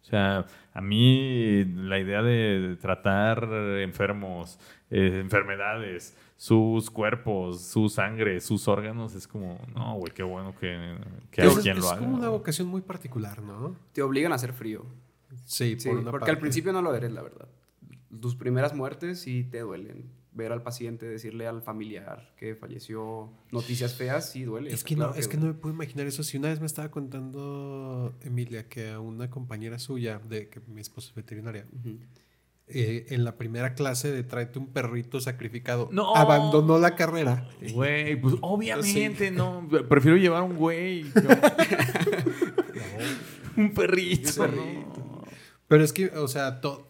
[0.02, 3.46] O sea, a mí la idea de tratar
[3.82, 4.60] enfermos,
[4.92, 10.98] eh, enfermedades, sus cuerpos, su sangre, sus órganos, es como, no, güey, qué bueno que,
[11.32, 12.00] que hay Es, quien es lo haga.
[12.00, 13.76] como una vocación muy particular, ¿no?
[13.92, 14.86] Te obligan a hacer frío.
[15.46, 16.32] Sí, Sí, por una porque parte.
[16.32, 17.48] al principio no lo eres, la verdad.
[18.22, 20.12] Tus primeras muertes sí te duelen.
[20.36, 24.74] Ver al paciente, decirle al familiar que falleció, noticias feas, sí duele.
[24.74, 26.24] Es que, no, es que no me puedo imaginar eso.
[26.24, 30.82] Si una vez me estaba contando Emilia que a una compañera suya, de que mi
[30.82, 31.68] esposa es veterinaria,
[32.68, 36.16] eh, en la primera clase de tráete un perrito sacrificado, ¡No!
[36.16, 37.48] abandonó la carrera.
[37.72, 39.68] Güey, pues obviamente no.
[39.88, 41.06] Prefiero llevar un güey.
[43.58, 44.48] un perrito.
[44.48, 45.24] no.
[45.68, 46.88] Pero es que, o sea, to-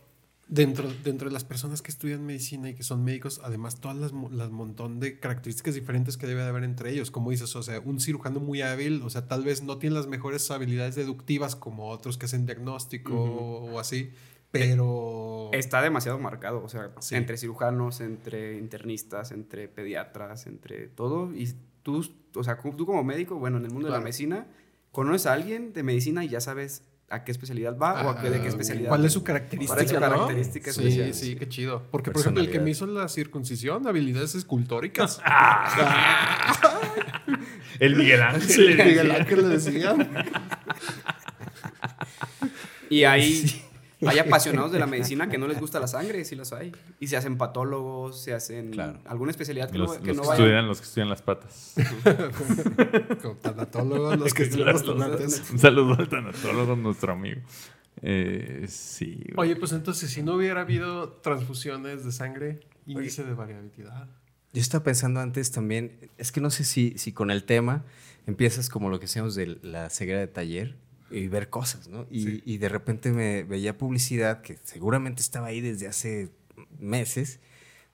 [0.53, 4.11] dentro, dentro de las personas que estudian medicina y que son médicos, además todas las,
[4.31, 7.09] las montón de características diferentes que debe de haber entre ellos.
[7.09, 10.07] Como dices, o sea, un cirujano muy hábil, o sea, tal vez no tiene las
[10.07, 14.11] mejores habilidades deductivas como otros que hacen diagnóstico o así,
[14.51, 15.49] pero...
[15.53, 17.15] Está demasiado marcado, o sea, Sí.
[17.15, 21.33] entre cirujanos, entre internistas, entre pediatras, entre todo.
[21.33, 21.51] Y
[21.81, 22.05] tú,
[22.35, 24.45] o sea, tú como médico, bueno, en el mundo de la medicina,
[24.91, 28.29] conoces a alguien de medicina y ya sabes a qué especialidad va o a qué,
[28.29, 28.89] de qué Ah, especialidad.
[28.89, 29.73] ¿Cuál es su característica?
[29.75, 30.01] ¿Cuál es su ¿no?
[30.01, 31.13] característica Sí, especial?
[31.13, 31.83] sí, qué chido.
[31.91, 35.21] Porque, por ejemplo, el que me hizo la circuncisión, habilidades escultóricas.
[37.79, 38.49] El Miguel Ángel.
[38.49, 38.85] Sí, decía.
[38.85, 39.95] Miguel Ángel le decía.
[42.89, 43.63] Y hay,
[44.09, 46.71] hay apasionados de la medicina que no les gusta la sangre, sí los hay.
[46.99, 48.99] Y se hacen patólogos, se hacen Claro.
[49.05, 50.41] alguna especialidad que Los, no, los que que, no vayan.
[50.45, 51.73] estudian, los que estudian las patas.
[53.21, 55.43] Como tanatólogos, los que estudian los tonates.
[55.51, 57.41] Un saludo al tanatólogo, nuestro amigo.
[58.01, 59.23] Eh, sí.
[59.35, 59.49] güey.
[59.51, 64.07] Oye, pues entonces, si no hubiera habido transfusiones de sangre, índice de variabilidad.
[64.51, 67.83] Yo estaba pensando antes también, es que no sé si, si con el tema
[68.27, 70.75] empiezas como lo que decíamos de la ceguera de taller
[71.13, 72.07] y ver cosas, ¿no?
[72.09, 76.29] Y, y de repente me veía publicidad que seguramente estaba ahí desde hace
[76.79, 77.39] meses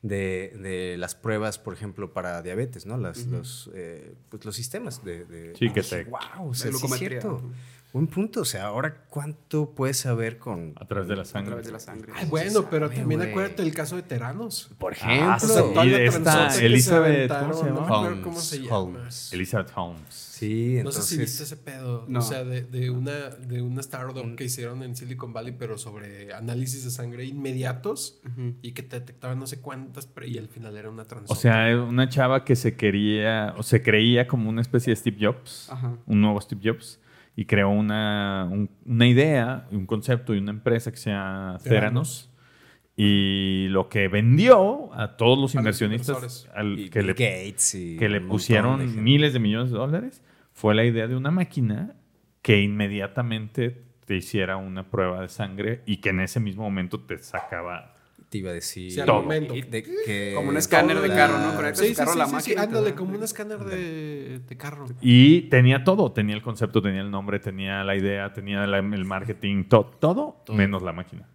[0.01, 2.97] de, de las pruebas, por ejemplo, para diabetes, ¿no?
[2.97, 5.25] Las, los, eh, pues los sistemas de...
[5.25, 7.51] de Sí, que te- wow, o sea, sí es cierto.
[7.91, 10.73] Un punto, o sea, ahora cuánto puedes saber con...
[10.79, 11.47] A través de la A sangre.
[11.47, 12.11] través de la sangre.
[12.15, 14.69] Ay, bueno, pero sabe, también acuérdate del caso de Teranos.
[14.77, 15.39] Por Ah, ejemplo.
[15.39, 17.87] sí, O la de esta Elizabeth, aventaron, ¿cómo se no llama?
[17.89, 18.77] me acuerdo cómo se Holmes, llama.
[18.99, 19.33] Holmes.
[19.33, 20.03] Elizabeth Holmes.
[20.13, 21.05] Sí, No entonces...
[21.05, 22.05] sé si viste ese pedo.
[22.07, 22.19] No.
[22.19, 26.31] O sea, de, de una, de una startup que hicieron en Silicon Valley, pero sobre
[26.33, 28.19] análisis de sangre inmediatos
[28.61, 31.39] y que te detectaban no sé cuántas, pero y al final era una O transota.
[31.39, 35.69] sea, una chava que se quería, o se creía como una especie de Steve Jobs,
[35.71, 35.97] Ajá.
[36.05, 36.99] un nuevo Steve Jobs,
[37.39, 42.29] y creó una, un- una idea, un concepto y una empresa que se llama Theranos.
[42.97, 47.95] Y lo que vendió a todos los A inversionistas al- y que, le, Gates y
[47.95, 50.21] que le un montón de pusieron miles de millones de dólares
[50.51, 51.95] fue la idea de una máquina
[52.41, 57.17] que inmediatamente te hiciera una prueba de sangre y que en ese mismo momento te
[57.19, 57.95] sacaba
[58.29, 58.91] Te iba a decir.
[58.91, 59.21] Sí, al Todo.
[59.23, 59.55] momento.
[59.55, 61.55] Y de que- Como un escáner de carro, ¿no?
[61.55, 62.61] Conectas Sí, carro a la máquina.
[62.61, 64.85] ándale, da- como un escáner de, de carro.
[65.01, 69.05] Y tenía todo, tenía el concepto, tenía el nombre, tenía la idea, tenía la- el
[69.05, 70.55] marketing, to- todo, Todo.
[70.55, 71.27] menos la máquina.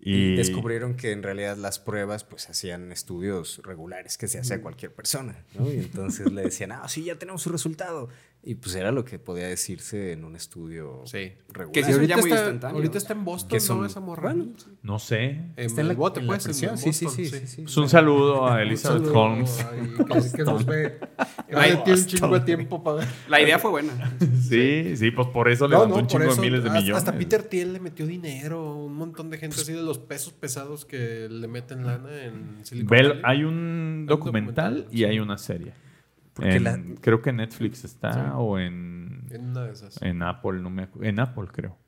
[0.00, 4.54] Y Y, descubrieron que en realidad las pruebas pues hacían estudios regulares que se hace
[4.54, 5.66] a cualquier persona, ¿no?
[5.70, 8.08] Y entonces le decían, ah, sí, ya tenemos su resultado.
[8.46, 11.32] Y pues era lo que podía decirse en un estudio Sí.
[11.48, 11.72] regular.
[11.72, 12.18] Que son ahorita,
[12.50, 13.86] está, ahorita está en Boston, Que son- ¿no?
[13.86, 14.34] Esa morra.
[14.34, 14.52] Bueno,
[14.82, 15.30] no sé.
[15.30, 16.42] En Está en la- el bote, en la pues.
[16.54, 17.62] Sí, sí, sí, sí, sí.
[17.62, 19.64] Pues un saludo a Elizabeth Holmes.
[19.96, 20.98] que, que nos ve.
[21.84, 23.08] Tiene un chingo de tiempo para ver.
[23.28, 23.92] La idea fue buena.
[24.46, 26.98] Sí, sí, pues por eso levantó un chingo eso, de miles de hasta- millones.
[26.98, 30.84] Hasta Peter Thiel le metió dinero, un montón de gente así de los pesos pesados
[30.84, 33.20] que le meten lana en Silicon Valley.
[33.24, 35.72] hay un documental y hay una serie.
[36.34, 38.20] Porque En- la- Creo que en Netflix está Sí.
[38.34, 40.00] o en, En una de esas.
[40.02, 41.78] en Apple, no me acu- En Apple, creo.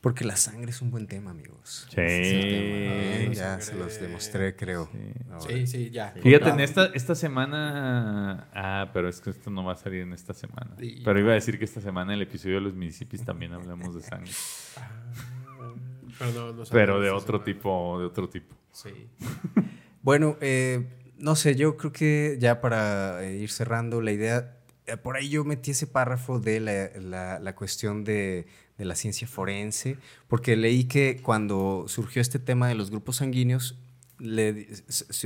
[0.00, 1.86] Porque la sangre es un buen tema, amigos.
[1.88, 1.98] Sí.
[1.98, 3.34] Ese es el tema, ¿eh?
[3.34, 4.90] Ya se los demostré, creo.
[4.92, 5.48] Sí.
[5.48, 6.10] Sí, sí, ya.
[6.22, 8.48] Fíjate, en esta, esta semana.
[8.52, 10.76] Ah, pero es que esto no va a salir en esta semana.
[10.78, 11.00] Sí.
[11.02, 13.94] Pero iba a decir que esta semana en el episodio de los municipios también hablamos
[13.94, 14.30] de sangre.
[16.18, 17.44] Pero, no, no Pero de otro semana.
[17.44, 18.54] tipo, de otro tipo.
[18.72, 19.08] Sí.
[20.02, 20.86] Bueno, eh,
[21.24, 25.28] no sé, yo creo que ya para eh, ir cerrando la idea, eh, por ahí
[25.30, 28.46] yo metí ese párrafo de la, la- la cuestión de,
[28.78, 29.96] de la ciencia forense,
[30.28, 33.78] porque leí que cuando surgió este tema de los grupos sanguíneos,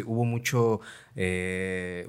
[0.07, 0.81] hubo mucho
[1.17, 2.09] eh,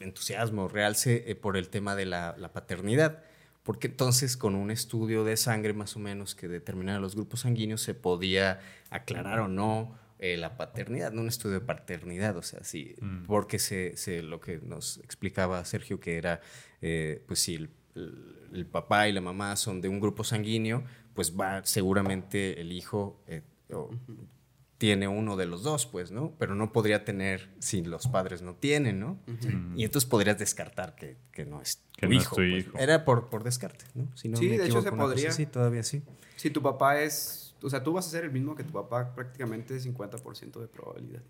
[0.00, 3.22] entusiasmo, realce por el tema de la, la paternidad.
[3.62, 7.80] Porque entonces con un estudio de sangre más o menos que determinara los grupos sanguíneos
[7.82, 8.60] se podía
[8.90, 13.24] aclarar o no eh, la paternidad, no un estudio de paternidad, o sea, sí, Mm.
[13.26, 16.40] porque se, se- lo que nos explicaba Sergio que era,
[16.80, 20.84] eh, pues si el, el- el papá y la mamá son de un grupo sanguíneo,
[21.14, 23.90] pues va seguramente el hijo eh, o
[24.78, 26.34] tiene uno de los dos, pues, ¿no?
[26.38, 29.18] Pero no podría tener si los padres no tienen, ¿no?
[29.74, 32.36] Y entonces podrías descartar que, que no es Que tu no es hijo.
[32.36, 32.66] tu pues.
[32.66, 32.78] hijo.
[32.78, 34.14] Era por, por descarte, ¿no?
[34.14, 35.30] Si no Sí, me de hecho se podría.
[35.30, 36.02] así, todavía sí.
[36.36, 37.45] Si tu papá es.
[37.66, 41.22] O sea, tú vas a ser el mismo que tu papá, prácticamente 50% de probabilidad.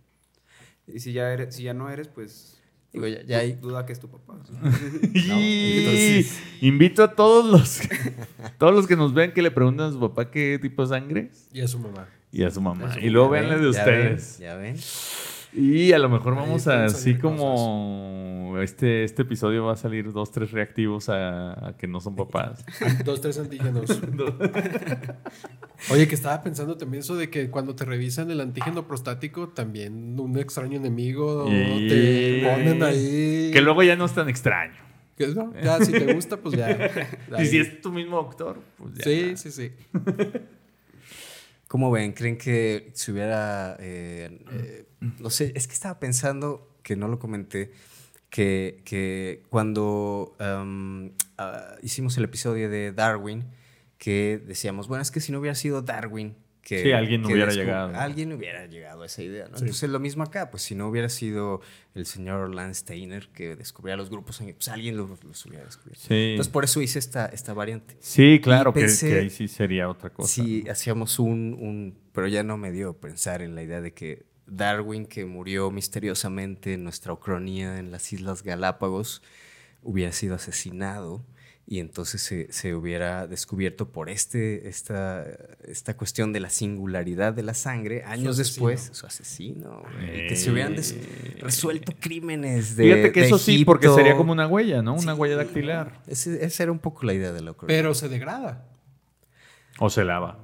[0.87, 2.61] Y si ya, eres, si ya no eres, pues.
[2.93, 3.55] Digo, ya, ya hay...
[3.55, 4.39] Duda que es tu papá.
[5.15, 7.81] Y entonces- invito a todos los,
[8.59, 11.31] todos los que nos ven que le pregunten a su papá qué tipo de sangre
[11.33, 12.07] es Y a su mamá.
[12.31, 12.97] y a su mamá.
[13.01, 14.39] Y luego Ya véanle de ven, ustedes.
[14.39, 14.77] Ya ven.
[15.59, 20.31] Y a lo mejor vamos a, así como este, este episodio va a salir dos,
[20.31, 22.65] tres reactivos a, a que no son papás.
[23.05, 23.85] Dos, tres antígenos.
[25.91, 30.19] Oye, que estaba pensando también eso de que cuando te revisan el antígeno prostático, también
[30.21, 33.51] un extraño enemigo Y- te ponen ahí.
[33.53, 34.75] Que luego ya no es tan extraño.
[35.35, 36.91] No, Ya, si te gusta, pues ya.
[37.39, 39.05] Y si es tu mismo doctor, pues ya.
[39.05, 39.73] Sí, sí, sí.
[41.69, 42.13] ¿Cómo ven?
[42.13, 47.19] ¿Creen que si hubiera, eh, eh, no sé, es que estaba pensando, que no lo
[47.19, 47.73] comenté,
[48.31, 53.45] que, que cuando ah, hicimos el episodio de Darwin,
[53.99, 56.37] que decíamos, bueno, es que si no hubiera sido Darwin,
[56.67, 56.83] que...
[56.83, 57.95] Sí, alguien que hubiera llegado.
[57.97, 59.57] Alguien hubiera llegado a esa idea, ¿no?
[59.57, 61.61] Entonces lo mismo acá, pues si no hubiera sido
[61.95, 66.03] el señor Lance Steiner que descubría los grupos, pues alguien los, los hubiera descubierto.
[66.09, 66.31] Sí.
[66.33, 67.97] Entonces por eso hice esta, esta variante.
[68.01, 70.29] Sí, claro, que, pensé- que ahí sí sería otra cosa.
[70.35, 71.97] Si hacíamos un, un...
[72.13, 76.75] Pero ya no me dio pensar en la idea de que Darwin, que murió misteriosamente
[76.75, 79.23] en nuestra ucronía en las Islas Galápagos,
[79.83, 81.25] hubiera sido asesinado
[81.69, 85.25] y entonces se, se hubiera descubierto por este, esta,
[85.67, 90.37] esta cuestión de la singularidad de la sangre, años después, su asesino, güey, y que
[90.37, 90.77] se hubieran
[91.41, 94.95] resuelto crímenes de Fíjate que de eso sí, porque sería como una huella, ¿no?
[94.95, 95.21] Una Sí.
[95.21, 96.01] huella dactilar.
[96.07, 97.77] Ese- esa era un poco la idea de la ucronía.
[97.77, 98.65] Pero se degrada.
[99.79, 100.39] O se lava.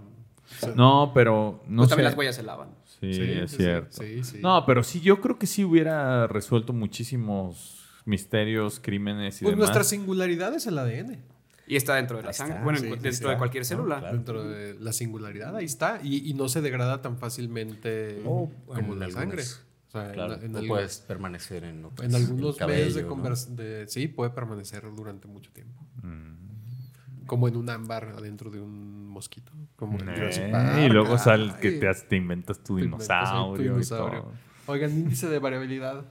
[0.77, 1.91] No, pero no Pues sé.
[1.93, 2.69] también las huellas se lavan.
[3.01, 4.03] Sí, Sí, es sí, cierto.
[4.03, 4.39] sí, sí.
[4.43, 9.69] No, pero sí, yo creo que sí hubiera resuelto muchísimos misterios, crímenes y Pues demás.
[9.69, 11.19] nuestra singularidad es el ADN.
[11.67, 12.55] Y está dentro de la Ahí sangre.
[12.55, 13.33] está, bueno, sí, en- sí, dentro sí.
[13.33, 13.99] de cualquier célula.
[14.01, 14.17] claro.
[14.17, 16.01] Dentro de la singularidad, ahí está.
[16.03, 19.43] Y, y no se degrada tan fácilmente Oh, como en la sangre.
[19.43, 23.87] O sea, en- Claro, en, no puedes permanecer en, otros- en algunos el medios de.
[23.89, 25.81] Sí, puede permanecer durante mucho tiempo.
[26.03, 27.27] Mm.
[27.27, 29.53] Como en un ámbar adentro de un mosquito.
[29.77, 33.65] Como en Eh, y luego sale que te, inventas tu te inventas tu dinosaurio.
[33.65, 34.21] y dinosaurio.
[34.23, 34.33] todo.
[34.67, 36.05] Oigan, índice de variabilidad.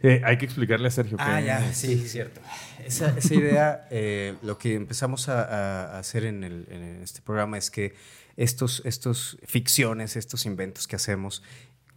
[0.00, 2.40] Eh, hay que explicarle a Sergio Ah, que ya, sí, cierto.
[2.84, 7.70] Esa, esa idea, eh, lo que empezamos a, hacer en, el- en este programa es
[7.70, 7.94] que
[8.36, 11.42] estos, estos ficciones, estos inventos que hacemos,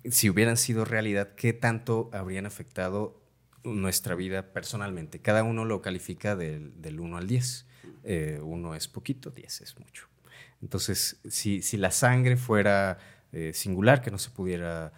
[0.09, 3.21] si hubieran sido realidad, ¿qué tanto habrían afectado
[3.63, 5.19] nuestra vida personalmente?
[5.19, 7.67] Cada uno lo califica del, del 1 al 10.
[8.03, 10.07] Eh, uno es poquito, 10 es mucho.
[10.63, 12.97] Entonces, si, si la sangre fuera
[13.31, 14.91] eh, singular, que no se pudiera...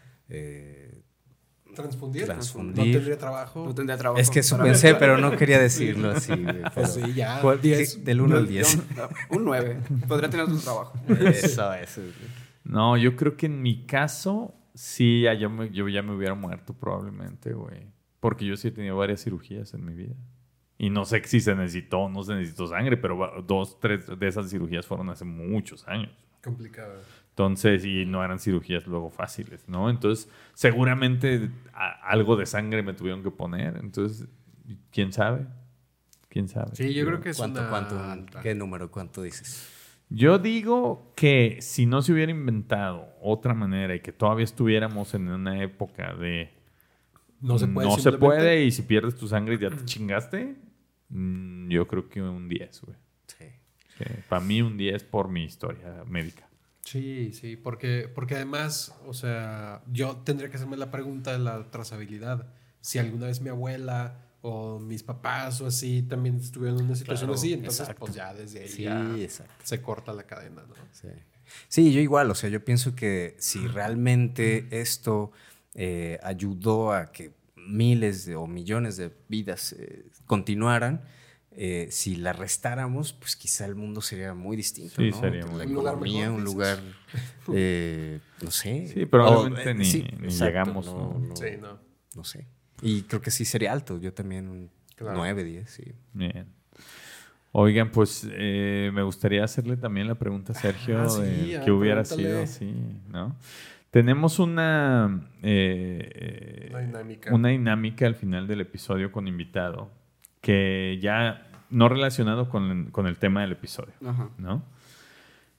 [1.73, 2.25] Transfundir.
[2.25, 2.85] Transfundir.
[2.87, 3.65] No tendría trabajo.
[3.65, 4.21] No tendría trabajo.
[4.21, 6.31] es que eso pensé, pero no quería decirlo así.
[6.33, 7.41] güey, pero- Pues sí, ya.
[7.41, 7.95] ¿Cuál- 10.
[7.95, 8.79] qué- Del 1 al Yo- 10.
[9.29, 9.79] Un 9.
[10.07, 10.93] Podría tener otro trabajo.
[11.07, 12.01] Eso, eso.
[12.63, 16.33] No, yo creo que en mi caso, sí, ya yo, me, yo ya me hubiera
[16.35, 17.87] muerto probablemente, güey.
[18.19, 20.15] Porque yo sí he tenido varias cirugías en mi vida.
[20.77, 24.27] Y no sé si se necesitó o no se necesitó sangre, pero dos, tres de
[24.27, 26.11] esas cirugías fueron hace muchos años.
[26.43, 26.93] Complicado.
[27.33, 29.89] Entonces, y no eran cirugías luego fáciles, ¿no?
[29.89, 33.77] Entonces, seguramente a- algo de sangre me tuvieron que poner.
[33.77, 34.27] Entonces,
[34.91, 35.47] ¿quién sabe?
[36.29, 36.75] ¿Quién sabe?
[36.75, 39.67] Sí, yo creo que es ¿Cuánto, una cuánto, qué número, cuánto dices?
[40.09, 45.27] Yo digo que si no se hubiera inventado otra manera y que todavía estuviéramos en
[45.27, 46.51] una época de
[47.41, 47.87] No se puede.
[47.87, 50.55] no se puede y si pierdes tu sangre ya te chingaste,
[51.09, 52.97] mm, yo creo que un 10, güey.
[53.25, 53.45] Sí.
[54.29, 56.47] Para mí un 10 por mi historia médica.
[56.85, 61.71] Sí, sí, porque, porque además, o sea, yo tendría que hacerme la pregunta de la
[61.71, 62.47] trazabilidad.
[62.81, 67.27] Si alguna vez mi abuela o mis papás o así también estuvieron en una situación
[67.29, 67.99] Claro, así, entonces exacto.
[68.05, 69.15] pues ya desde ahí Sí, ya
[69.63, 70.75] se corta la cadena, ¿no?
[70.91, 71.07] Sí.
[71.69, 75.31] Sí, yo igual, o sea, yo pienso que si realmente esto
[75.75, 81.01] eh, ayudó a que miles de- o millones de vidas eh, continuaran,
[81.55, 84.95] eh, si la restáramos, pues quizá el mundo sería muy distinto.
[84.97, 85.19] Sí, ¿no?
[85.19, 86.79] sería muy La Un lugar economía, mejor, un lugar,
[87.53, 88.87] eh, no sé.
[88.87, 91.19] Sí, probablemente ni- ni llegamos, ¿no?
[91.19, 91.79] no, Sí, no.
[92.15, 92.47] no sé.
[92.81, 95.17] Y creo que sí sería alto, yo también un Claro.
[95.17, 95.83] 9, 10, sí.
[96.13, 96.47] Bien.
[97.51, 101.71] Oigan, pues eh, me gustaría hacerle también la pregunta a Sergio Ah, sí, de qué
[101.71, 102.73] hubiera sido así,
[103.09, 103.35] ¿no?
[103.91, 107.33] Tenemos una, eh, Una dinámica.
[107.33, 109.91] una dinámica al final del episodio con invitado
[110.43, 114.29] que ya no relacionado con, con el tema del episodio, Ajá.
[114.37, 114.61] ¿no?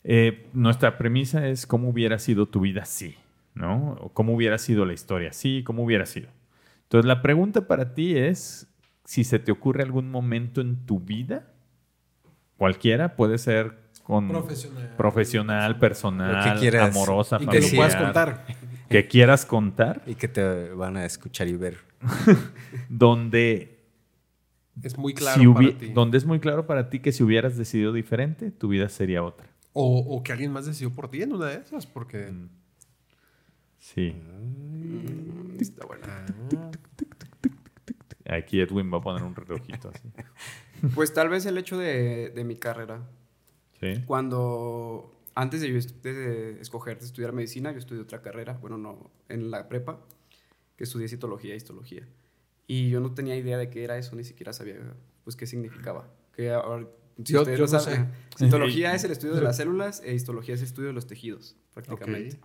[0.05, 3.16] Eh, nuestra premisa es cómo hubiera sido tu vida si,
[3.55, 3.93] ¿no?
[4.01, 6.28] O cómo hubiera sido la historia si, cómo hubiera sido.
[6.82, 8.69] Entonces la pregunta para ti es
[9.06, 11.47] si se te ocurre algún momento en tu vida,
[12.59, 14.94] cualquiera, puede ser con Profesional.
[14.98, 16.94] profesional, personal, quieras.
[16.94, 18.44] amorosa, Y que lo puedas contar.
[18.90, 21.78] que quieras contar, Y que te van a escuchar y ver.
[22.90, 23.73] donde
[24.82, 25.92] Es muy claro si para ti.
[25.92, 29.46] donde es muy claro para ti que si hubieras decidido diferente, tu vida sería otra.
[29.72, 32.30] O, o que alguien más decidió por ti en una de esas, porque...
[32.30, 32.48] Mm.
[33.78, 34.14] Sí.
[35.60, 36.06] Está bueno.
[38.26, 40.09] Aquí Edwin va a poner un relojito así.
[40.94, 43.09] Pues tal vez el hecho de, de mi carrera.
[43.80, 44.02] Sí.
[44.06, 48.76] Cuando, antes de yo est- de escoger de estudiar medicina, yo estudié otra carrera, bueno,
[48.76, 50.01] no, en la prepa,
[50.76, 52.06] que estudié citología e histología.
[52.66, 54.77] Y yo no tenía idea de qué era eso, ni siquiera sabía,
[55.24, 56.09] pues, qué significaba.
[56.35, 56.86] Que ahora,
[57.24, 58.45] si Yo- ustedes yo lo no saben, sé.
[58.47, 61.57] citología es el estudio de las células e histología es el estudio de los tejidos,
[61.74, 62.39] prácticamente.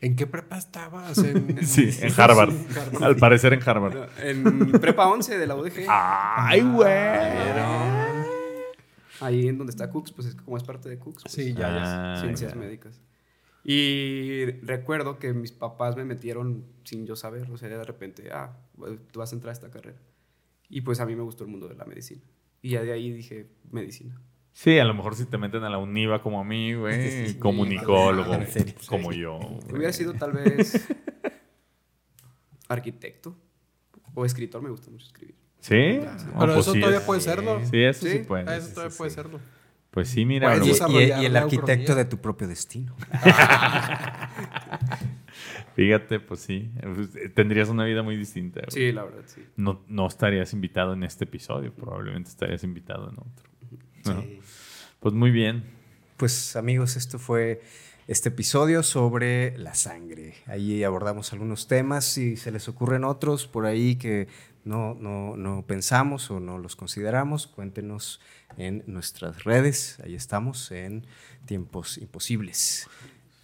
[0.00, 1.16] ¿En qué prepa estabas?
[1.18, 1.56] En...
[1.66, 2.50] Sí, en Harvard.
[2.52, 3.02] Sí, en Harvard.
[3.04, 4.08] Al parecer en Harvard.
[4.22, 5.86] En prepa 11 de la UDG.
[5.88, 6.88] ¡Ay, güey!
[9.20, 11.22] Ahí en donde está Cooks, pues es como es parte de Cooks.
[11.22, 12.12] pues, Sí, ya, ya.
[12.14, 12.58] Ah, ciencias ya.
[12.58, 13.00] médicas.
[13.66, 18.54] Y recuerdo que mis papás me metieron sin yo saber, o sea, de repente, ah,
[18.74, 19.98] bueno, tú vas a entrar a esta carrera.
[20.68, 22.20] Y pues a mí me gustó el mundo de la medicina.
[22.60, 24.20] Y ya de ahí dije, medicina.
[24.52, 27.38] Sí, a lo mejor si te meten a la UNIVA como a mí, güey, Sí,
[27.38, 28.74] comunicólogo, madre, en serio.
[28.86, 29.38] como yo.
[29.38, 29.76] güey.
[29.78, 30.86] Hubiera sido tal vez
[32.68, 33.36] arquitecto
[34.14, 35.34] o escritor, me gusta mucho escribir.
[35.60, 35.70] ¿Sí?
[36.00, 37.60] Pero Ah, pues eso sí, todavía es- puede serlo.
[37.66, 38.18] Sí, eso sí, Sí.
[38.20, 38.44] puede.
[38.50, 39.14] Ah, eso sí, todavía sí, puede sí.
[39.16, 39.40] serlo.
[39.94, 40.56] Pues sí, mira.
[40.56, 41.94] Lo- Y, y- el arquitecto ucronía.
[41.94, 42.94] de tu propio destino.
[45.76, 46.70] fíjate, pues sí.
[46.82, 48.60] pues, Tendrías una vida muy distinta.
[48.60, 48.70] güey.
[48.70, 49.42] Sí, la verdad, sí.
[49.56, 53.50] No, no estarías invitado en este episodio, probablemente estarías invitado en otro.
[54.06, 54.24] ¿no?
[55.00, 55.64] Pues muy bien.
[56.16, 57.62] Pues amigos, esto fue
[58.06, 60.34] este episodio sobre la sangre.
[60.46, 64.28] Ahí abordamos algunos temas, si se les ocurren otros por ahí que
[64.64, 68.20] no, no, no pensamos o no los consideramos, cuéntenos
[68.56, 70.00] en nuestras redes.
[70.04, 71.06] Ahí estamos en
[71.46, 72.88] Tiempos Imposibles.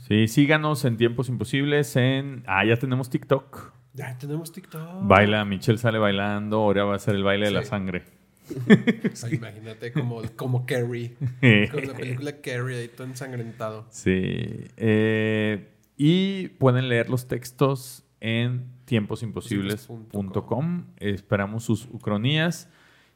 [0.08, 2.42] Sí, síganos en Tiempos Imposibles en...
[2.46, 3.72] Ah, ya tenemos TikTok.
[3.92, 5.06] Ya tenemos TikTok.
[5.06, 8.04] Baila, Michelle sale bailando, ahora va a ser el baile de la sangre.
[9.32, 11.16] Imagínate como, como Carrie.
[11.70, 13.86] Con la película Carrie ahí todo ensangrentado.
[13.90, 14.66] Sí.
[14.76, 20.84] eh, y pueden leer los textos en tiemposimposibles.com.
[20.98, 22.68] Esperamos sus ucronías.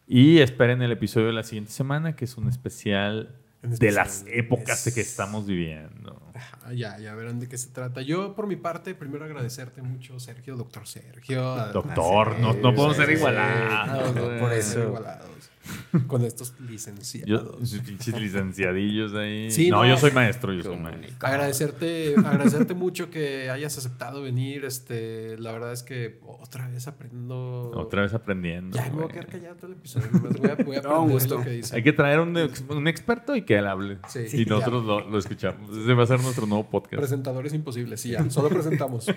[0.07, 4.87] Y esperen el episodio de la siguiente semana, que es un especial de las épocas
[4.87, 6.21] es- que estamos viviendo.
[6.65, 8.03] Ah, ya, ya verán de qué se trata.
[8.03, 11.43] Yo, por mi parte, primero agradecerte mucho, Sergio, doctor Sergio.
[11.73, 14.81] Doctor, no- no podemos ser igualados, no, no por eso.
[14.81, 14.89] Eso.
[14.89, 15.51] igualados.
[16.07, 17.69] Con estos Yo, licenciados.
[17.69, 19.51] sus pinches licenciadillos ahí.
[19.51, 19.89] Sí, no, no.
[19.89, 21.15] yo soy maestro, yo soy maestro.
[21.21, 24.65] Agradecerte, agradecerte mucho que hayas aceptado venir.
[24.65, 27.71] Este, la verdad es que otra vez aprendo.
[27.75, 28.77] Otra vez aprendiendo.
[28.77, 30.09] Ya me voy a quedar callado todo el episodio.
[30.13, 31.39] Voy a, voy a No, gusto.
[31.39, 31.77] lo que dice.
[31.77, 33.99] Hay que traer un, ex- un experto y que él hable.
[34.09, 34.21] Sí.
[34.33, 35.71] y nosotros lo, lo escuchamos.
[35.77, 36.97] Ese va a ser nuestro nuevo podcast.
[37.01, 38.29] Presentadores imposibles, sí, ya.
[38.31, 39.07] Solo presentamos.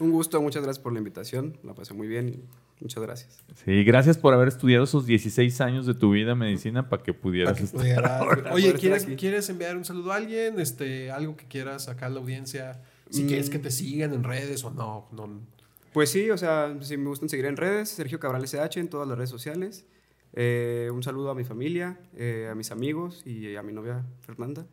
[0.00, 1.56] Un gusto, muchas gracias por la invitación.
[1.62, 2.40] La pasé muy bien y
[2.80, 3.38] muchas gracias.
[3.64, 7.12] Sí, gracias por haber estudiado esos 16 años de tu vida en medicina para que
[7.14, 7.80] pudieras Para que estar.
[7.80, 9.16] pudieras- Oye, poder ¿quieres, estar aquí.
[9.20, 10.58] ¿quieres enviar un saludo a alguien?
[10.60, 12.82] Este, algo que quieras acá a la audiencia.
[13.10, 13.26] Si Mm.
[13.28, 15.06] quieres que te sigan en redes o no.
[15.12, 15.28] no.
[15.92, 19.06] Pues sí, o sea, si me gustan seguir en redes, Sergio Cabral SH en todas
[19.06, 19.84] las redes sociales.
[20.36, 24.66] Eh, un saludo a mi familia, eh, a mis amigos y a mi novia Fernanda.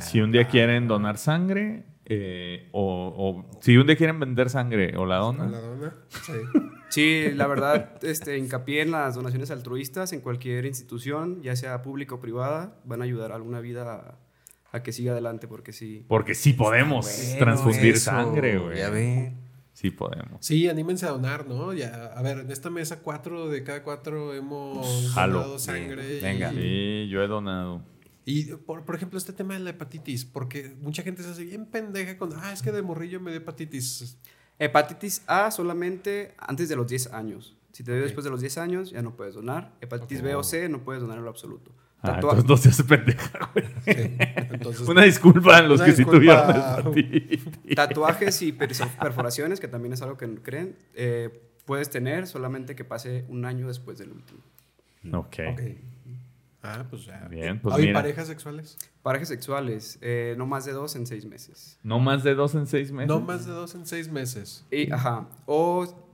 [0.00, 1.84] Si un día quieren donar sangre,
[2.14, 5.94] eh, o, o si un día quieren vender sangre o la ¿A donan, la dona?
[6.10, 6.32] Sí.
[6.90, 12.14] Sí, la verdad, este, hincapié en las donaciones altruistas en cualquier institución, ya sea pública
[12.16, 14.18] o privada, van a ayudar a alguna vida
[14.70, 16.04] a, a que siga adelante, porque sí.
[16.06, 18.76] porque sí podemos Bueno, transfundir eso, sangre, güey.
[18.78, 19.40] Ya ven.
[19.72, 20.44] Sí podemos.
[20.44, 21.72] Sí, anímense a donar, ¿no?
[21.72, 25.38] Ya, a ver, en esta mesa cuatro de cada cuatro hemos Jalo.
[25.38, 26.20] donado sangre.
[26.20, 26.52] Venga.
[26.52, 27.82] Y, Sí, yo he donado.
[28.24, 31.66] Y por, por ejemplo, este tema de la hepatitis, porque mucha gente se hace bien
[31.66, 34.18] pendeja con, ah, es que de morrillo me dio hepatitis.
[34.58, 37.56] Hepatitis A solamente antes de los 10 años.
[37.72, 39.72] Si te dio después de los 10 años, ya no puedes donar.
[39.80, 40.22] Hepatitis.
[40.22, 41.72] B o C no puedes donar en lo absoluto.
[42.02, 43.66] Ah, entonces no se hace pendeja, güey.
[43.84, 44.16] Sí.
[44.16, 47.44] Entonces, Una disculpa a los que sí tuvieron hepatitis.
[47.74, 52.84] Tatuajes y perforaciones, que también es algo que no creen, eh, puedes tener solamente que
[52.84, 54.40] pase un año después del último.
[55.12, 55.38] Ok.
[55.52, 55.60] ok.
[56.62, 57.26] Ah, pues ya.
[57.28, 58.00] Bien, pues Oye, mira.
[58.00, 58.78] parejas sexuales.
[59.02, 61.78] Parejas sexuales, eh, no más de dos en seis meses.
[61.82, 63.08] No más de dos en seis meses.
[63.08, 64.64] No más de dos en seis meses.
[64.70, 65.28] Y, ajá.
[65.46, 66.11] O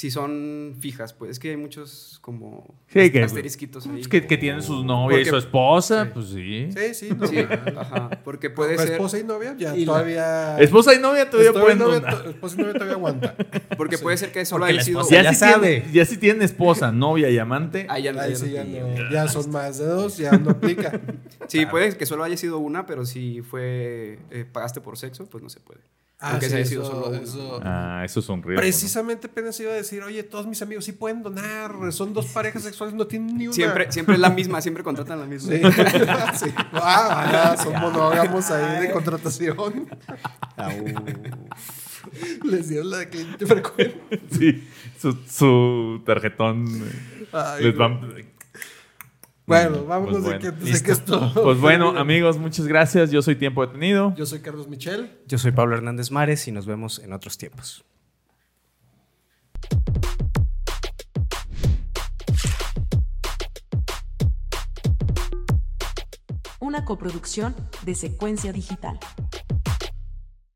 [0.00, 3.92] si son fijas, pues es que hay muchos como Sí, que- asterisquitos ahí.
[3.92, 6.10] Pues que, que tienen su novia y su esposa, sí.
[6.14, 6.68] pues sí.
[6.74, 7.26] Sí, sí, no.
[7.26, 7.36] Sí,
[7.76, 8.08] ajá.
[8.24, 10.58] Porque puede ser, esposa y novia, ya Y todavía.
[10.58, 12.22] Esposa y novia todavía pueden novia, donar.
[12.22, 13.36] to- esposa y novia todavía aguanta.
[13.76, 15.68] porque puede ser que solo haya sido Ya, ya si sabe.
[15.80, 17.86] Tienen, ya si tienen esposa, novia y amante.
[17.90, 20.30] Ah, ya no- Ahí ya sí no- ya, no- ya son más de dos, ya
[20.32, 20.98] no aplica.
[21.46, 25.42] Sí, puede que solo haya sido una, pero si fue eh, pagaste por sexo, pues
[25.42, 25.80] no se puede.
[26.22, 28.56] Ah, Aunque sí, se haya sido eso- solo eso- Ah, eso es un riesgo.
[28.56, 28.60] ¿no?
[28.60, 32.62] Precisamente apenas iba a decir, oye, todos mis amigos sí pueden donar, son dos parejas
[32.62, 33.54] sexuales, no tienen ni una.
[33.54, 35.52] Siempre, siempre es la misma, siempre contratan la misma.
[35.54, 35.60] Sí.
[36.44, 36.52] Sí.
[36.74, 39.88] Ah, ah, son monógamos ahí de contratación.
[42.44, 44.20] Les dieron la de cliente frecuente.
[44.30, 44.68] Sí,
[45.00, 46.66] su, su tarjetón
[47.32, 48.00] Ay, les no.
[49.50, 51.32] Bueno, vámonos Pues de que, de que esto.
[51.34, 53.10] Pues bueno, amigos, muchas gracias.
[53.10, 54.14] Yo soy Tiempo Detenido.
[54.16, 55.10] Yo soy Carlos Michel.
[55.26, 57.84] Yo soy Pablo Hernández Mares y nos vemos en otros tiempos.
[66.60, 69.00] Una coproducción de secuencia digital.